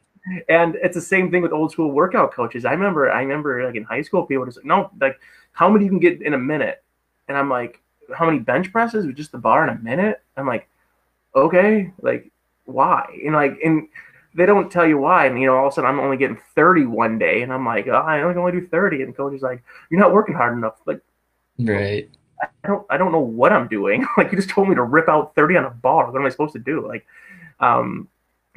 and 0.49 0.75
it's 0.75 0.95
the 0.95 1.01
same 1.01 1.31
thing 1.31 1.41
with 1.41 1.51
old 1.51 1.71
school 1.71 1.91
workout 1.91 2.33
coaches. 2.33 2.65
I 2.65 2.71
remember, 2.71 3.09
I 3.11 3.21
remember 3.21 3.63
like 3.65 3.75
in 3.75 3.83
high 3.83 4.01
school, 4.01 4.25
people 4.25 4.45
just 4.45 4.57
like, 4.57 4.65
no, 4.65 4.91
like 4.99 5.19
how 5.51 5.69
many 5.69 5.85
you 5.85 5.91
can 5.91 5.99
get 5.99 6.21
in 6.21 6.33
a 6.33 6.37
minute? 6.37 6.83
And 7.27 7.37
I'm 7.37 7.49
like, 7.49 7.81
how 8.15 8.25
many 8.25 8.39
bench 8.39 8.71
presses 8.71 9.05
with 9.05 9.15
just 9.15 9.31
the 9.31 9.37
bar 9.37 9.63
in 9.67 9.75
a 9.75 9.79
minute? 9.79 10.21
I'm 10.35 10.47
like, 10.47 10.67
okay, 11.35 11.91
like 12.01 12.31
why? 12.65 13.05
And 13.23 13.33
like, 13.33 13.57
and 13.63 13.87
they 14.37 14.45
don't 14.45 14.71
tell 14.71 14.87
you 14.87 14.97
why. 14.97 15.25
And 15.25 15.39
you 15.41 15.47
know, 15.47 15.57
all 15.57 15.67
of 15.67 15.73
a 15.73 15.75
sudden 15.75 15.89
I'm 15.89 15.99
only 15.99 16.15
getting 16.15 16.39
30 16.55 16.85
one 16.85 17.17
day, 17.19 17.41
and 17.41 17.51
I'm 17.51 17.65
like, 17.65 17.87
oh, 17.87 17.91
I 17.91 18.21
only 18.21 18.37
only 18.37 18.51
do 18.53 18.67
30. 18.67 19.01
And 19.01 19.13
the 19.13 19.17
coach 19.17 19.33
is 19.33 19.41
like, 19.41 19.63
you're 19.89 19.99
not 19.99 20.13
working 20.13 20.35
hard 20.35 20.57
enough. 20.57 20.75
Like, 20.85 21.01
right. 21.59 22.09
I 22.41 22.67
don't, 22.67 22.85
I 22.89 22.97
don't 22.97 23.11
know 23.11 23.19
what 23.19 23.51
I'm 23.51 23.67
doing. 23.67 24.05
like, 24.17 24.31
you 24.31 24.37
just 24.37 24.49
told 24.49 24.69
me 24.69 24.75
to 24.75 24.83
rip 24.83 25.09
out 25.09 25.33
30 25.35 25.57
on 25.57 25.65
a 25.65 25.71
bar. 25.71 26.11
What 26.11 26.19
am 26.19 26.25
I 26.25 26.29
supposed 26.29 26.53
to 26.53 26.59
do? 26.59 26.87
Like, 26.87 27.05
um, 27.59 28.07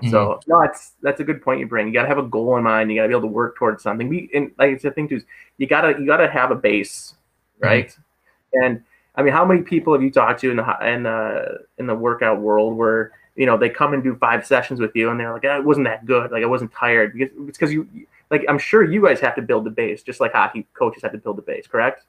Mm-hmm. 0.01 0.11
So 0.11 0.41
no, 0.47 0.62
that's 0.62 0.93
that's 1.03 1.20
a 1.20 1.24
good 1.24 1.43
point 1.43 1.61
you 1.61 1.66
bring. 1.66 1.87
You 1.87 1.93
got 1.93 2.03
to 2.03 2.09
have 2.09 2.18
a 2.18 2.22
goal 2.22 2.57
in 2.57 2.64
mind. 2.64 2.91
You 2.91 2.97
got 2.97 3.03
to 3.03 3.09
be 3.09 3.12
able 3.12 3.28
to 3.28 3.35
work 3.35 3.57
towards 3.57 3.83
something. 3.83 4.09
We 4.09 4.31
and 4.33 4.51
like 4.59 4.70
I 4.70 4.78
said, 4.78 4.95
thing 4.95 5.09
too 5.09 5.16
is 5.16 5.24
you 5.59 5.66
gotta 5.66 5.99
you 5.99 6.07
gotta 6.07 6.26
have 6.26 6.51
a 6.51 6.55
base, 6.55 7.14
right? 7.59 7.89
Mm-hmm. 7.89 8.62
And 8.62 8.83
I 9.16 9.22
mean, 9.22 9.33
how 9.33 9.45
many 9.45 9.61
people 9.61 9.93
have 9.93 10.03
you 10.03 10.11
talked 10.11 10.41
to 10.41 10.51
in 10.51 10.57
the 10.57 10.87
in 10.87 11.03
the 11.03 11.59
in 11.78 11.87
the 11.87 11.95
workout 11.95 12.41
world 12.41 12.76
where 12.76 13.12
you 13.37 13.47
know 13.47 13.57
they 13.57 13.70
come 13.70 13.95
and 13.95 14.03
do 14.03 14.16
five 14.16 14.47
sessions 14.47 14.81
with 14.81 14.95
you 14.95 15.11
and 15.11 15.18
they're 15.18 15.33
like, 15.33 15.45
ah, 15.45 15.59
it 15.59 15.64
wasn't 15.64 15.87
that 15.87 16.07
good. 16.07 16.31
Like 16.31 16.43
I 16.43 16.47
wasn't 16.47 16.72
tired 16.72 17.12
because 17.12 17.28
it's 17.49 17.59
because 17.59 17.72
you 17.72 17.89
like 18.31 18.45
I'm 18.49 18.59
sure 18.59 18.85
you 18.85 19.03
guys 19.03 19.20
have 19.20 19.35
to 19.37 19.43
build 19.43 19.64
the 19.64 19.70
base 19.70 20.03
just 20.03 20.20
like 20.20 20.33
hockey 20.33 20.66
coaches 20.74 21.03
have 21.03 21.12
to 21.12 21.18
build 21.18 21.39
the 21.39 21.43
base, 21.43 21.66
correct? 21.66 22.05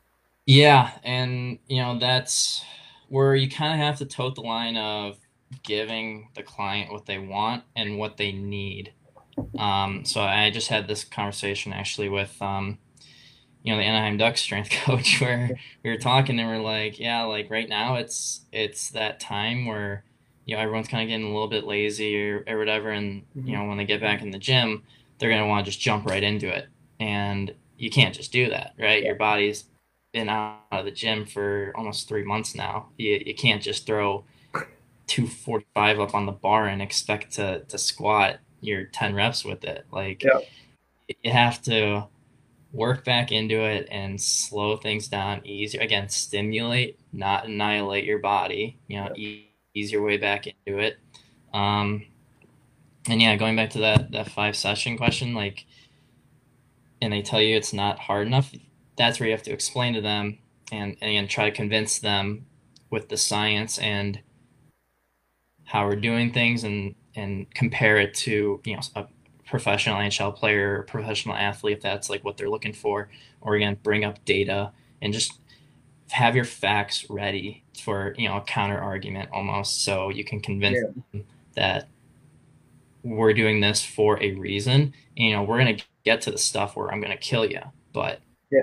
Yeah, 0.46 0.92
and 1.04 1.60
you 1.68 1.82
know 1.82 2.00
that's 2.00 2.64
where 3.10 3.36
you 3.36 3.50
kind 3.50 3.74
of 3.74 3.80
have 3.80 3.98
to 3.98 4.06
tote 4.06 4.36
the 4.36 4.42
line 4.42 4.78
of 4.78 5.18
giving 5.64 6.30
the 6.36 6.44
client 6.44 6.92
what 6.92 7.06
they 7.06 7.20
want 7.20 7.64
and 7.76 7.98
what 7.98 8.18
they 8.18 8.32
need. 8.32 8.94
Um, 9.58 10.06
so 10.06 10.22
I 10.22 10.50
just 10.50 10.70
had 10.70 10.88
this 10.88 11.04
conversation 11.04 11.74
actually 11.74 12.10
with, 12.10 12.42
um, 12.42 12.78
you 13.64 13.72
know, 13.72 13.78
the 13.78 13.84
Anaheim 13.84 14.18
Ducks 14.18 14.42
strength 14.42 14.70
coach 14.86 15.20
where 15.20 15.52
we 15.84 15.90
were 15.90 15.98
talking 15.98 16.40
and 16.40 16.48
we're 16.48 16.60
like, 16.60 17.00
yeah, 17.00 17.24
like 17.24 17.50
right 17.50 17.68
now 17.68 17.96
it's 17.96 18.46
it's 18.52 18.90
that 18.92 19.20
time 19.20 19.66
where 19.66 20.04
you 20.52 20.58
know 20.58 20.64
everyone's 20.64 20.90
kind 20.90 21.02
of 21.02 21.08
getting 21.08 21.26
a 21.26 21.32
little 21.32 21.48
bit 21.48 21.64
lazy 21.64 22.22
or, 22.22 22.44
or 22.46 22.58
whatever, 22.58 22.90
and 22.90 23.24
you 23.34 23.42
mm-hmm. 23.42 23.54
know 23.54 23.64
when 23.70 23.78
they 23.78 23.86
get 23.86 24.02
back 24.02 24.22
in 24.22 24.32
the 24.32 24.38
gym, 24.38 24.84
they're 25.18 25.30
gonna 25.30 25.48
want 25.48 25.64
to 25.66 25.72
just 25.72 25.80
jump 25.80 26.06
right 26.06 26.22
into 26.22 26.50
it, 26.50 26.68
and 27.00 27.56
you 27.78 27.90
can't 27.90 28.14
just 28.14 28.34
do 28.34 28.50
that, 28.50 28.74
right? 28.78 29.02
Your 29.02 29.16
body's 29.16 29.64
been 30.12 30.28
out 30.28 30.60
of 30.74 30.84
the 30.84 30.92
gym 30.92 31.26
for 31.26 31.72
almost 31.78 32.10
three 32.10 32.26
months 32.26 32.54
now. 32.54 32.90
You 32.98 33.24
you 33.26 33.34
can't 33.34 33.62
just 33.62 33.86
throw 33.86 34.26
245 35.08 36.02
up 36.02 36.14
on 36.14 36.26
the 36.26 36.34
bar 36.34 36.68
and 36.68 36.82
expect 36.82 37.32
to 37.36 37.62
to 37.62 37.78
squat 37.78 38.40
your 38.60 38.84
10 38.84 39.16
reps 39.16 39.44
with 39.44 39.64
it 39.64 39.86
like 39.92 40.24
yeah. 40.24 40.38
you 41.24 41.32
have 41.32 41.60
to 41.64 42.08
work 42.74 43.04
back 43.04 43.32
into 43.32 43.60
it 43.60 43.88
and 43.90 44.22
slow 44.22 44.78
things 44.78 45.08
down 45.08 45.42
easier 45.44 45.82
again 45.82 46.08
stimulate 46.08 47.00
not 47.12 47.48
annihilate 47.48 48.06
your 48.06 48.20
body 48.20 48.78
you 48.88 48.98
know 48.98 49.10
yeah. 49.16 49.40
Ease 49.74 49.92
your 49.92 50.04
way 50.04 50.18
back 50.18 50.48
into 50.48 50.80
it. 50.80 50.98
Um 51.54 52.06
and 53.10 53.22
yeah 53.22 53.36
going 53.36 53.56
back 53.56 53.72
to 53.72 53.80
that 53.80 54.12
that 54.12 54.30
five 54.30 54.56
session 54.56 54.96
question 54.96 55.34
like 55.34 55.66
and 57.02 57.12
they 57.12 57.22
tell 57.22 57.42
you 57.42 57.56
it's 57.58 57.74
not 57.74 57.98
hard 57.98 58.28
enough 58.28 58.54
that's 58.96 59.20
where 59.20 59.28
you 59.28 59.34
have 59.34 59.42
to 59.42 59.52
explain 59.52 59.94
to 59.94 60.02
them 60.02 60.38
and 60.72 60.96
and 61.02 61.30
try 61.30 61.50
to 61.50 61.56
convince 61.56 62.00
them 62.00 62.46
with 62.92 63.10
the 63.10 63.18
science 63.18 63.80
and 63.80 64.20
how 65.66 65.86
we're 65.86 65.96
doing 65.96 66.32
things 66.32 66.64
and 66.64 66.96
and 67.16 67.54
compare 67.54 67.98
it 67.98 68.14
to 68.14 68.62
you 68.66 68.76
know 68.76 68.82
a 68.96 69.06
professional 69.46 69.98
NHL 69.98 70.36
player 70.36 70.84
professional 70.84 71.36
athlete 71.36 71.78
if 71.78 71.84
that's 71.84 72.10
like 72.10 72.24
what 72.24 72.38
they're 72.38 72.50
looking 72.50 72.74
for. 72.74 73.10
Or 73.42 73.56
again 73.56 73.78
bring 73.82 74.04
up 74.04 74.24
data 74.26 74.72
and 75.02 75.12
just 75.14 75.40
have 76.12 76.36
your 76.36 76.46
facts 76.46 77.10
ready 77.10 77.64
for 77.80 78.14
you 78.18 78.28
know 78.28 78.38
a 78.38 78.42
counter 78.42 78.78
argument 78.78 79.30
almost 79.34 79.84
so 79.84 80.10
you 80.10 80.24
can 80.24 80.40
convince 80.40 80.78
yeah. 80.78 81.02
them 81.14 81.26
that 81.56 81.88
we're 83.04 83.34
doing 83.34 83.62
this 83.62 83.84
for 83.84 84.22
a 84.22 84.34
reason 84.34 84.94
you 85.16 85.32
know 85.32 85.42
we're 85.42 85.58
going 85.58 85.76
to 85.76 85.84
get 86.04 86.22
to 86.22 86.32
the 86.32 86.38
stuff 86.38 86.76
where 86.76 86.92
i'm 86.92 87.00
going 87.00 87.12
to 87.12 87.18
kill 87.18 87.46
you 87.46 87.62
but 87.94 88.20
yeah. 88.52 88.62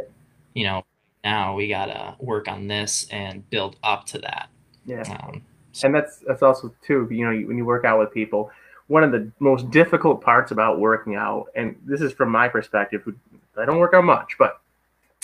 you 0.55 0.65
know 0.65 0.85
now 1.25 1.55
we 1.55 1.69
got 1.69 1.87
to 1.87 2.15
work 2.21 2.49
on 2.49 2.69
this 2.69 3.07
and 3.11 3.49
build 3.51 3.77
up 3.83 4.05
to 4.05 4.19
that 4.19 4.49
yeah 4.85 5.03
um, 5.23 5.43
and 5.83 5.95
that's 5.95 6.19
that's 6.27 6.43
also 6.43 6.73
too 6.87 7.09
you 7.11 7.25
know 7.25 7.47
when 7.47 7.57
you 7.57 7.65
work 7.65 7.85
out 7.85 7.99
with 7.99 8.13
people 8.13 8.51
one 8.89 9.03
of 9.03 9.13
the 9.13 9.31
most 9.39 9.71
difficult 9.71 10.21
parts 10.21 10.51
about 10.51 10.79
working 10.79 11.15
out 11.15 11.47
and 11.57 11.77
this 11.85 12.01
is 12.01 12.13
from 12.13 12.31
my 12.31 12.47
perspective 12.47 13.03
i 13.57 13.65
don't 13.65 13.79
work 13.79 13.95
out 13.95 14.05
much 14.05 14.37
but 14.39 14.61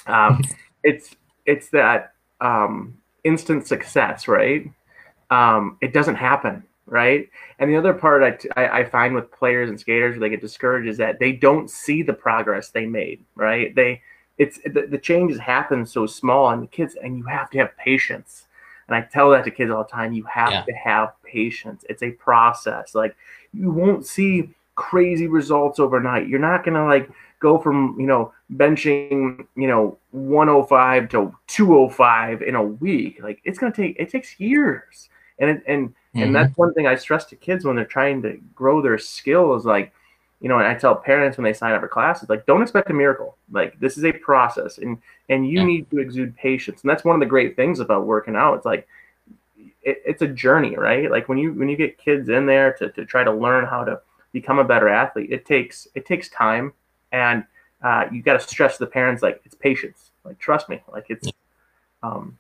um, 0.07 0.43
it's 0.83 1.15
it's 1.47 1.69
that 1.69 2.14
um, 2.41 2.97
instant 3.25 3.67
success 3.67 4.29
right 4.29 4.71
um, 5.31 5.77
it 5.81 5.93
doesn't 5.93 6.17
happen 6.17 6.63
right 6.87 7.29
and 7.59 7.71
the 7.71 7.77
other 7.77 7.95
part 7.95 8.47
I, 8.57 8.69
I 8.81 8.85
find 8.85 9.15
with 9.15 9.33
players 9.33 9.71
and 9.71 9.81
skaters 9.81 10.13
where 10.13 10.29
they 10.29 10.35
get 10.35 10.43
discouraged 10.43 10.89
is 10.89 10.99
that 10.99 11.19
they 11.19 11.33
don't 11.33 11.71
see 11.71 12.03
the 12.03 12.13
progress 12.13 12.69
they 12.69 12.87
made 12.87 13.25
right 13.35 13.75
they 13.75 14.03
it's 14.37 14.59
the, 14.65 14.87
the 14.91 14.99
changes 14.99 15.39
happen 15.39 15.87
so 15.87 16.07
small 16.07 16.51
and 16.51 16.63
the 16.63 16.67
kids 16.67 16.97
and 17.03 17.17
you 17.17 17.25
have 17.25 17.49
to 17.51 17.59
have 17.59 17.77
patience 17.79 18.47
and 18.89 18.97
I 18.97 19.03
tell 19.03 19.31
that 19.31 19.45
to 19.45 19.51
kids 19.51 19.71
all 19.71 19.85
the 19.85 19.89
time. 19.89 20.13
You 20.13 20.25
have 20.25 20.53
yeah. 20.53 20.63
to 20.63 20.73
have 20.73 21.13
patience. 21.23 21.85
It's 21.89 22.03
a 22.03 22.11
process. 22.11 22.95
Like 22.95 23.17
you 23.53 23.71
won't 23.71 24.07
see 24.07 24.51
crazy 24.75 25.27
results 25.27 25.79
overnight. 25.79 26.29
You're 26.29 26.39
not 26.39 26.65
gonna 26.65 26.85
like 26.85 27.09
go 27.45 27.59
from 27.59 27.95
you 27.99 28.07
know 28.07 28.33
benching 28.57 29.47
you 29.55 29.69
know 29.69 29.99
105 30.13 31.09
to 31.11 31.37
205 31.47 32.43
in 32.43 32.55
a 32.55 32.63
week. 32.63 33.23
Like 33.23 33.41
it's 33.45 33.59
gonna 33.59 33.73
take 33.73 33.97
it 33.99 34.11
takes 34.11 34.41
years. 34.41 35.11
And 35.39 35.51
it, 35.51 35.63
and 35.67 35.89
mm-hmm. 35.89 36.23
and 36.23 36.35
that's 36.35 36.57
one 36.57 36.73
thing 36.75 36.87
I 36.87 36.95
stress 36.95 37.25
to 37.27 37.37
kids 37.37 37.65
when 37.65 37.77
they're 37.77 37.85
trying 37.85 38.23
to 38.23 38.41
grow 38.55 38.81
their 38.81 38.99
skills. 38.99 39.67
Like 39.67 39.93
you 40.41 40.49
know, 40.49 40.59
and 40.59 40.69
I 40.69 40.75
tell 40.75 40.95
parents 40.95 41.39
when 41.39 41.45
they 41.45 41.55
sign 41.55 41.73
up 41.73 41.81
for 41.81 41.89
classes, 41.89 42.29
like, 42.29 42.45
don't 42.45 42.61
expect 42.61 42.91
a 42.91 42.93
miracle. 42.93 43.39
Like, 43.51 43.81
this 43.81 43.97
is 43.97 44.05
a 44.05 44.13
process, 44.13 44.77
and 44.77 44.99
and 45.31 45.49
you 45.49 45.61
yeah. 45.61 45.65
need 45.65 45.91
to 45.91 45.99
exude 45.99 46.37
patience. 46.37 46.83
And 46.83 46.91
that's 46.91 47.05
one 47.05 47.17
of 47.17 47.21
the 47.21 47.35
great 47.35 47.57
things 47.57 47.81
about 47.81 48.07
working 48.07 48.37
out. 48.37 48.55
It's 48.57 48.67
like 48.67 48.87
it, 49.83 50.03
it's 50.05 50.23
a 50.23 50.29
journey, 50.29 50.77
right? 50.77 51.11
Like 51.11 51.29
when 51.29 51.39
you 51.39 51.53
when 51.55 51.69
you 51.69 51.77
get 51.77 51.97
kids 51.99 52.29
in 52.29 52.47
there 52.47 52.75
to, 52.75 52.91
to 52.91 53.05
try 53.07 53.25
to 53.25 53.33
learn 53.33 53.65
how 53.65 53.85
to 53.85 54.01
become 54.33 54.59
a 54.59 54.65
better 54.65 54.89
athlete, 54.89 55.31
it 55.33 55.47
takes 55.47 55.89
it 55.95 56.05
takes 56.05 56.29
time, 56.29 56.73
and 57.15 57.45
uh, 57.83 58.07
you 58.13 58.23
got 58.23 58.35
to 58.35 58.41
stress 58.41 58.77
the 58.77 58.87
parents 58.87 59.23
like 59.23 59.41
it's 59.45 59.55
patience. 59.55 60.11
Like 60.25 60.39
trust 60.39 60.69
me, 60.69 60.83
like 60.93 61.07
it's. 61.09 61.29
Um, 62.03 62.37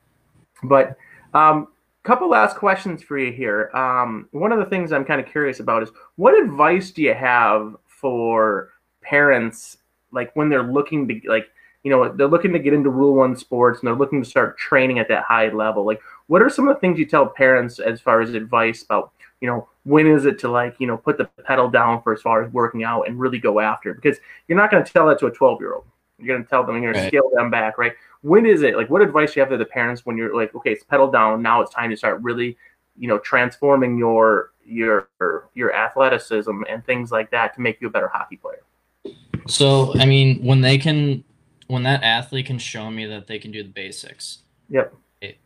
but 0.64 0.96
um, 1.32 1.68
couple 2.02 2.28
last 2.28 2.56
questions 2.56 3.02
for 3.02 3.18
you 3.18 3.32
here. 3.32 3.70
Um, 3.74 4.28
one 4.32 4.52
of 4.52 4.58
the 4.58 4.66
things 4.66 4.92
I'm 4.92 5.04
kind 5.04 5.20
of 5.20 5.26
curious 5.26 5.60
about 5.60 5.82
is 5.82 5.90
what 6.16 6.38
advice 6.38 6.90
do 6.90 7.02
you 7.02 7.14
have 7.14 7.76
for 7.86 8.72
parents 9.02 9.78
like 10.12 10.34
when 10.34 10.48
they're 10.48 10.70
looking 10.70 11.08
to 11.08 11.20
like 11.26 11.46
you 11.82 11.90
know 11.90 12.10
they're 12.14 12.28
looking 12.28 12.52
to 12.52 12.58
get 12.58 12.72
into 12.72 12.88
rule 12.88 13.14
one 13.14 13.36
sports 13.36 13.80
and 13.80 13.86
they're 13.86 13.94
looking 13.94 14.22
to 14.22 14.28
start 14.28 14.56
training 14.56 14.98
at 14.98 15.08
that 15.08 15.24
high 15.24 15.48
level 15.50 15.84
like 15.84 16.00
what 16.28 16.40
are 16.40 16.48
some 16.48 16.66
of 16.66 16.74
the 16.74 16.80
things 16.80 16.98
you 16.98 17.04
tell 17.04 17.26
parents 17.26 17.78
as 17.78 18.00
far 18.00 18.22
as 18.22 18.32
advice 18.32 18.82
about 18.82 19.12
you 19.44 19.50
know 19.50 19.68
when 19.84 20.06
is 20.06 20.24
it 20.24 20.38
to 20.38 20.48
like 20.48 20.74
you 20.78 20.86
know 20.86 20.96
put 20.96 21.18
the 21.18 21.26
pedal 21.44 21.68
down 21.68 22.02
for 22.02 22.14
as 22.14 22.22
far 22.22 22.42
as 22.42 22.50
working 22.52 22.82
out 22.82 23.02
and 23.02 23.20
really 23.20 23.38
go 23.38 23.60
after 23.60 23.90
it 23.90 23.96
because 24.00 24.18
you're 24.48 24.56
not 24.56 24.70
going 24.70 24.82
to 24.82 24.92
tell 24.92 25.06
that 25.06 25.18
to 25.18 25.26
a 25.26 25.30
12 25.30 25.60
year 25.60 25.74
old 25.74 25.84
you're 26.18 26.28
going 26.28 26.42
to 26.42 26.48
tell 26.48 26.64
them 26.64 26.76
you're 26.76 26.92
going 26.92 26.94
right. 26.94 27.10
to 27.10 27.16
scale 27.16 27.30
them 27.34 27.50
back 27.50 27.76
right 27.76 27.92
when 28.22 28.46
is 28.46 28.62
it 28.62 28.76
like 28.76 28.88
what 28.88 29.02
advice 29.02 29.34
do 29.34 29.40
you 29.40 29.42
have 29.42 29.50
to 29.50 29.58
the 29.58 29.64
parents 29.64 30.06
when 30.06 30.16
you're 30.16 30.34
like 30.34 30.54
okay 30.54 30.72
it's 30.72 30.84
pedal 30.84 31.10
down 31.10 31.42
now 31.42 31.60
it's 31.60 31.74
time 31.74 31.90
to 31.90 31.96
start 31.96 32.22
really 32.22 32.56
you 32.96 33.08
know 33.08 33.18
transforming 33.18 33.98
your 33.98 34.52
your 34.64 35.08
your 35.54 35.74
athleticism 35.74 36.62
and 36.68 36.84
things 36.84 37.10
like 37.10 37.30
that 37.30 37.54
to 37.54 37.60
make 37.60 37.80
you 37.80 37.88
a 37.88 37.90
better 37.90 38.08
hockey 38.08 38.36
player. 38.36 38.62
So, 39.46 39.92
I 39.98 40.06
mean, 40.06 40.42
when 40.42 40.62
they 40.62 40.78
can, 40.78 41.22
when 41.66 41.82
that 41.82 42.02
athlete 42.02 42.46
can 42.46 42.58
show 42.58 42.90
me 42.90 43.06
that 43.06 43.26
they 43.26 43.38
can 43.38 43.50
do 43.50 43.62
the 43.62 43.68
basics. 43.68 44.38
Yep. 44.70 44.94
It, 45.20 45.38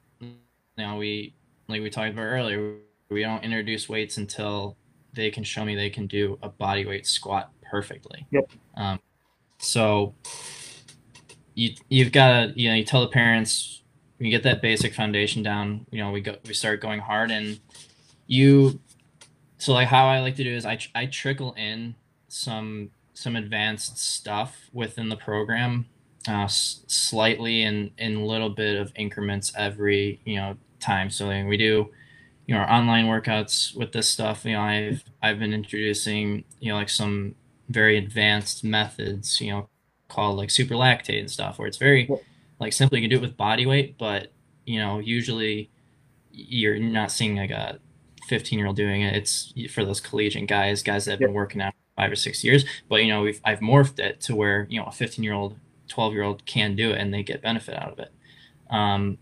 now 0.77 0.99
we, 0.99 1.35
like 1.67 1.83
we 1.83 1.91
talked 1.91 2.13
about 2.13 2.23
earlier, 2.23 2.77
we 3.11 3.23
don't 3.23 3.43
introduce 3.43 3.89
weights 3.89 4.17
until 4.17 4.77
they 5.15 5.31
can 5.31 5.45
show 5.45 5.65
me 5.65 5.75
they 5.75 5.91
can 5.91 6.07
do 6.07 6.39
a 6.43 6.49
body 6.49 6.85
weight 6.85 7.07
squat 7.07 7.51
perfectly. 7.63 8.27
Yep. 8.31 8.51
Um, 8.77 9.01
so, 9.59 10.15
you 11.55 11.75
you've 11.89 12.13
got 12.13 12.29
to 12.33 12.53
you 12.61 12.69
know 12.69 12.75
you 12.77 12.85
tell 12.85 13.01
the 13.01 13.09
parents 13.09 13.83
you 14.19 14.31
get 14.31 14.43
that 14.45 14.63
basic 14.63 14.95
foundation 14.95 15.43
down. 15.43 15.87
You 15.91 16.03
know 16.03 16.11
we 16.11 16.21
go 16.21 16.37
we 16.47 16.55
start 16.55 16.81
going 16.81 17.01
hard 17.01 17.31
and 17.31 17.59
you 18.27 18.81
so 19.59 19.73
like 19.73 19.89
how 19.89 20.07
I 20.07 20.21
like 20.21 20.37
to 20.37 20.45
do 20.45 20.55
is 20.55 20.65
I 20.65 20.79
I 20.95 21.07
trickle 21.07 21.53
in 21.55 21.95
some 22.29 22.91
some 23.15 23.35
advanced 23.35 23.99
stuff 23.99 24.57
within 24.73 25.09
the 25.09 25.17
program 25.17 25.87
uh, 26.29 26.45
s- 26.45 26.85
slightly 26.87 27.63
in 27.63 27.91
in 27.99 28.23
little 28.23 28.51
bit 28.51 28.77
of 28.77 28.93
increments 28.95 29.53
every 29.57 30.21
you 30.25 30.37
know 30.37 30.57
time 30.79 31.11
so 31.11 31.27
like 31.27 31.47
we 31.47 31.57
do 31.57 31.91
you 32.49 32.55
know 32.55 32.61
our 32.61 32.73
online 32.73 33.07
workouts 33.07 33.77
with 33.77 33.93
this 33.93 34.09
stuff 34.09 34.45
you 34.45 34.53
know 34.53 34.61
i've 34.61 35.05
i've 35.23 35.39
been 35.39 35.53
introducing 35.53 36.43
you 36.59 36.73
know 36.73 36.77
like 36.77 36.89
some 36.89 37.37
very 37.69 37.97
advanced 37.97 38.65
methods 38.65 39.41
you 39.41 39.51
know 39.51 39.69
called 40.09 40.37
like 40.37 40.51
super 40.51 40.75
lactate 40.75 41.21
and 41.21 41.31
stuff 41.31 41.59
where 41.59 41.69
it's 41.69 41.77
very 41.77 42.11
like 42.59 42.73
simple. 42.73 42.99
You 42.99 43.03
can 43.03 43.11
do 43.11 43.17
it 43.17 43.29
with 43.29 43.37
body 43.37 43.67
weight 43.67 43.97
but 43.99 44.33
you 44.65 44.81
know 44.81 44.99
usually 44.99 45.71
you're 46.33 46.79
not 46.79 47.11
seeing 47.11 47.37
like 47.37 47.51
a 47.51 47.79
15 48.29 48.59
year 48.59 48.69
old 48.69 48.77
doing 48.77 49.03
it. 49.03 49.17
It's 49.17 49.53
for 49.71 49.85
those 49.85 50.01
collegiate 50.01 50.49
guys 50.49 50.83
guys 50.83 51.05
that 51.05 51.13
have 51.13 51.21
been 51.21 51.33
working 51.33 51.61
out 51.61 51.75
five 51.97 52.13
or 52.13 52.17
six 52.17 52.45
years. 52.45 52.65
But 52.89 53.03
you 53.03 53.09
know 53.09 53.23
we've 53.23 53.41
i've 53.45 53.61
morphed 53.61 53.99
it 53.99 54.21
to 54.23 54.35
where 54.35 54.67
you 54.71 54.81
know 54.81 54.87
a 54.87 54.93
15 54.93 55.23
year 55.23 55.35
old 55.35 55.57
12 55.89 56.13
year 56.13 56.23
old 56.23 56.45
can 56.47 56.77
do 56.77 56.91
it 56.91 56.99
and 56.99 57.13
they 57.13 57.23
get 57.23 57.43
benefit 57.43 57.75
out 57.75 57.93
of 57.93 57.99
it. 57.99 58.13
Um, 58.71 59.19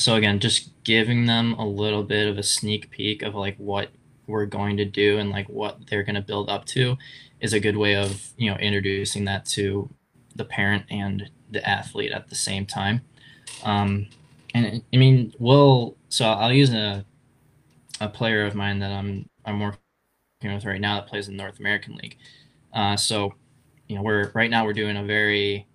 so 0.00 0.14
again 0.16 0.38
just 0.38 0.70
giving 0.84 1.26
them 1.26 1.52
a 1.54 1.66
little 1.66 2.02
bit 2.02 2.28
of 2.28 2.38
a 2.38 2.42
sneak 2.42 2.90
peek 2.90 3.22
of 3.22 3.34
like 3.34 3.56
what 3.58 3.90
we're 4.26 4.46
going 4.46 4.76
to 4.76 4.84
do 4.84 5.18
and 5.18 5.30
like 5.30 5.48
what 5.48 5.78
they're 5.88 6.02
going 6.02 6.14
to 6.14 6.20
build 6.20 6.48
up 6.48 6.64
to 6.64 6.96
is 7.40 7.52
a 7.52 7.60
good 7.60 7.76
way 7.76 7.96
of 7.96 8.30
you 8.36 8.50
know 8.50 8.56
introducing 8.58 9.24
that 9.24 9.44
to 9.44 9.88
the 10.36 10.44
parent 10.44 10.84
and 10.90 11.30
the 11.50 11.66
athlete 11.68 12.12
at 12.12 12.28
the 12.28 12.34
same 12.36 12.64
time. 12.64 13.00
Um, 13.64 14.06
and 14.54 14.82
i 14.92 14.96
mean 14.96 15.32
we'll 15.38 15.96
so 16.08 16.26
i'll 16.26 16.52
use 16.52 16.72
a 16.72 17.04
a 18.00 18.08
player 18.08 18.44
of 18.44 18.54
mine 18.54 18.78
that 18.80 18.90
i'm 18.90 19.28
i'm 19.44 19.60
working 19.60 19.78
with 20.42 20.64
right 20.64 20.80
now 20.80 20.96
that 20.96 21.06
plays 21.06 21.28
in 21.28 21.36
the 21.36 21.42
north 21.42 21.60
american 21.60 21.94
league. 21.96 22.16
Uh, 22.72 22.96
so 22.96 23.34
you 23.88 23.96
know 23.96 24.02
we're 24.02 24.30
right 24.34 24.50
now 24.50 24.64
we're 24.64 24.72
doing 24.72 24.96
a 24.96 25.04
very 25.04 25.66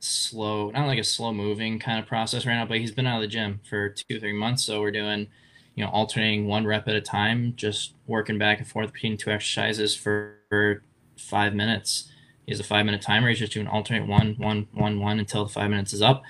slow, 0.00 0.70
not 0.70 0.86
like 0.86 0.98
a 0.98 1.04
slow 1.04 1.32
moving 1.32 1.78
kind 1.78 1.98
of 1.98 2.06
process 2.06 2.46
right 2.46 2.54
now, 2.54 2.66
but 2.66 2.78
he's 2.78 2.92
been 2.92 3.06
out 3.06 3.16
of 3.16 3.22
the 3.22 3.28
gym 3.28 3.60
for 3.68 3.88
two, 3.88 4.20
three 4.20 4.32
months. 4.32 4.64
So 4.64 4.80
we're 4.80 4.90
doing, 4.90 5.28
you 5.74 5.84
know, 5.84 5.90
alternating 5.90 6.46
one 6.46 6.66
rep 6.66 6.88
at 6.88 6.94
a 6.94 7.00
time, 7.00 7.54
just 7.56 7.94
working 8.06 8.38
back 8.38 8.58
and 8.58 8.68
forth 8.68 8.92
between 8.92 9.16
two 9.16 9.30
exercises 9.30 9.94
for, 9.94 10.36
for 10.48 10.82
five 11.16 11.54
minutes. 11.54 12.10
He 12.46 12.52
has 12.52 12.60
a 12.60 12.64
five 12.64 12.86
minute 12.86 13.02
timer. 13.02 13.28
He's 13.28 13.38
just 13.38 13.52
doing 13.52 13.66
alternate 13.66 14.06
one, 14.06 14.36
one, 14.38 14.68
one, 14.72 15.00
one 15.00 15.18
until 15.18 15.44
the 15.44 15.52
five 15.52 15.70
minutes 15.70 15.92
is 15.92 16.02
up. 16.02 16.22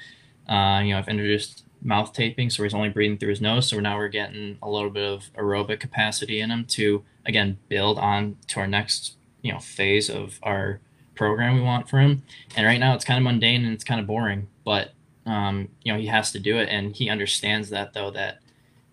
Uh, 0.49 0.81
you 0.83 0.93
know, 0.93 0.99
I've 0.99 1.09
introduced 1.09 1.65
mouth 1.83 2.13
taping, 2.13 2.51
so 2.51 2.63
he's 2.63 2.75
only 2.75 2.89
breathing 2.89 3.19
through 3.19 3.31
his 3.31 3.41
nose. 3.41 3.69
So 3.69 3.79
now 3.81 3.97
we're 3.97 4.09
getting 4.09 4.59
a 4.63 4.69
little 4.69 4.91
bit 4.91 5.09
of 5.09 5.31
aerobic 5.35 5.81
capacity 5.81 6.41
in 6.41 6.51
him 6.51 6.65
to 6.67 7.05
again 7.25 7.59
build 7.69 7.99
on 7.99 8.37
to 8.49 8.61
our 8.61 8.67
next 8.67 9.17
you 9.43 9.53
know 9.53 9.59
phase 9.59 10.09
of 10.09 10.39
our 10.43 10.81
program 11.17 11.55
we 11.55 11.63
want 11.63 11.89
for 11.89 11.99
him. 11.99 12.23
And 12.57 12.67
right 12.67 12.79
now 12.79 12.95
it's 12.95 13.05
kind 13.05 13.19
of 13.19 13.25
mundane 13.25 13.65
and 13.65 13.73
it's 13.73 13.85
kind 13.85 14.01
of 14.01 14.07
boring, 14.07 14.49
but 14.65 14.93
um, 15.27 15.69
you 15.83 15.93
know, 15.93 15.99
he 15.99 16.07
has 16.07 16.31
to 16.33 16.39
do 16.39 16.59
it. 16.59 16.69
And 16.69 16.95
he 16.95 17.11
understands 17.11 17.71
that 17.71 17.95
though, 17.95 18.11
that 18.13 18.39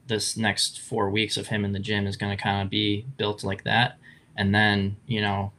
this 0.08 0.36
next 0.36 0.82
four 0.82 1.10
weeks 1.10 1.38
of 1.38 1.48
him 1.48 1.64
in 1.64 1.72
the 1.72 1.80
gym 1.80 2.08
is 2.08 2.18
going 2.18 2.36
to 2.36 2.42
kind 2.42 2.62
of 2.62 2.70
be 2.70 3.06
built 3.18 3.44
like 3.44 3.64
that. 3.64 3.98
And 4.36 4.54
then, 4.54 4.98
you 5.06 5.22
know, 5.22 5.52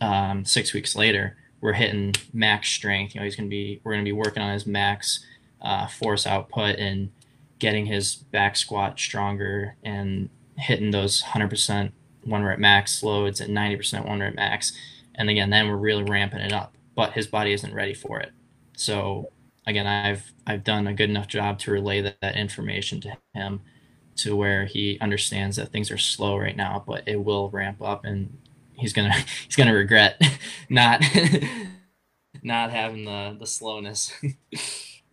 um, 0.00 0.44
six 0.44 0.72
weeks 0.72 0.96
later, 0.96 1.36
we're 1.60 1.74
hitting 1.74 2.14
max 2.32 2.70
strength. 2.70 3.14
You 3.14 3.20
know, 3.20 3.24
he's 3.24 3.36
going 3.36 3.48
to 3.48 3.50
be, 3.50 3.80
we're 3.84 3.92
going 3.92 4.04
to 4.04 4.08
be 4.08 4.12
working 4.12 4.42
on 4.42 4.52
his 4.52 4.66
max 4.66 5.24
uh, 5.62 5.86
force 5.86 6.26
output 6.26 6.76
and 6.76 7.10
getting 7.58 7.86
his 7.86 8.16
back 8.16 8.56
squat 8.56 8.98
stronger 8.98 9.76
and 9.82 10.28
hitting 10.56 10.90
those 10.90 11.22
100% 11.22 11.92
one 12.24 12.42
rep 12.42 12.58
max 12.58 13.02
loads 13.02 13.40
at 13.40 13.48
90% 13.48 14.06
one 14.06 14.20
rep 14.20 14.34
max 14.34 14.72
and 15.16 15.30
again 15.30 15.50
then 15.50 15.68
we're 15.68 15.76
really 15.76 16.04
ramping 16.04 16.40
it 16.40 16.52
up 16.52 16.76
but 16.94 17.12
his 17.12 17.26
body 17.26 17.52
isn't 17.52 17.74
ready 17.74 17.94
for 17.94 18.20
it. 18.20 18.30
So 18.76 19.30
again 19.66 19.86
i've 19.86 20.32
i've 20.46 20.64
done 20.64 20.86
a 20.86 20.94
good 20.94 21.10
enough 21.10 21.28
job 21.28 21.58
to 21.58 21.70
relay 21.70 22.00
that, 22.00 22.20
that 22.20 22.36
information 22.36 23.00
to 23.00 23.16
him 23.34 23.60
to 24.16 24.36
where 24.36 24.64
he 24.64 24.98
understands 25.00 25.56
that 25.56 25.70
things 25.70 25.90
are 25.90 25.98
slow 25.98 26.36
right 26.36 26.56
now 26.56 26.82
but 26.86 27.06
it 27.06 27.16
will 27.22 27.50
ramp 27.50 27.80
up 27.82 28.04
and 28.04 28.36
he's 28.74 28.92
gonna 28.92 29.12
he's 29.46 29.56
gonna 29.56 29.74
regret 29.74 30.20
not 30.68 31.02
not 32.42 32.70
having 32.70 33.04
the 33.04 33.36
the 33.38 33.46
slowness. 33.46 34.12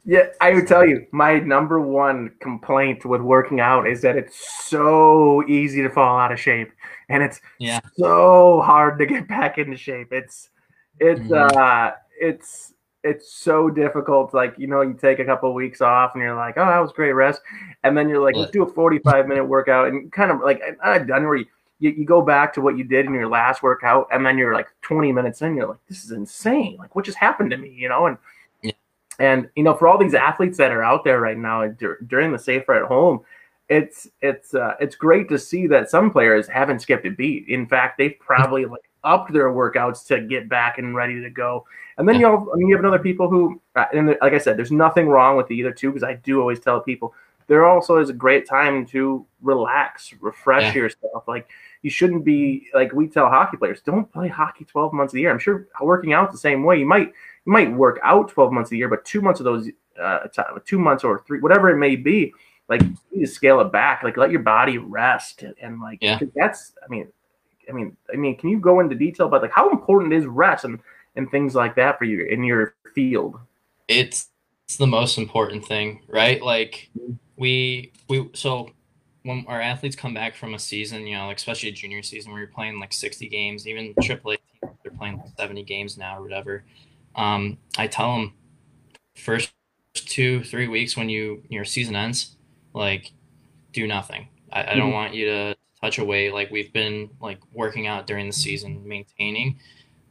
Yeah 0.04 0.28
i 0.41 0.52
would 0.52 0.68
tell 0.68 0.86
you 0.86 1.06
my 1.12 1.39
number 1.39 1.80
one 1.80 2.32
complaint 2.41 3.06
with 3.06 3.22
working 3.22 3.60
out 3.60 3.88
is 3.88 4.02
that 4.02 4.18
it's 4.18 4.66
so 4.66 5.43
easy 5.47 5.82
to 5.84 5.89
fall 5.89 6.18
out 6.18 6.32
of 6.32 6.39
shape 6.39 6.72
and 7.12 7.22
it's 7.22 7.41
yeah. 7.59 7.80
so 7.95 8.62
hard 8.62 8.97
to 8.99 9.05
get 9.05 9.28
back 9.28 9.57
into 9.57 9.78
shape. 9.78 10.12
It's 10.12 10.49
it's 10.99 11.20
mm-hmm. 11.20 11.57
uh 11.57 11.91
it's 12.20 12.74
it's 13.03 13.34
so 13.34 13.70
difficult. 13.70 14.34
Like 14.34 14.55
you 14.57 14.68
know, 14.68 14.82
you 14.82 14.93
take 14.93 15.20
a 15.20 15.26
couple 15.26 15.49
of 15.49 15.55
weeks 15.55 15.82
off, 15.82 16.14
and 16.14 16.24
you're 16.24 16.36
like, 16.36 16.57
"Oh, 16.57 16.66
that 16.66 16.80
was 16.80 16.91
great 16.91 17.14
rest," 17.14 17.41
and 17.84 17.97
then 17.97 18.07
you're 18.07 18.24
like, 18.24 18.36
"Let's 18.36 18.51
do 18.51 18.64
a 18.64 18.72
45 18.72 19.28
minute 19.28 19.45
workout," 19.45 19.88
and 19.88 20.12
kind 20.12 20.32
of 20.32 20.41
like 20.41 20.62
I've 20.84 21.07
done 21.07 21.24
where 21.26 21.38
you, 21.38 21.45
you, 21.80 21.91
you 21.91 22.05
go 22.05 22.22
back 22.22 22.53
to 22.53 22.62
what 22.62 22.78
you 22.78 22.84
did 22.84 23.05
in 23.05 23.14
your 23.14 23.28
last 23.28 23.64
workout, 23.64 24.07
and 24.12 24.26
then 24.26 24.38
you're 24.38 24.53
like 24.53 24.68
20 24.84 25.12
minutes 25.12 25.41
in, 25.41 25.55
you're 25.55 25.68
like, 25.68 25.86
"This 25.89 26.05
is 26.05 26.12
insane! 26.12 26.78
Like, 26.78 26.95
what 26.95 27.05
just 27.05 27.18
happened 27.18 27.51
to 27.51 27.57
me?" 27.57 27.70
You 27.70 27.89
know, 27.89 28.05
and 28.05 28.18
yeah. 28.62 28.72
and 29.20 29.49
you 29.55 29.64
know, 29.64 29.74
for 29.74 29.88
all 29.88 29.97
these 29.97 30.14
athletes 30.14 30.57
that 30.59 30.72
are 30.72 30.84
out 30.84 31.03
there 31.03 31.20
right 31.20 31.38
now 31.38 31.68
during 32.07 32.32
the 32.32 32.39
safer 32.39 32.74
at 32.74 32.88
home, 32.88 33.22
it's 33.72 34.09
it's 34.22 34.53
uh, 34.53 34.76
it's 34.82 34.95
great 34.95 35.30
to 35.30 35.39
see 35.39 35.65
that 35.67 35.89
some 35.89 36.11
players 36.11 36.45
haven't 36.47 36.82
skipped 36.82 37.05
a 37.05 37.09
beat. 37.09 37.47
In 37.47 37.65
fact, 37.65 37.97
they've 37.97 38.19
probably 38.19 38.65
like 38.65 38.82
upped 39.05 39.32
their 39.32 39.49
workouts 39.49 40.05
to 40.07 40.19
get 40.19 40.49
back 40.49 40.78
and 40.78 40.93
ready 40.93 41.22
to 41.22 41.30
go. 41.30 41.65
And 41.97 42.07
then 42.07 42.15
you 42.15 42.24
know, 42.24 42.51
I 42.53 42.57
mean, 42.57 42.67
you 42.67 42.76
have 42.76 42.84
another 42.84 43.01
people 43.01 43.30
who, 43.30 43.61
uh, 43.78 43.86
and 43.93 44.17
like 44.22 44.34
I 44.34 44.39
said, 44.39 44.57
there's 44.57 44.74
nothing 44.74 45.07
wrong 45.07 45.38
with 45.38 45.47
the 45.47 45.55
either 45.55 45.72
two 45.72 45.89
because 45.89 46.03
I 46.03 46.15
do 46.15 46.41
always 46.41 46.59
tell 46.59 46.82
people 46.82 47.15
there 47.47 47.65
also 47.65 47.97
is 47.97 48.09
a 48.09 48.13
great 48.13 48.45
time 48.45 48.86
to 48.88 49.26
relax, 49.41 50.13
refresh 50.19 50.76
yeah. 50.76 50.82
yourself. 50.82 51.24
Like 51.26 51.49
you 51.82 51.89
shouldn't 51.89 52.26
be 52.26 52.67
like 52.74 52.91
we 52.91 53.07
tell 53.07 53.30
hockey 53.30 53.55
players, 53.55 53.82
don't 53.82 54.11
play 54.11 54.28
hockey 54.28 54.65
12 54.65 54.91
months 54.91 55.13
a 55.13 55.19
year. 55.19 55.32
I'm 55.32 55.39
sure 55.39 55.67
working 55.82 56.11
out 56.11 56.30
the 56.30 56.38
same 56.38 56.63
way. 56.63 56.78
You 56.78 56.86
might 56.86 57.07
you 57.45 57.53
might 57.53 57.72
work 57.72 58.01
out 58.03 58.28
12 58.28 58.51
months 58.51 58.74
a 58.74 58.76
year, 58.76 58.89
but 58.89 59.05
two 59.05 59.22
months 59.22 59.39
of 59.39 59.45
those, 59.45 59.69
uh, 59.97 60.28
two 60.65 60.78
months 60.78 61.05
or 61.05 61.24
three, 61.26 61.39
whatever 61.39 61.69
it 61.69 61.78
may 61.78 61.95
be, 61.95 62.34
like 62.72 62.82
you 62.82 62.97
need 63.11 63.26
to 63.26 63.32
scale 63.32 63.59
it 63.59 63.72
back 63.72 64.01
like 64.01 64.17
let 64.17 64.32
your 64.32 64.39
body 64.39 64.80
rest 64.80 65.43
and 65.61 65.80
like 65.80 65.99
yeah. 66.01 66.17
that's 66.36 66.74
i 66.84 66.88
mean 66.89 67.07
i 67.69 67.72
mean 67.72 67.95
i 68.11 68.15
mean 68.15 68.36
can 68.36 68.49
you 68.49 68.59
go 68.59 68.80
into 68.80 68.95
detail 68.95 69.28
about 69.28 69.43
like 69.43 69.51
how 69.51 69.69
important 69.69 70.11
is 70.13 70.26
rest 70.26 70.65
and 70.65 70.80
and 71.15 71.30
things 71.30 71.55
like 71.55 71.76
that 71.76 71.97
for 71.97 72.05
you 72.05 72.26
in 72.26 72.43
your 72.43 72.76
field? 72.93 73.38
It's 73.88 74.30
it's 74.65 74.78
the 74.78 74.88
most 74.88 75.17
important 75.17 75.65
thing 75.65 76.01
right? 76.07 76.41
Like 76.41 76.89
we 77.36 77.91
we 78.07 78.30
so 78.34 78.69
when 79.24 79.45
our 79.47 79.61
athletes 79.61 79.95
come 79.95 80.13
back 80.13 80.36
from 80.36 80.53
a 80.55 80.59
season 80.59 81.05
you 81.05 81.15
know 81.15 81.28
like 81.28 81.38
especially 81.38 81.69
a 81.69 81.72
junior 81.72 82.01
season 82.01 82.32
where 82.32 82.39
you're 82.39 82.49
playing 82.49 82.80
like 82.80 82.91
60 82.91 83.28
games 83.30 83.67
even 83.67 83.93
AAA 83.95 84.38
they're 84.84 84.91
playing 84.97 85.17
like 85.17 85.28
70 85.38 85.63
games 85.63 85.97
now 85.97 86.17
or 86.17 86.22
whatever. 86.22 86.63
Um 87.15 87.57
i 87.78 87.88
tell 87.88 88.15
them 88.15 88.34
first 89.15 89.51
two 89.93 90.43
three 90.43 90.67
weeks 90.67 90.95
when 90.95 91.09
you 91.09 91.43
your 91.49 91.65
season 91.65 91.95
ends 91.95 92.38
like 92.74 93.11
do 93.74 93.88
nothing. 93.88 94.28
I, 94.51 94.72
I 94.72 94.76
don't 94.76 94.88
mm-hmm. 94.88 94.93
want 94.93 95.13
you 95.13 95.26
to 95.26 95.55
touch 95.82 95.97
away. 95.97 96.32
like 96.32 96.51
we've 96.51 96.72
been 96.72 97.09
like 97.19 97.39
working 97.53 97.88
out 97.88 98.07
during 98.07 98.28
the 98.28 98.34
season, 98.34 98.88
maintaining. 98.88 99.59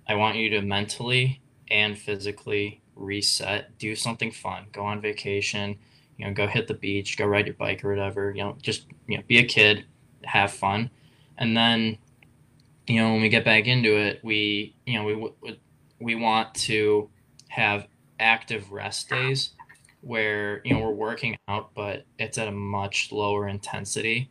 I 0.06 0.14
want 0.14 0.36
you 0.36 0.50
to 0.50 0.62
mentally 0.62 1.40
and 1.70 1.96
physically 1.96 2.82
reset, 2.96 3.78
do 3.78 3.94
something 3.94 4.32
fun, 4.32 4.66
go 4.72 4.84
on 4.84 5.00
vacation, 5.00 5.78
you 6.18 6.26
know, 6.26 6.32
go 6.32 6.46
hit 6.46 6.66
the 6.66 6.74
beach, 6.74 7.16
go 7.16 7.24
ride 7.26 7.46
your 7.46 7.54
bike 7.54 7.84
or 7.84 7.90
whatever, 7.90 8.32
you 8.32 8.42
know, 8.42 8.56
just, 8.60 8.86
you 9.06 9.16
know, 9.16 9.22
be 9.26 9.38
a 9.38 9.44
kid, 9.44 9.84
have 10.24 10.52
fun. 10.52 10.90
And 11.38 11.56
then, 11.56 11.96
you 12.86 13.00
know, 13.00 13.12
when 13.12 13.22
we 13.22 13.28
get 13.28 13.44
back 13.44 13.66
into 13.66 13.96
it, 13.96 14.20
we, 14.22 14.74
you 14.84 14.98
know, 14.98 15.32
we, 15.40 15.56
we 16.00 16.14
want 16.16 16.54
to 16.54 17.08
have 17.48 17.86
active 18.18 18.70
rest 18.72 19.08
days 19.08 19.50
where 20.00 20.60
you 20.64 20.74
know 20.74 20.80
we're 20.80 20.90
working 20.90 21.36
out, 21.48 21.70
but 21.74 22.04
it's 22.18 22.38
at 22.38 22.48
a 22.48 22.52
much 22.52 23.12
lower 23.12 23.48
intensity. 23.48 24.30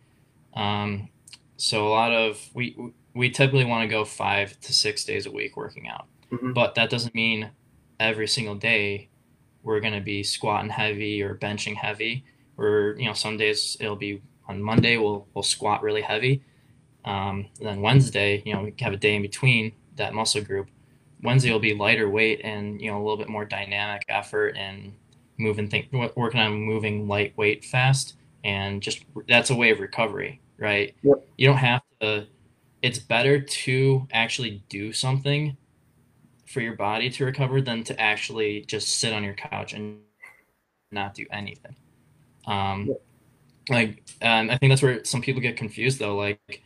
Um, 0.55 1.09
so 1.57 1.88
a 1.88 1.89
lot 1.89 2.11
of 2.11 2.39
we 2.53 2.76
we 3.13 3.30
typically 3.30 3.65
want 3.65 3.84
to 3.84 3.88
go 3.88 4.05
five 4.05 4.59
to 4.61 4.74
six 4.74 5.03
days 5.03 5.26
a 5.26 5.32
week 5.32 5.57
working 5.57 5.88
out, 5.88 6.07
mm-hmm. 6.32 6.53
but 6.53 6.76
that 6.76 6.89
doesn't 6.89 7.15
mean 7.15 7.49
every 7.99 8.28
single 8.28 8.55
day 8.55 9.09
we're 9.63 9.80
going 9.80 9.93
to 9.93 10.01
be 10.01 10.24
squatting 10.24 10.70
heavy 10.70 11.22
or 11.22 11.36
benching 11.36 11.76
heavy. 11.76 12.24
Or 12.57 12.95
you 12.97 13.05
know 13.05 13.13
some 13.13 13.38
days 13.38 13.78
it'll 13.80 13.95
be 13.95 14.22
on 14.47 14.61
Monday 14.61 14.97
we'll 14.97 15.28
we'll 15.34 15.43
squat 15.43 15.84
really 15.84 16.01
heavy. 16.01 16.41
Um, 17.05 17.47
then 17.61 17.82
Wednesday, 17.82 18.41
you 18.45 18.53
know, 18.53 18.63
we 18.63 18.74
have 18.80 18.93
a 18.93 18.97
day 18.97 19.15
in 19.15 19.22
between 19.22 19.72
that 19.95 20.13
muscle 20.13 20.41
group. 20.41 20.70
Wednesday 21.22 21.51
will 21.51 21.59
be 21.59 21.74
lighter 21.74 22.09
weight 22.09 22.41
and 22.43 22.82
you 22.82 22.89
know 22.89 22.97
a 22.97 23.01
little 23.03 23.17
bit 23.17 23.30
more 23.30 23.45
dynamic 23.45 24.03
effort 24.09 24.55
and 24.57 24.93
moving 25.40 25.68
think 25.68 25.92
working 26.16 26.40
on 26.40 26.54
moving 26.54 27.08
lightweight 27.08 27.66
fast 27.66 28.16
and 28.44 28.82
just 28.82 29.06
that's 29.28 29.50
a 29.50 29.56
way 29.56 29.72
of 29.72 29.80
recovery, 29.80 30.42
right? 30.58 30.96
Yep. 31.04 31.28
You 31.38 31.48
don't 31.48 31.58
have 31.58 31.82
to. 32.02 32.28
It's 32.82 33.00
better 33.00 33.40
to 33.42 34.08
actually 34.12 34.64
do 34.70 34.94
something 34.94 35.58
for 36.46 36.62
your 36.62 36.76
body 36.76 37.10
to 37.10 37.26
recover 37.26 37.62
than 37.62 37.84
to 37.84 38.00
actually 38.00 38.62
just 38.62 38.98
sit 38.98 39.14
on 39.14 39.24
your 39.24 39.34
couch 39.34 39.74
and 39.74 40.00
not 40.92 41.14
do 41.14 41.26
anything. 41.32 41.76
Um, 42.46 42.88
yep. 42.88 43.02
Like, 43.70 44.04
um, 44.22 44.50
I 44.50 44.58
think 44.58 44.72
that's 44.72 44.82
where 44.82 45.04
some 45.04 45.22
people 45.22 45.42
get 45.42 45.58
confused 45.58 46.00
though. 46.00 46.16
Like, 46.16 46.64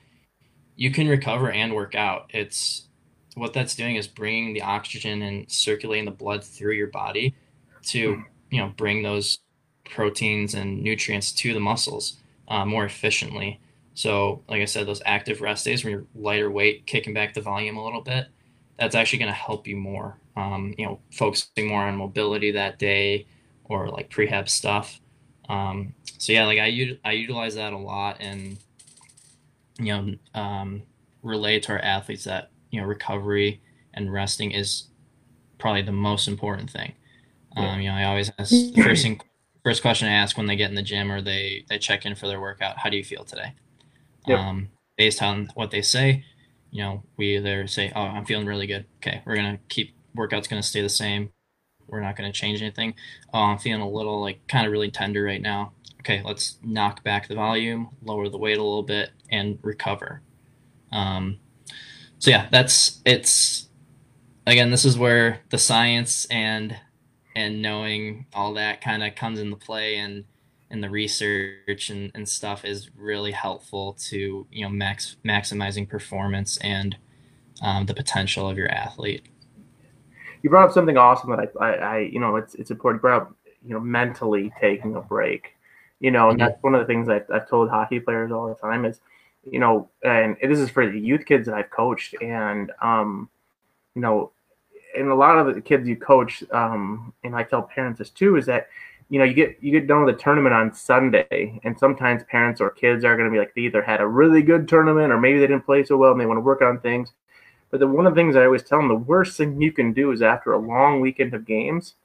you 0.76 0.92
can 0.92 1.08
recover 1.08 1.52
and 1.52 1.74
work 1.74 1.96
out. 1.96 2.32
It's 2.34 2.88
what 3.36 3.54
that's 3.54 3.76
doing 3.76 3.96
is 3.96 4.08
bringing 4.08 4.54
the 4.54 4.62
oxygen 4.62 5.22
and 5.24 5.52
circulating 5.52 6.06
the 6.06 6.12
blood 6.12 6.44
through 6.44 6.74
your 6.74 6.88
body 6.88 7.36
to, 7.88 8.16
hmm. 8.16 8.22
You 8.54 8.60
know, 8.60 8.72
bring 8.78 9.02
those 9.02 9.40
proteins 9.84 10.54
and 10.54 10.84
nutrients 10.84 11.32
to 11.32 11.56
the 11.56 11.60
muscles 11.60 12.18
uh, 12.50 12.64
more 12.64 12.86
efficiently. 12.86 13.60
So, 13.96 14.44
like 14.48 14.62
I 14.62 14.66
said, 14.66 14.86
those 14.86 15.02
active 15.08 15.42
rest 15.42 15.66
days 15.66 15.84
when 15.84 15.92
you're 15.94 16.06
lighter 16.14 16.52
weight, 16.52 16.86
kicking 16.86 17.16
back 17.16 17.34
the 17.34 17.42
volume 17.42 17.78
a 17.78 17.84
little 17.84 18.02
bit, 18.02 18.28
that's 18.78 18.94
actually 18.94 19.20
going 19.20 19.32
to 19.32 19.36
help 19.36 19.68
you 19.68 19.76
more. 19.76 20.18
Um, 20.38 20.76
you 20.78 20.86
know, 20.86 21.00
focusing 21.12 21.68
more 21.68 21.82
on 21.82 21.98
mobility 21.98 22.52
that 22.52 22.78
day 22.78 23.26
or 23.66 23.90
like 23.90 24.12
prehab 24.12 24.48
stuff. 24.48 25.02
Um, 25.50 25.96
so 26.20 26.32
yeah, 26.32 26.46
like 26.46 26.60
I 26.60 26.98
I 27.04 27.14
utilize 27.14 27.56
that 27.56 27.74
a 27.74 27.78
lot 27.78 28.18
and 28.20 28.58
you 29.80 29.86
know 29.86 30.16
um, 30.40 30.84
relay 31.24 31.60
to 31.60 31.72
our 31.72 31.80
athletes 31.80 32.26
that 32.26 32.52
you 32.70 32.80
know 32.80 32.88
recovery 32.88 33.62
and 33.96 34.14
resting 34.14 34.52
is 34.52 34.86
probably 35.58 35.82
the 35.82 35.92
most 35.92 36.28
important 36.28 36.70
thing. 36.70 36.94
Um, 37.56 37.82
you 37.82 37.90
know, 37.90 37.96
I 37.96 38.06
always 38.06 38.32
ask 38.40 38.52
the 38.52 38.82
first 38.84 39.04
thing, 39.04 39.22
first 39.64 39.82
question 39.82 40.08
I 40.08 40.14
ask 40.14 40.38
when 40.38 40.48
they 40.48 40.56
get 40.56 40.70
in 40.70 40.76
the 40.76 40.82
gym 40.82 41.12
or 41.12 41.22
they 41.22 41.66
they 41.70 41.78
check 41.78 42.06
in 42.06 42.16
for 42.16 42.28
their 42.28 42.42
workout. 42.42 42.78
How 42.80 42.90
do 42.90 42.98
you 42.98 43.04
feel 43.04 43.24
today? 43.24 43.54
Yep. 44.28 44.40
Um, 44.40 44.70
based 44.98 45.22
on 45.22 45.50
what 45.56 45.72
they 45.72 45.82
say, 45.82 46.24
you 46.72 46.82
know, 46.82 47.04
we 47.18 47.38
either 47.38 47.68
say, 47.68 47.92
"Oh, 47.96 48.02
I'm 48.02 48.26
feeling 48.26 48.48
really 48.48 48.68
good." 48.68 48.86
Okay, 48.98 49.22
we're 49.26 49.36
gonna 49.36 49.60
keep 49.70 49.96
workout's 50.16 50.48
gonna 50.48 50.64
stay 50.64 50.82
the 50.82 50.90
same. 50.90 51.30
We're 51.88 52.02
not 52.02 52.16
gonna 52.16 52.32
change 52.32 52.62
anything. 52.62 52.96
Oh, 53.34 53.40
I'm 53.40 53.58
feeling 53.58 53.82
a 53.82 53.90
little 53.90 54.22
like 54.22 54.48
kind 54.48 54.66
of 54.66 54.72
really 54.72 54.92
tender 54.92 55.24
right 55.24 55.42
now. 55.42 55.74
Okay, 56.00 56.22
let's 56.24 56.58
knock 56.64 57.04
back 57.04 57.28
the 57.28 57.36
volume, 57.36 57.90
lower 58.02 58.28
the 58.30 58.38
weight 58.38 58.58
a 58.58 58.64
little 58.64 58.84
bit, 58.84 59.12
and 59.30 59.60
recover. 59.62 60.22
Um, 60.92 61.40
so 62.20 62.32
yeah, 62.32 62.48
that's 62.52 63.02
it's 63.06 63.70
again. 64.48 64.72
This 64.72 64.86
is 64.86 64.98
where 64.98 65.42
the 65.50 65.58
science 65.58 66.26
and 66.26 66.76
and 67.36 67.62
knowing 67.62 68.26
all 68.34 68.54
that 68.54 68.82
kind 68.82 69.04
of 69.04 69.16
comes 69.16 69.40
into 69.40 69.56
play 69.56 69.98
and 69.98 70.26
and 70.70 70.84
the 70.84 70.90
research 70.90 71.92
and, 71.92 72.12
and 72.16 72.28
stuff 72.28 72.66
is 72.66 72.90
really 72.98 73.32
helpful 73.32 73.94
to 73.94 74.48
you 74.52 74.64
know 74.64 74.70
max 74.70 75.18
maximizing 75.24 75.88
performance 75.88 76.58
and 76.58 76.98
um, 77.62 77.86
the 77.86 77.94
potential 77.94 78.50
of 78.50 78.58
your 78.58 78.70
athlete. 78.72 79.26
You 80.42 80.50
brought 80.50 80.66
up 80.66 80.74
something 80.74 80.98
awesome 80.98 81.30
that 81.30 81.52
I, 81.62 81.66
I, 81.66 81.72
I 81.74 82.00
you 82.00 82.20
know 82.20 82.36
it's 82.36 82.56
it's 82.56 82.72
important. 82.72 83.00
You 83.00 83.02
brought 83.02 83.22
up 83.22 83.36
you 83.66 83.74
know 83.74 83.80
mentally 83.80 84.52
taking 84.60 84.96
a 84.96 85.02
break, 85.02 85.56
you 86.00 86.12
know, 86.12 86.30
and 86.30 86.40
mm-hmm. 86.40 86.50
that's 86.50 86.64
one 86.64 86.76
of 86.76 86.82
the 86.82 86.88
things 86.88 87.08
I've, 87.08 87.26
I've 87.32 87.48
told 87.48 87.70
hockey 87.70 88.00
players 88.00 88.32
all 88.32 88.48
the 88.48 88.56
time 88.56 88.84
is, 88.86 89.00
you 89.50 89.60
know, 89.60 89.90
and 90.04 90.38
this 90.42 90.60
is 90.60 90.70
for 90.70 90.90
the 90.90 91.00
youth 91.00 91.26
kids 91.26 91.46
that 91.46 91.56
I've 91.56 91.70
coached, 91.70 92.16
and 92.22 92.72
um, 92.82 93.30
you 93.96 94.02
know, 94.02 94.32
and 94.96 95.10
a 95.10 95.16
lot 95.16 95.38
of 95.38 95.54
the 95.54 95.62
kids 95.62 95.88
you 95.88 95.96
coach, 95.96 96.44
um, 96.52 97.14
and 97.24 97.36
I 97.36 97.44
tell 97.44 97.64
parents 97.64 98.00
this 98.00 98.10
too, 98.10 98.38
is 98.38 98.46
that 98.46 98.68
you 99.10 99.20
know, 99.20 99.26
you 99.26 99.34
get 99.34 99.58
you 99.62 99.72
get 99.72 99.88
done 99.88 100.04
with 100.04 100.16
the 100.16 100.22
tournament 100.22 100.56
on 100.56 100.74
Sunday, 100.74 101.60
and 101.64 101.78
sometimes 101.78 102.24
parents 102.24 102.60
or 102.60 102.70
kids 102.70 103.06
are 103.06 103.16
going 103.16 103.30
to 103.30 103.32
be 103.32 103.40
like 103.40 103.54
they 103.54 103.62
either 103.62 103.84
had 103.84 104.02
a 104.02 104.08
really 104.08 104.42
good 104.42 104.68
tournament 104.68 105.12
or 105.12 105.20
maybe 105.20 105.40
they 105.40 105.48
didn't 105.48 105.66
play 105.66 105.84
so 105.84 105.98
well 105.98 106.12
and 106.12 106.20
they 106.20 106.26
want 106.26 106.38
to 106.38 106.42
work 106.42 106.62
on 106.62 106.80
things. 106.80 107.12
But 107.70 107.80
the, 107.80 107.88
one 107.88 108.08
of 108.08 108.16
the 108.16 108.20
things 108.20 108.36
I 108.36 108.46
always 108.46 108.64
tell 108.64 108.80
them, 108.80 108.88
the 108.88 108.96
worst 108.96 109.38
thing 109.38 109.62
you 109.62 109.72
can 109.72 109.94
do 109.94 110.12
is 110.12 110.22
after 110.22 110.54
a 110.54 110.58
long 110.58 111.00
weekend 111.00 111.34
of 111.34 111.46
games, 111.46 111.96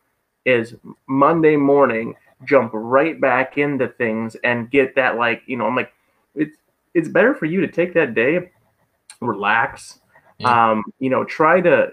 is 0.44 0.74
Monday 1.06 1.56
morning 1.56 2.14
jump 2.44 2.70
right 2.72 3.20
back 3.20 3.58
into 3.58 3.88
things 3.88 4.36
and 4.44 4.70
get 4.70 4.94
that 4.94 5.16
like 5.16 5.42
you 5.46 5.56
know 5.56 5.66
I'm 5.66 5.74
like 5.74 5.92
it's 6.34 6.56
it's 6.94 7.08
better 7.08 7.34
for 7.34 7.46
you 7.46 7.60
to 7.60 7.68
take 7.68 7.94
that 7.94 8.14
day, 8.14 8.50
relax, 9.20 10.00
yeah. 10.38 10.70
um, 10.70 10.84
you 10.98 11.10
know, 11.10 11.24
try 11.24 11.60
to 11.60 11.92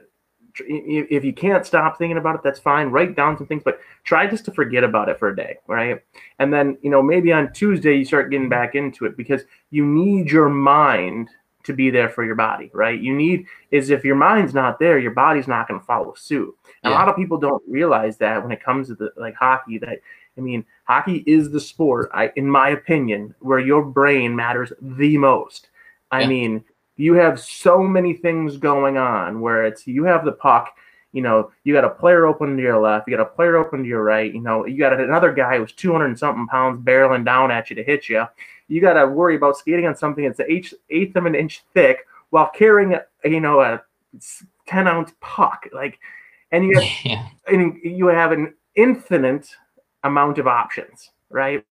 if 0.60 1.24
you 1.24 1.34
can't 1.34 1.66
stop 1.66 1.97
thinking 1.97 2.18
about 2.18 2.36
it, 2.36 2.41
that's 2.43 2.60
fine. 2.60 2.88
Write 2.88 3.16
down 3.16 3.38
some 3.38 3.47
things, 3.47 3.64
but 3.64 3.80
try 4.03 4.28
just 4.28 4.45
to 4.45 4.51
forget 4.51 4.84
about 4.84 5.10
it 5.10 5.20
for 5.20 5.30
a 5.30 5.36
day, 5.36 5.58
right? 5.68 6.01
And 6.39 6.53
then, 6.53 6.78
you 6.82 6.89
know, 6.89 7.01
maybe 7.01 7.32
on 7.32 7.51
Tuesday 7.53 7.97
you 7.97 8.06
start 8.06 8.32
getting 8.32 8.49
back 8.49 8.76
into 8.76 9.06
it 9.06 9.18
because 9.18 9.41
you 9.72 9.86
need 9.86 10.32
your 10.32 10.49
mind 10.49 11.30
to 11.66 11.74
be 11.74 11.89
there 11.89 12.10
for 12.10 12.24
your 12.24 12.36
body, 12.36 12.70
right? 12.74 12.99
You 12.99 13.16
need 13.16 13.45
is 13.72 13.89
if 13.89 14.06
your 14.06 14.16
mind's 14.16 14.53
not 14.53 14.80
there, 14.80 14.99
your 14.99 15.12
body's 15.12 15.47
not 15.47 15.68
going 15.68 15.80
to 15.80 15.86
follow 15.86 16.14
suit. 16.14 16.56
And 16.84 16.91
yeah. 16.91 16.97
a 16.97 16.99
lot 16.99 17.10
of 17.10 17.16
people 17.16 17.38
don't 17.38 17.64
realize 17.68 18.18
that 18.18 18.41
when 18.41 18.51
it 18.51 18.64
comes 18.64 18.88
to 18.88 18.95
the 18.95 19.12
like 19.18 19.36
hockey 19.36 19.78
that 19.80 19.99
I 20.38 20.41
mean, 20.41 20.66
hockey 20.84 21.24
is 21.26 21.49
the 21.49 21.62
sport, 21.62 22.10
I 22.14 22.32
in 22.36 22.47
my 22.47 22.70
opinion, 22.70 23.34
where 23.39 23.60
your 23.60 23.84
brain 23.84 24.36
matters 24.36 24.72
the 24.82 25.18
most. 25.18 25.70
I 26.12 26.22
yeah. 26.22 26.28
mean, 26.28 26.64
you 26.98 27.14
have 27.14 27.39
so 27.39 27.82
many 27.84 28.14
things 28.14 28.58
going 28.58 28.98
on 28.98 29.41
where 29.41 29.66
it's 29.66 29.86
you 29.88 30.04
have 30.04 30.26
the 30.26 30.32
puck 30.32 30.76
you 31.12 31.22
know 31.22 31.52
you 31.64 31.74
got 31.74 31.86
a 31.86 31.89
player 31.89 32.26
open 32.26 32.56
to 32.56 32.62
your 32.62 32.80
left 32.80 33.08
you 33.08 33.16
got 33.16 33.24
a 33.24 33.30
player 33.30 33.56
open 33.56 33.84
to 33.84 33.88
your 33.88 34.04
right 34.04 34.34
you 34.34 34.41
know 34.41 34.66
you 34.66 34.78
got 34.78 35.00
another 35.00 35.34
guy 35.34 35.58
who's 35.58 35.72
200 35.72 36.06
and 36.06 36.20
something 36.20 36.46
pounds 36.48 36.80
barreling 36.86 37.26
down 37.26 37.52
at 37.52 37.70
you 37.70 37.76
to 37.76 37.84
hit 37.84 38.10
you 38.10 38.26
you 38.68 38.82
got 38.82 38.93
to 38.93 39.08
worry 39.08 39.36
about 39.36 39.58
skating 39.58 39.86
on 39.86 39.96
something 39.96 40.26
that's 40.26 40.39
an 40.39 40.48
eighth 40.89 41.16
of 41.16 41.26
an 41.26 41.36
inch 41.36 41.64
thick 41.74 42.06
while 42.32 42.50
carrying 42.50 42.93
a, 42.93 43.02
you 43.24 43.39
know 43.39 43.62
a 43.62 43.82
10 44.68 44.88
ounce 44.88 45.14
puck 45.22 45.68
like 45.74 46.00
and 46.52 46.66
you 46.66 46.80
have, 46.80 46.89
yeah. 47.04 47.28
and 47.48 47.80
you 47.84 48.08
have 48.08 48.32
an 48.32 48.54
infinite 48.76 49.48
amount 50.04 50.38
of 50.38 50.48
options 50.48 51.12
right 51.30 51.66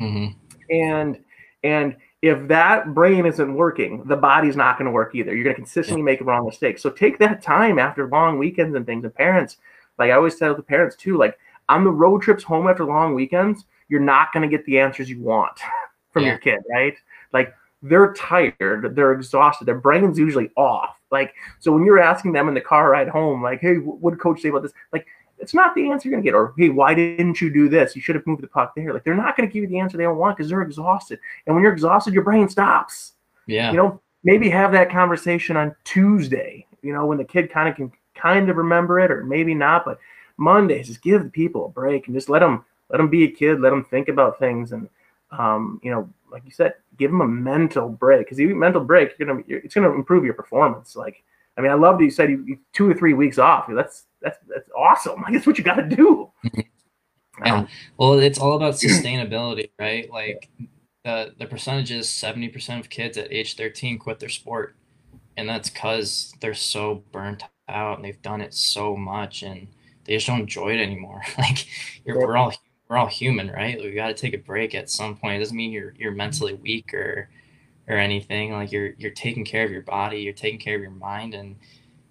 mm-hmm. 0.00 0.26
and 0.70 1.18
and 1.62 1.96
if 2.22 2.48
that 2.48 2.94
brain 2.94 3.26
isn't 3.26 3.54
working, 3.54 4.02
the 4.04 4.16
body's 4.16 4.56
not 4.56 4.76
going 4.76 4.86
to 4.86 4.92
work 4.92 5.14
either. 5.14 5.34
You're 5.34 5.44
going 5.44 5.54
to 5.54 5.60
consistently 5.60 6.02
make 6.02 6.20
wrong 6.20 6.46
mistakes. 6.46 6.82
So 6.82 6.90
take 6.90 7.18
that 7.18 7.42
time 7.42 7.78
after 7.78 8.08
long 8.08 8.38
weekends 8.38 8.74
and 8.74 8.84
things. 8.84 9.04
And 9.04 9.14
parents, 9.14 9.58
like 9.98 10.10
I 10.10 10.14
always 10.14 10.36
tell 10.36 10.54
the 10.54 10.62
parents 10.62 10.96
too, 10.96 11.16
like 11.16 11.38
on 11.68 11.84
the 11.84 11.90
road 11.90 12.22
trips 12.22 12.42
home 12.42 12.66
after 12.66 12.84
long 12.84 13.14
weekends, 13.14 13.64
you're 13.88 14.00
not 14.00 14.32
going 14.32 14.48
to 14.48 14.54
get 14.54 14.66
the 14.66 14.80
answers 14.80 15.08
you 15.08 15.20
want 15.20 15.60
from 16.12 16.24
yeah. 16.24 16.30
your 16.30 16.38
kid, 16.38 16.58
right? 16.70 16.94
Like 17.32 17.54
they're 17.82 18.12
tired, 18.14 18.96
they're 18.96 19.12
exhausted, 19.12 19.66
their 19.66 19.78
brain's 19.78 20.18
usually 20.18 20.50
off. 20.56 20.96
Like 21.12 21.34
so 21.60 21.72
when 21.72 21.84
you're 21.84 22.00
asking 22.00 22.32
them 22.32 22.48
in 22.48 22.54
the 22.54 22.60
car 22.60 22.90
ride 22.90 23.08
home, 23.08 23.42
like, 23.42 23.60
hey, 23.60 23.76
what 23.76 24.10
did 24.10 24.20
coach 24.20 24.40
say 24.40 24.48
about 24.48 24.62
this? 24.62 24.72
Like 24.92 25.06
it's 25.40 25.54
not 25.54 25.74
the 25.74 25.90
answer 25.90 26.08
you're 26.08 26.16
going 26.16 26.24
to 26.24 26.28
get. 26.28 26.34
Or, 26.34 26.54
hey, 26.56 26.68
why 26.68 26.94
didn't 26.94 27.40
you 27.40 27.50
do 27.50 27.68
this? 27.68 27.94
You 27.94 28.02
should 28.02 28.14
have 28.14 28.26
moved 28.26 28.42
the 28.42 28.48
puck 28.48 28.74
there. 28.74 28.92
Like, 28.92 29.04
they're 29.04 29.14
not 29.14 29.36
going 29.36 29.48
to 29.48 29.52
give 29.52 29.62
you 29.62 29.68
the 29.68 29.78
answer 29.78 29.96
they 29.96 30.04
don't 30.04 30.18
want 30.18 30.36
because 30.36 30.50
they're 30.50 30.62
exhausted. 30.62 31.18
And 31.46 31.54
when 31.54 31.62
you're 31.62 31.72
exhausted, 31.72 32.14
your 32.14 32.24
brain 32.24 32.48
stops. 32.48 33.12
Yeah. 33.46 33.70
You 33.70 33.76
know, 33.76 34.00
maybe 34.24 34.48
have 34.50 34.72
that 34.72 34.90
conversation 34.90 35.56
on 35.56 35.74
Tuesday, 35.84 36.66
you 36.82 36.92
know, 36.92 37.06
when 37.06 37.18
the 37.18 37.24
kid 37.24 37.50
kind 37.50 37.68
of 37.68 37.76
can 37.76 37.90
kind 38.14 38.50
of 38.50 38.56
remember 38.56 39.00
it 39.00 39.10
or 39.10 39.24
maybe 39.24 39.54
not. 39.54 39.84
But 39.84 39.98
Mondays, 40.36 40.88
just 40.88 41.02
give 41.02 41.22
the 41.22 41.30
people 41.30 41.66
a 41.66 41.68
break 41.68 42.06
and 42.06 42.16
just 42.16 42.28
let 42.28 42.40
them, 42.40 42.64
let 42.90 42.98
them 42.98 43.08
be 43.08 43.24
a 43.24 43.30
kid, 43.30 43.60
let 43.60 43.70
them 43.70 43.84
think 43.84 44.08
about 44.08 44.38
things. 44.38 44.72
And, 44.72 44.88
um, 45.30 45.80
you 45.82 45.90
know, 45.90 46.08
like 46.30 46.42
you 46.44 46.50
said, 46.50 46.74
give 46.96 47.10
them 47.10 47.20
a 47.20 47.28
mental 47.28 47.88
break 47.88 48.26
because 48.26 48.38
you 48.38 48.54
mental 48.54 48.84
break, 48.84 49.14
you're 49.18 49.28
going 49.28 49.44
to, 49.44 49.54
it's 49.64 49.74
going 49.74 49.88
to 49.88 49.94
improve 49.94 50.24
your 50.24 50.34
performance. 50.34 50.96
Like, 50.96 51.22
I 51.58 51.60
mean, 51.60 51.72
I 51.72 51.74
love 51.74 51.98
that 51.98 52.04
you 52.04 52.10
said 52.10 52.30
you, 52.30 52.44
you 52.46 52.58
two 52.72 52.88
or 52.88 52.94
three 52.94 53.14
weeks 53.14 53.38
off. 53.38 53.66
That's 53.68 54.06
that's 54.22 54.38
that's 54.48 54.70
awesome. 54.76 55.20
Like 55.22 55.32
that's 55.34 55.46
what 55.46 55.58
you 55.58 55.64
got 55.64 55.76
to 55.76 55.96
do. 55.96 56.30
yeah. 57.44 57.54
Um, 57.54 57.68
well, 57.96 58.18
it's 58.20 58.38
all 58.38 58.54
about 58.54 58.74
sustainability, 58.74 59.70
right? 59.78 60.10
Like 60.10 60.48
the 61.04 61.34
the 61.38 61.46
percentage 61.46 61.90
is 61.90 62.08
seventy 62.08 62.48
percent 62.48 62.80
of 62.80 62.88
kids 62.88 63.18
at 63.18 63.32
age 63.32 63.56
thirteen 63.56 63.98
quit 63.98 64.20
their 64.20 64.28
sport, 64.28 64.76
and 65.36 65.48
that's 65.48 65.68
because 65.68 66.32
they're 66.40 66.54
so 66.54 67.02
burnt 67.12 67.42
out 67.68 67.96
and 67.96 68.04
they've 68.04 68.22
done 68.22 68.40
it 68.40 68.54
so 68.54 68.96
much 68.96 69.42
and 69.42 69.68
they 70.04 70.14
just 70.14 70.26
don't 70.26 70.40
enjoy 70.40 70.70
it 70.70 70.80
anymore. 70.80 71.22
like 71.38 71.66
we're 72.06 72.36
all 72.36 72.52
we're 72.88 72.96
all 72.96 73.06
human, 73.06 73.50
right? 73.50 73.78
We 73.78 73.92
got 73.92 74.08
to 74.08 74.14
take 74.14 74.34
a 74.34 74.38
break 74.38 74.74
at 74.74 74.88
some 74.88 75.16
point. 75.16 75.36
It 75.36 75.40
doesn't 75.40 75.56
mean 75.56 75.72
you're 75.72 75.94
you're 75.98 76.12
mentally 76.12 76.54
weak 76.54 76.94
or 76.94 77.28
or 77.88 77.96
anything. 77.96 78.52
Like 78.52 78.70
you're 78.70 78.92
you're 78.98 79.10
taking 79.10 79.44
care 79.44 79.64
of 79.64 79.70
your 79.70 79.82
body, 79.82 80.18
you're 80.18 80.32
taking 80.32 80.60
care 80.60 80.76
of 80.76 80.82
your 80.82 80.90
mind, 80.90 81.34
and 81.34 81.56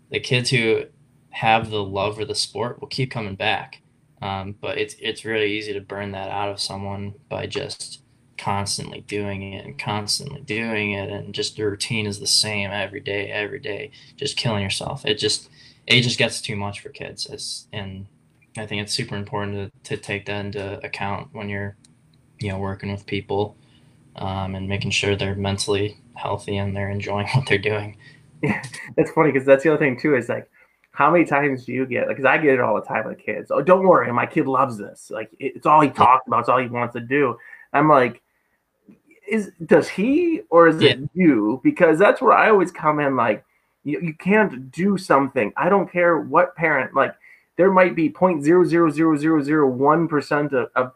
the 0.10 0.20
kids 0.20 0.50
who 0.50 0.86
have 1.30 1.70
the 1.70 1.84
love 1.84 2.16
for 2.16 2.26
the 2.26 2.36
sport 2.36 2.82
will 2.82 2.88
keep 2.88 3.12
coming 3.12 3.36
back. 3.36 3.82
Um, 4.22 4.56
but 4.60 4.78
it's 4.78 4.96
it's 5.00 5.26
really 5.26 5.58
easy 5.58 5.74
to 5.74 5.82
burn 5.82 6.12
that 6.12 6.30
out 6.30 6.50
of 6.50 6.60
someone 6.60 7.14
by 7.30 7.46
just 7.46 8.02
constantly 8.38 9.02
doing 9.02 9.54
it 9.54 9.66
and 9.66 9.78
constantly 9.78 10.42
doing 10.42 10.92
it, 10.92 11.10
and 11.12 11.34
just 11.34 11.56
the 11.56 11.64
routine 11.64 12.08
is 12.08 12.20
the 12.20 12.28
same 12.28 12.72
every 12.72 13.00
day, 13.00 13.32
every 13.32 13.60
day, 13.60 13.92
just 14.16 14.38
killing 14.38 14.64
yourself. 14.64 15.06
It 15.06 15.16
just 15.16 15.50
it 15.86 16.02
just 16.02 16.18
gets 16.18 16.42
too 16.42 16.56
much 16.56 16.82
for 16.82 16.90
kids. 16.90 17.26
It's, 17.28 17.68
and 17.72 18.08
I 18.58 18.66
think 18.66 18.82
it's 18.82 18.94
super 18.94 19.16
important 19.16 19.74
to, 19.84 19.96
to 19.96 20.02
take 20.02 20.26
that 20.26 20.46
into 20.46 20.86
account 20.86 21.30
when 21.32 21.48
you're, 21.48 21.78
you 22.40 22.50
know, 22.50 22.60
working 22.60 22.92
with 22.92 23.06
people 23.06 23.56
um, 24.18 24.56
and 24.56 24.68
making 24.68 24.92
sure 24.92 25.16
they're 25.16 25.36
mentally 25.36 25.98
healthy 26.16 26.58
and 26.58 26.76
they're 26.76 26.90
enjoying 26.90 27.28
what 27.34 27.48
they're 27.48 27.58
doing. 27.58 27.98
Yeah, 28.42 28.62
that's 28.96 29.12
funny 29.12 29.32
because 29.32 29.46
that's 29.46 29.64
the 29.64 29.74
other 29.74 29.80
thing 29.80 30.00
too 30.00 30.16
is 30.16 30.30
like, 30.30 30.50
how 30.92 31.12
many 31.12 31.26
times 31.26 31.66
do 31.66 31.74
you 31.74 31.86
get? 31.86 32.08
Like 32.08 32.18
because 32.18 32.26
I 32.26 32.38
get 32.38 32.56
it 32.56 32.60
all 32.60 32.76
the 32.76 32.82
time 32.82 33.08
with 33.08 33.20
kids. 33.20 33.52
Oh, 33.52 33.62
don't 33.62 33.86
worry, 33.86 34.12
my 34.12 34.26
kid 34.26 34.48
loves 34.48 34.78
this. 34.78 35.12
Like 35.12 35.30
it's 35.40 35.66
all 35.66 35.82
he 35.82 35.90
talks 35.90 36.26
about. 36.28 36.42
It's 36.42 36.50
all 36.50 36.58
he 36.58 36.68
wants 36.68 36.94
to 36.94 37.00
do. 37.00 37.38
I'm 37.72 37.88
like, 37.88 38.22
is 39.28 39.52
does 39.66 39.88
he 39.88 40.42
or 40.50 40.68
is 40.68 40.82
yeah. 40.82 40.92
it 40.92 41.10
you? 41.14 41.62
Because 41.64 42.00
that's 42.00 42.22
where 42.22 42.34
I 42.34 42.50
always 42.50 42.72
come 42.72 43.00
in. 43.00 43.16
Like, 43.16 43.46
you, 43.84 44.00
you 44.02 44.14
can't 44.16 44.72
do 44.72 44.98
something. 44.98 45.54
I 45.56 45.70
don't 45.70 45.92
care 45.92 46.18
what 46.18 46.56
parent. 46.56 46.96
Like, 46.96 47.14
there 47.58 47.72
might 47.72 47.96
be 47.96 48.10
point 48.10 48.44
zero 48.44 48.64
zero 48.64 48.90
zero 48.90 49.16
zero 49.16 49.44
zero 49.44 49.70
one 49.70 50.08
percent 50.08 50.54
of, 50.54 50.70
of 50.76 50.94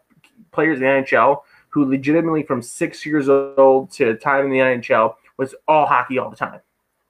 players 0.50 0.78
in 0.78 0.84
the 0.84 0.88
NHL 0.88 1.42
who 1.72 1.88
legitimately 1.88 2.42
from 2.42 2.60
six 2.60 3.04
years 3.06 3.28
old 3.28 3.90
to 3.90 4.14
time 4.16 4.44
in 4.44 4.50
the 4.50 4.58
NHL 4.58 5.14
was 5.38 5.54
all 5.66 5.86
hockey 5.86 6.18
all 6.18 6.30
the 6.30 6.36
time. 6.36 6.60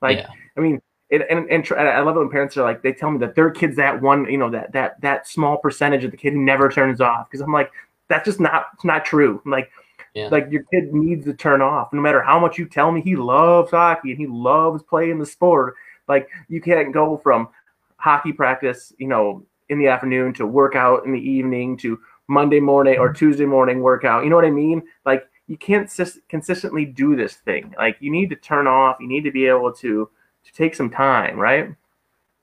Like, 0.00 0.18
yeah. 0.18 0.28
I 0.56 0.60
mean, 0.60 0.80
and, 1.10 1.22
and, 1.24 1.48
and, 1.50 1.72
I 1.72 2.00
love 2.00 2.16
it 2.16 2.20
when 2.20 2.30
parents 2.30 2.56
are 2.56 2.62
like, 2.62 2.80
they 2.80 2.92
tell 2.92 3.10
me 3.10 3.18
that 3.18 3.34
their 3.34 3.50
kid's 3.50 3.76
that 3.76 4.00
one, 4.00 4.30
you 4.30 4.38
know, 4.38 4.50
that 4.50 4.72
that 4.72 5.00
that 5.02 5.28
small 5.28 5.58
percentage 5.58 6.04
of 6.04 6.10
the 6.10 6.16
kid 6.16 6.32
who 6.32 6.40
never 6.40 6.70
turns 6.70 7.00
off. 7.00 7.28
Because 7.28 7.42
I'm 7.42 7.52
like, 7.52 7.70
that's 8.08 8.24
just 8.24 8.40
not 8.40 8.66
not 8.84 9.04
true. 9.04 9.42
like, 9.44 9.70
yeah. 10.14 10.28
like 10.28 10.46
your 10.50 10.62
kid 10.72 10.94
needs 10.94 11.24
to 11.26 11.34
turn 11.34 11.60
off. 11.60 11.92
No 11.92 12.00
matter 12.00 12.22
how 12.22 12.38
much 12.38 12.56
you 12.56 12.66
tell 12.66 12.90
me 12.92 13.02
he 13.02 13.16
loves 13.16 13.72
hockey 13.72 14.10
and 14.10 14.18
he 14.18 14.26
loves 14.26 14.82
playing 14.82 15.18
the 15.18 15.26
sport, 15.26 15.74
like 16.08 16.28
you 16.48 16.60
can't 16.60 16.94
go 16.94 17.18
from 17.18 17.48
hockey 17.96 18.32
practice, 18.32 18.92
you 18.98 19.08
know, 19.08 19.44
in 19.68 19.78
the 19.78 19.88
afternoon 19.88 20.32
to 20.34 20.46
workout 20.46 21.04
in 21.04 21.12
the 21.12 21.20
evening 21.20 21.76
to 21.78 21.98
Monday 22.28 22.60
morning 22.60 22.98
or 22.98 23.08
mm-hmm. 23.08 23.16
Tuesday 23.16 23.46
morning 23.46 23.80
workout. 23.80 24.24
You 24.24 24.30
know 24.30 24.36
what 24.36 24.44
I 24.44 24.50
mean? 24.50 24.82
Like 25.04 25.28
you 25.46 25.56
can't 25.56 25.90
sis- 25.90 26.20
consistently 26.28 26.84
do 26.84 27.16
this 27.16 27.34
thing. 27.34 27.74
Like 27.76 27.96
you 28.00 28.10
need 28.10 28.30
to 28.30 28.36
turn 28.36 28.66
off. 28.66 28.96
You 29.00 29.08
need 29.08 29.24
to 29.24 29.32
be 29.32 29.46
able 29.46 29.72
to 29.74 30.08
to 30.44 30.52
take 30.52 30.74
some 30.74 30.90
time, 30.90 31.38
right? 31.38 31.74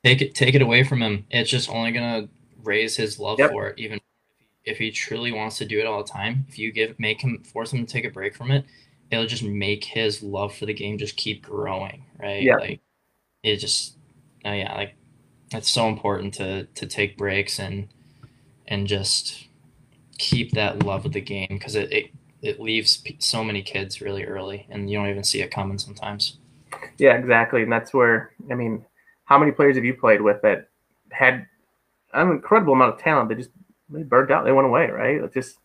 Take 0.04 0.22
it 0.22 0.36
take 0.36 0.56
it 0.56 0.62
away 0.62 0.84
from 0.84 1.02
him. 1.02 1.26
It's 1.30 1.50
just 1.50 1.70
only 1.70 1.92
gonna 1.92 2.30
raise 2.64 2.96
his 2.96 3.20
love 3.20 3.40
yep. 3.40 3.52
for 3.52 3.68
it. 3.68 3.80
Even 3.80 4.00
if 4.66 4.78
he 4.78 4.92
truly 4.92 5.32
wants 5.32 5.58
to 5.58 5.66
do 5.66 5.80
it 5.80 5.86
all 5.86 6.04
the 6.04 6.10
time, 6.10 6.46
if 6.48 6.60
you 6.60 6.72
give 6.72 7.00
make 7.00 7.22
him 7.22 7.44
force 7.44 7.74
him 7.74 7.86
to 7.86 7.92
take 7.92 8.06
a 8.06 8.10
break 8.10 8.36
from 8.36 8.52
it, 8.52 8.66
it'll 9.12 9.26
just 9.26 9.44
make 9.44 9.84
his 9.84 10.22
love 10.22 10.56
for 10.56 10.66
the 10.66 10.74
game 10.74 10.98
just 10.98 11.18
keep 11.18 11.42
growing, 11.44 12.06
right? 12.20 12.44
Yeah. 12.44 12.56
Like 12.56 12.82
it 13.44 13.58
just, 13.58 13.98
oh 14.46 14.52
yeah, 14.52 14.74
like 14.76 14.96
it's 15.52 15.70
so 15.70 15.88
important 15.88 16.34
to 16.36 16.66
to 16.66 16.86
take 16.86 17.18
breaks 17.18 17.60
and 17.60 17.88
and 18.68 18.88
just 18.88 19.49
keep 20.20 20.52
that 20.52 20.84
love 20.84 21.06
of 21.06 21.14
the 21.14 21.22
game 21.22 21.48
because 21.50 21.76
it, 21.76 21.92
it 21.92 22.12
it 22.42 22.60
leaves 22.60 23.04
so 23.20 23.44
many 23.44 23.62
kids 23.62 24.02
really 24.02 24.24
early 24.24 24.68
and 24.70 24.90
you 24.90 24.98
don't 24.98 25.10
even 25.10 25.24
see 25.24 25.42
it 25.42 25.50
coming 25.50 25.80
sometimes. 25.80 26.38
Yeah 26.98 27.16
exactly 27.16 27.64
and 27.64 27.72
that's 27.72 27.94
where 27.94 28.32
i 28.52 28.54
mean 28.54 28.86
how 29.26 29.38
many 29.40 29.52
players 29.52 29.76
have 29.76 29.84
you 29.84 29.94
played 29.94 30.22
with 30.22 30.42
that 30.44 30.70
had 31.10 31.48
an 32.14 32.30
incredible 32.30 32.74
amount 32.74 32.94
of 32.94 33.00
talent 33.00 33.30
they 33.30 33.36
just 33.36 33.50
they 33.90 34.04
burned 34.04 34.32
out 34.32 34.46
they 34.46 34.52
went 34.52 34.68
away 34.68 34.90
right? 34.90 35.22
It's 35.24 35.34
just 35.34 35.58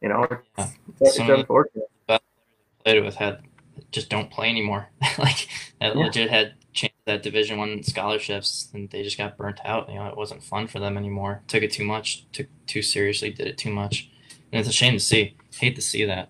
you 0.00 0.08
know 0.08 0.24
it's, 0.24 0.42
yeah. 0.58 0.68
it's, 1.00 1.18
it's 1.18 1.28
unfortunate. 1.28 1.88
played 2.84 3.02
with 3.02 3.14
had 3.14 3.40
just 3.90 4.10
don't 4.10 4.30
play 4.30 4.48
anymore. 4.48 4.88
Like 5.18 5.48
that 5.84 5.96
yeah. 5.96 6.04
legit 6.04 6.30
had 6.30 6.54
changed 6.72 6.94
that 7.06 7.22
division 7.22 7.58
one 7.58 7.82
scholarships 7.82 8.68
and 8.72 8.90
they 8.90 9.02
just 9.02 9.18
got 9.18 9.36
burnt 9.36 9.60
out. 9.64 9.88
You 9.88 9.96
know 9.96 10.06
it 10.06 10.16
wasn't 10.16 10.42
fun 10.42 10.66
for 10.66 10.80
them 10.80 10.96
anymore. 10.96 11.42
Took 11.48 11.62
it 11.62 11.72
too 11.72 11.84
much 11.84 12.26
took 12.32 12.46
too 12.66 12.82
seriously 12.82 13.30
did 13.30 13.46
it 13.46 13.58
too 13.58 13.70
much. 13.70 14.10
And 14.52 14.60
it's 14.60 14.68
a 14.68 14.72
shame 14.72 14.94
to 14.94 15.00
see. 15.00 15.36
Hate 15.54 15.76
to 15.76 15.82
see 15.82 16.04
that. 16.04 16.28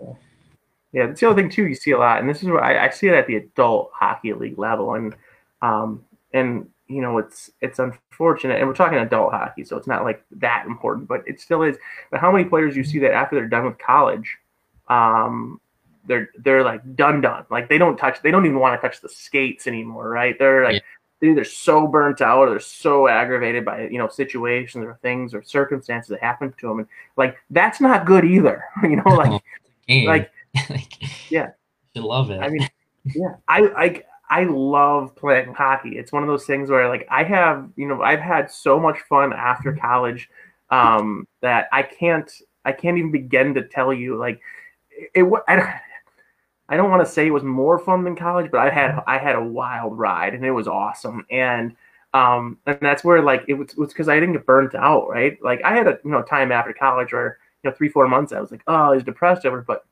Yeah 0.92 1.06
that's 1.06 1.20
the 1.20 1.28
other 1.28 1.40
thing 1.40 1.50
too 1.50 1.66
you 1.66 1.74
see 1.74 1.90
a 1.90 1.98
lot 1.98 2.20
and 2.20 2.28
this 2.28 2.40
is 2.40 2.48
where 2.48 2.62
i, 2.62 2.86
I 2.86 2.90
see 2.90 3.08
it 3.08 3.14
at 3.14 3.26
the 3.26 3.34
adult 3.34 3.90
hockey 3.92 4.32
league 4.32 4.58
level 4.58 4.94
and 4.94 5.12
um 5.60 6.04
and 6.32 6.68
you 6.86 7.00
know 7.00 7.18
it's 7.18 7.50
it's 7.60 7.78
unfortunate 7.78 8.58
and 8.58 8.68
we're 8.68 8.74
talking 8.74 8.98
adult 8.98 9.32
hockey 9.32 9.64
so 9.64 9.76
it's 9.76 9.86
not 9.86 10.04
like 10.04 10.24
that 10.32 10.66
important 10.66 11.08
but 11.08 11.26
it 11.26 11.40
still 11.40 11.62
is. 11.62 11.76
But 12.10 12.20
how 12.20 12.30
many 12.30 12.44
players 12.44 12.76
you 12.76 12.84
see 12.84 12.98
that 13.00 13.12
after 13.12 13.36
they're 13.36 13.48
done 13.48 13.64
with 13.64 13.78
college 13.78 14.36
um 14.88 15.60
they're 16.06 16.30
they're 16.38 16.64
like 16.64 16.96
done 16.96 17.20
done. 17.20 17.44
Like 17.50 17.68
they 17.68 17.78
don't 17.78 17.96
touch 17.96 18.22
they 18.22 18.30
don't 18.30 18.46
even 18.46 18.58
want 18.58 18.80
to 18.80 18.86
touch 18.86 19.00
the 19.00 19.08
skates 19.08 19.66
anymore, 19.66 20.08
right? 20.08 20.38
They're 20.38 20.64
like 20.64 20.74
yeah. 20.74 20.80
they're 21.20 21.30
either 21.30 21.44
so 21.44 21.86
burnt 21.86 22.20
out 22.20 22.48
or 22.48 22.50
they're 22.50 22.60
so 22.60 23.08
aggravated 23.08 23.64
by 23.64 23.88
you 23.88 23.98
know 23.98 24.08
situations 24.08 24.84
or 24.84 24.98
things 25.02 25.34
or 25.34 25.42
circumstances 25.42 26.10
that 26.10 26.20
happen 26.20 26.54
to 26.60 26.68
them, 26.68 26.78
and 26.80 26.88
like 27.16 27.36
that's 27.50 27.80
not 27.80 28.06
good 28.06 28.24
either. 28.24 28.64
You 28.82 28.96
know, 28.96 29.10
like 29.10 29.42
like 30.70 31.02
yeah, 31.30 31.50
you 31.94 32.06
love 32.06 32.30
it. 32.30 32.40
I 32.40 32.48
mean, 32.48 32.68
yeah, 33.04 33.36
I 33.48 33.60
I 33.76 34.02
I 34.30 34.44
love 34.44 35.14
playing 35.16 35.54
hockey. 35.54 35.98
It's 35.98 36.12
one 36.12 36.22
of 36.22 36.28
those 36.28 36.46
things 36.46 36.70
where 36.70 36.88
like 36.88 37.06
I 37.10 37.24
have 37.24 37.68
you 37.76 37.86
know 37.86 38.02
I've 38.02 38.20
had 38.20 38.50
so 38.50 38.78
much 38.78 38.98
fun 39.08 39.32
after 39.32 39.72
college 39.72 40.28
um, 40.70 41.26
that 41.40 41.68
I 41.72 41.82
can't 41.82 42.30
I 42.64 42.72
can't 42.72 42.98
even 42.98 43.10
begin 43.10 43.54
to 43.54 43.62
tell 43.62 43.92
you 43.92 44.16
like 44.16 44.40
it, 44.90 45.22
it 45.22 45.42
I, 45.48 45.80
I 46.68 46.76
don't 46.76 46.90
want 46.90 47.04
to 47.04 47.10
say 47.10 47.26
it 47.26 47.30
was 47.30 47.42
more 47.42 47.78
fun 47.78 48.04
than 48.04 48.16
college, 48.16 48.50
but 48.50 48.60
I 48.60 48.70
had 48.70 49.02
I 49.06 49.18
had 49.18 49.36
a 49.36 49.44
wild 49.44 49.98
ride 49.98 50.34
and 50.34 50.44
it 50.44 50.50
was 50.50 50.66
awesome. 50.66 51.26
And 51.30 51.76
um, 52.14 52.58
and 52.66 52.78
that's 52.80 53.04
where 53.04 53.22
like 53.22 53.44
it 53.48 53.54
was 53.54 53.74
because 53.74 54.08
I 54.08 54.14
didn't 54.14 54.32
get 54.32 54.46
burnt 54.46 54.74
out, 54.74 55.08
right? 55.08 55.36
Like 55.42 55.60
I 55.64 55.76
had 55.76 55.86
a 55.86 55.98
you 56.04 56.10
know 56.10 56.22
time 56.22 56.52
after 56.52 56.72
college 56.72 57.12
where 57.12 57.38
you 57.62 57.70
know 57.70 57.76
three 57.76 57.88
four 57.88 58.08
months 58.08 58.32
I 58.32 58.40
was 58.40 58.50
like 58.50 58.62
oh 58.66 58.74
I 58.74 58.94
was 58.94 59.04
depressed 59.04 59.44
over, 59.44 59.62
but 59.62 59.84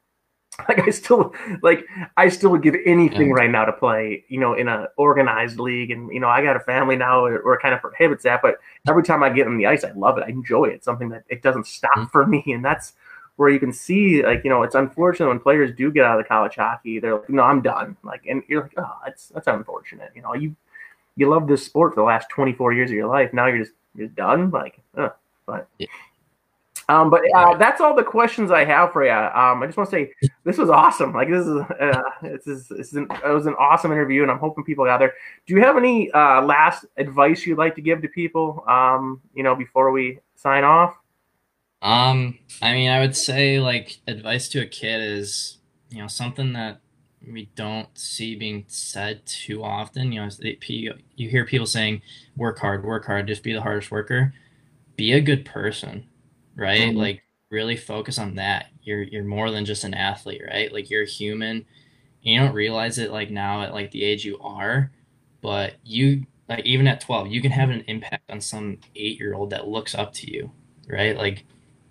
like 0.68 0.87
I 0.87 0.91
still 0.91 1.35
like 1.62 1.87
I 2.16 2.29
still 2.29 2.51
would 2.51 2.62
give 2.62 2.75
anything 2.85 3.29
yeah. 3.29 3.35
right 3.35 3.51
now 3.51 3.64
to 3.64 3.73
play 3.73 4.25
you 4.29 4.39
know 4.39 4.55
in 4.55 4.68
a 4.68 4.89
organized 4.97 5.59
league, 5.59 5.91
and 5.91 6.12
you 6.12 6.20
know 6.20 6.29
I 6.29 6.43
got 6.43 6.57
a 6.57 6.61
family 6.61 6.97
now 6.97 7.23
where 7.23 7.55
it 7.55 7.62
kind 7.62 7.75
of 7.75 7.81
prohibits 7.81 8.25
that, 8.25 8.41
but 8.43 8.59
every 8.89 9.03
time 9.03 9.23
I 9.23 9.31
get 9.31 9.47
on 9.47 9.57
the 9.57 9.66
ice, 9.66 9.83
I 9.85 9.93
love 9.93 10.18
it. 10.18 10.25
I 10.27 10.29
enjoy 10.29 10.66
it. 10.66 10.75
It's 10.75 10.85
something 10.85 11.09
that 11.11 11.25
it 11.29 11.43
doesn't 11.43 11.66
stop 11.66 11.93
mm-hmm. 11.97 12.07
for 12.09 12.27
me, 12.27 12.45
and 12.49 12.64
that's 12.64 12.93
where 13.37 13.49
you 13.49 13.59
can 13.59 13.72
see 13.72 14.22
like 14.22 14.43
you 14.45 14.51
know 14.51 14.62
it's 14.62 14.74
unfortunate 14.74 15.28
when 15.28 15.41
players 15.41 15.74
do 15.76 15.91
get 15.91 16.05
out 16.05 16.18
of 16.18 16.24
the 16.24 16.28
college 16.28 16.55
hockey 16.55 17.01
they're 17.01 17.14
like 17.18 17.30
no 17.30 17.43
i'm 17.43 17.62
done. 17.62 17.97
Like 18.03 18.26
and 18.28 18.43
you're 18.49 18.62
like 18.62 18.74
oh 18.76 18.99
that's 19.05 19.28
that's 19.28 19.47
unfortunate. 19.47 20.12
You 20.14 20.22
know 20.22 20.35
you 20.35 20.55
you 21.16 21.28
love 21.28 21.47
this 21.47 21.64
sport 21.64 21.95
for 21.95 22.01
the 22.01 22.07
last 22.07 22.28
24 22.30 22.72
years 22.72 22.91
of 22.91 22.97
your 22.97 23.09
life. 23.09 23.33
Now 23.33 23.47
you're 23.47 23.59
just 23.59 23.72
you're 23.95 24.09
done? 24.09 24.51
Like 24.51 24.80
uh, 24.97 25.11
but 25.47 25.68
yeah. 25.78 25.87
um 26.89 27.11
but 27.11 27.22
uh, 27.35 27.57
that's 27.57 27.80
all 27.80 27.95
the 27.95 28.03
questions 28.03 28.51
i 28.51 28.64
have 28.64 28.93
for 28.93 29.05
you 29.05 29.11
um 29.11 29.62
i 29.62 29.66
just 29.66 29.76
want 29.76 29.91
to 29.91 29.97
say 29.97 30.12
this 30.45 30.59
was 30.59 30.70
awesome. 30.70 31.12
Like 31.12 31.28
this 31.30 31.47
is 31.47 31.57
uh 31.80 32.03
this 32.22 32.47
is, 32.47 32.68
this 32.68 32.89
is 32.89 32.95
an, 32.95 33.07
it 33.11 33.33
was 33.33 33.47
an 33.47 33.55
awesome 33.55 33.93
interview 33.93 34.22
and 34.22 34.30
i'm 34.30 34.39
hoping 34.39 34.64
people 34.64 34.89
out 34.89 34.99
there. 35.01 35.14
Do 35.47 35.55
you 35.55 35.61
have 35.62 35.76
any 35.76 36.11
uh 36.12 36.43
last 36.43 36.85
advice 36.97 37.47
you'd 37.47 37.59
like 37.59 37.74
to 37.76 37.83
give 37.83 38.03
to 38.03 38.09
people 38.09 38.64
um 38.68 39.20
you 39.35 39.43
know 39.43 39.55
before 39.55 39.91
we 39.91 40.18
sign 40.37 40.64
off 40.64 40.95
um, 41.83 42.39
I 42.62 42.72
mean, 42.72 42.91
I 42.91 43.01
would 43.01 43.16
say 43.16 43.59
like 43.59 44.01
advice 44.07 44.49
to 44.51 44.61
a 44.61 44.66
kid 44.66 45.03
is, 45.03 45.59
you 45.91 45.99
know, 45.99 46.09
something 46.09 46.53
that 46.53 46.80
we 47.30 47.51
don't 47.55 47.89
see 47.99 48.35
being 48.37 48.64
said 48.68 49.26
too 49.26 49.62
often. 49.62 50.12
You 50.12 50.22
know, 50.22 50.28
they, 50.30 50.59
you 50.68 51.28
hear 51.28 51.45
people 51.45 51.66
saying, 51.66 52.03
"Work 52.37 52.59
hard, 52.61 52.85
work 52.85 53.07
hard, 53.07 53.26
just 53.26 53.43
be 53.43 53.53
the 53.53 53.62
hardest 53.62 53.91
worker." 53.91 54.33
Be 54.97 55.12
a 55.12 55.20
good 55.20 55.45
person, 55.45 56.07
right? 56.57 56.80
Mm-hmm. 56.83 56.99
Like 56.99 57.22
really 57.51 57.76
focus 57.76 58.18
on 58.18 58.37
that. 58.37 58.66
You're 58.83 59.03
you're 59.03 59.24
more 59.24 59.51
than 59.51 59.64
just 59.64 59.85
an 59.85 59.95
athlete, 59.95 60.43
right? 60.47 60.72
Like 60.72 60.91
you're 60.91 61.05
a 61.05 61.07
human. 61.07 61.66
You 62.22 62.39
don't 62.39 62.55
realize 62.55 62.99
it 62.99 63.11
like 63.11 63.30
now 63.30 63.62
at 63.62 63.74
like 63.74 63.91
the 63.91 64.05
age 64.05 64.24
you 64.24 64.39
are, 64.41 64.93
but 65.41 65.74
you 65.85 66.26
like 66.49 66.64
even 66.64 66.87
at 66.87 67.01
12, 67.01 67.28
you 67.28 67.43
can 67.43 67.51
have 67.53 67.70
an 67.70 67.85
impact 67.89 68.30
on 68.30 68.41
some 68.41 68.78
8-year-old 68.97 69.51
that 69.51 69.68
looks 69.68 69.95
up 69.95 70.12
to 70.14 70.30
you, 70.33 70.53
right? 70.89 71.16
Like 71.16 71.45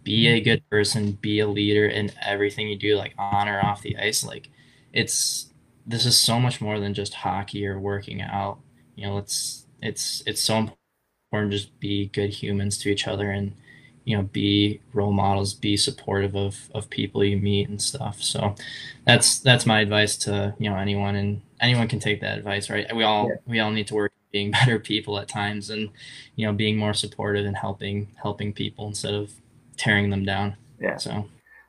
be 0.04 0.28
a 0.28 0.42
good 0.42 0.68
person, 0.70 1.14
be 1.14 1.40
a 1.40 1.48
leader 1.48 1.88
in 1.88 2.12
everything 2.22 2.68
you 2.68 2.78
do, 2.78 2.96
like 2.96 3.14
on 3.18 3.48
or 3.48 3.64
off 3.64 3.82
the 3.82 3.98
ice. 3.98 4.24
Like 4.24 4.50
it's 4.94 5.52
this 5.86 6.06
is 6.06 6.18
so 6.18 6.40
much 6.40 6.62
more 6.62 6.80
than 6.80 6.94
just 6.94 7.14
hockey 7.14 7.66
or 7.66 7.80
working 7.80 8.22
out. 8.22 8.60
You 8.96 9.08
know, 9.08 9.18
it's 9.18 9.66
it's 9.82 10.24
it's 10.26 10.42
so 10.42 10.58
important 10.58 11.52
to 11.52 11.58
just 11.58 11.80
be 11.80 12.08
good 12.08 12.30
humans 12.30 12.78
to 12.80 12.90
each 12.90 13.08
other 13.08 13.32
and 13.32 13.54
you 14.04 14.18
know 14.18 14.24
be 14.24 14.80
role 14.94 15.12
models 15.12 15.54
be 15.54 15.78
supportive 15.78 16.36
of 16.36 16.70
of 16.74 16.90
people 16.90 17.24
you 17.24 17.38
meet 17.38 17.70
and 17.70 17.82
stuff 17.82 18.22
so 18.22 18.56
that's 19.06 19.40
that's 19.40 19.66
my 19.66 19.80
advice 19.80 20.18
to 20.18 20.54
you 20.58 20.70
know 20.70 20.76
anyone 20.76 21.16
and 21.16 21.42
anyone 21.60 21.88
can 21.88 22.00
take 22.00 22.20
that 22.22 22.38
advice 22.38 22.70
right 22.70 22.94
we 22.96 23.04
all 23.04 23.30
yeah. 23.30 23.36
we 23.46 23.60
all 23.60 23.72
need 23.72 23.88
to 23.88 23.94
work 23.94 24.12
being 24.32 24.52
better 24.52 24.80
people 24.80 25.20
at 25.20 25.28
times 25.28 25.70
and 25.70 25.90
you 26.36 26.46
know 26.46 26.54
being 26.54 26.78
more 26.78 26.94
supportive 26.94 27.46
and 27.46 27.58
helping 27.58 28.08
helping 28.22 28.52
people 28.52 28.88
instead 28.88 29.14
of 29.14 29.32
tearing 29.82 30.10
them 30.12 30.24
down. 30.24 30.56
Yeah. 30.80 30.98
So 30.98 31.26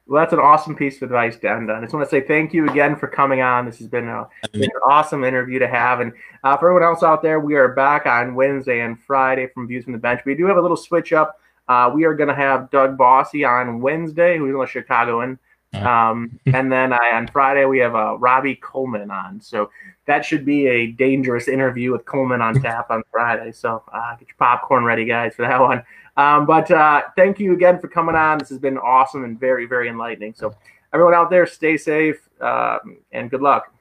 Well, 0.06 0.22
that's 0.22 0.34
an 0.34 0.38
awesome 0.38 0.76
piece 0.76 0.96
of 0.96 1.04
advice 1.04 1.36
on. 1.44 1.70
I 1.70 1.80
just 1.80 1.94
want 1.94 2.04
to 2.04 2.10
say 2.10 2.20
thank 2.20 2.52
you 2.52 2.68
again 2.68 2.94
for 2.94 3.08
coming 3.08 3.40
on. 3.40 3.64
This 3.64 3.78
has 3.78 3.88
been, 3.88 4.06
a, 4.06 4.28
been 4.52 4.64
an 4.64 4.70
awesome 4.86 5.24
interview 5.24 5.58
to 5.58 5.68
have. 5.68 6.00
And 6.00 6.12
uh, 6.44 6.56
for 6.58 6.68
everyone 6.68 6.88
else 6.88 7.02
out 7.02 7.22
there, 7.22 7.40
we 7.40 7.54
are 7.54 7.68
back 7.68 8.06
on 8.06 8.34
Wednesday 8.34 8.80
and 8.80 9.00
Friday 9.02 9.48
from 9.48 9.66
Views 9.66 9.84
from 9.84 9.94
the 9.94 9.98
Bench. 9.98 10.20
We 10.26 10.34
do 10.34 10.46
have 10.46 10.58
a 10.58 10.60
little 10.60 10.76
switch 10.76 11.12
up. 11.12 11.40
Uh, 11.68 11.90
we 11.94 12.04
are 12.04 12.14
going 12.14 12.28
to 12.28 12.34
have 12.34 12.70
Doug 12.70 12.98
Bossy 12.98 13.44
on 13.44 13.80
Wednesday, 13.80 14.36
who's 14.36 14.54
a 14.54 14.66
Chicagoan. 14.66 15.38
Um, 15.72 16.38
and 16.46 16.70
then 16.70 16.92
uh, 16.92 16.98
on 17.14 17.28
Friday, 17.28 17.64
we 17.64 17.78
have 17.78 17.94
uh, 17.94 18.18
Robbie 18.18 18.56
Coleman 18.56 19.10
on. 19.10 19.40
So 19.40 19.70
that 20.06 20.24
should 20.24 20.44
be 20.44 20.66
a 20.66 20.88
dangerous 20.88 21.48
interview 21.48 21.92
with 21.92 22.04
Coleman 22.04 22.42
on 22.42 22.60
tap 22.60 22.90
on 22.90 23.02
Friday. 23.10 23.52
So 23.52 23.82
uh, 23.92 24.16
get 24.16 24.28
your 24.28 24.36
popcorn 24.38 24.84
ready, 24.84 25.04
guys, 25.04 25.34
for 25.34 25.42
that 25.42 25.60
one. 25.60 25.82
Um, 26.16 26.46
but 26.46 26.70
uh, 26.70 27.02
thank 27.16 27.38
you 27.38 27.52
again 27.54 27.78
for 27.80 27.88
coming 27.88 28.14
on. 28.14 28.38
This 28.38 28.50
has 28.50 28.58
been 28.58 28.78
awesome 28.78 29.24
and 29.24 29.38
very, 29.38 29.66
very 29.66 29.88
enlightening. 29.88 30.34
So, 30.34 30.54
everyone 30.92 31.14
out 31.14 31.30
there, 31.30 31.46
stay 31.46 31.76
safe 31.76 32.28
um, 32.40 32.98
and 33.12 33.30
good 33.30 33.40
luck. 33.40 33.72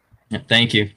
Thank 0.47 0.73
you. 0.73 0.89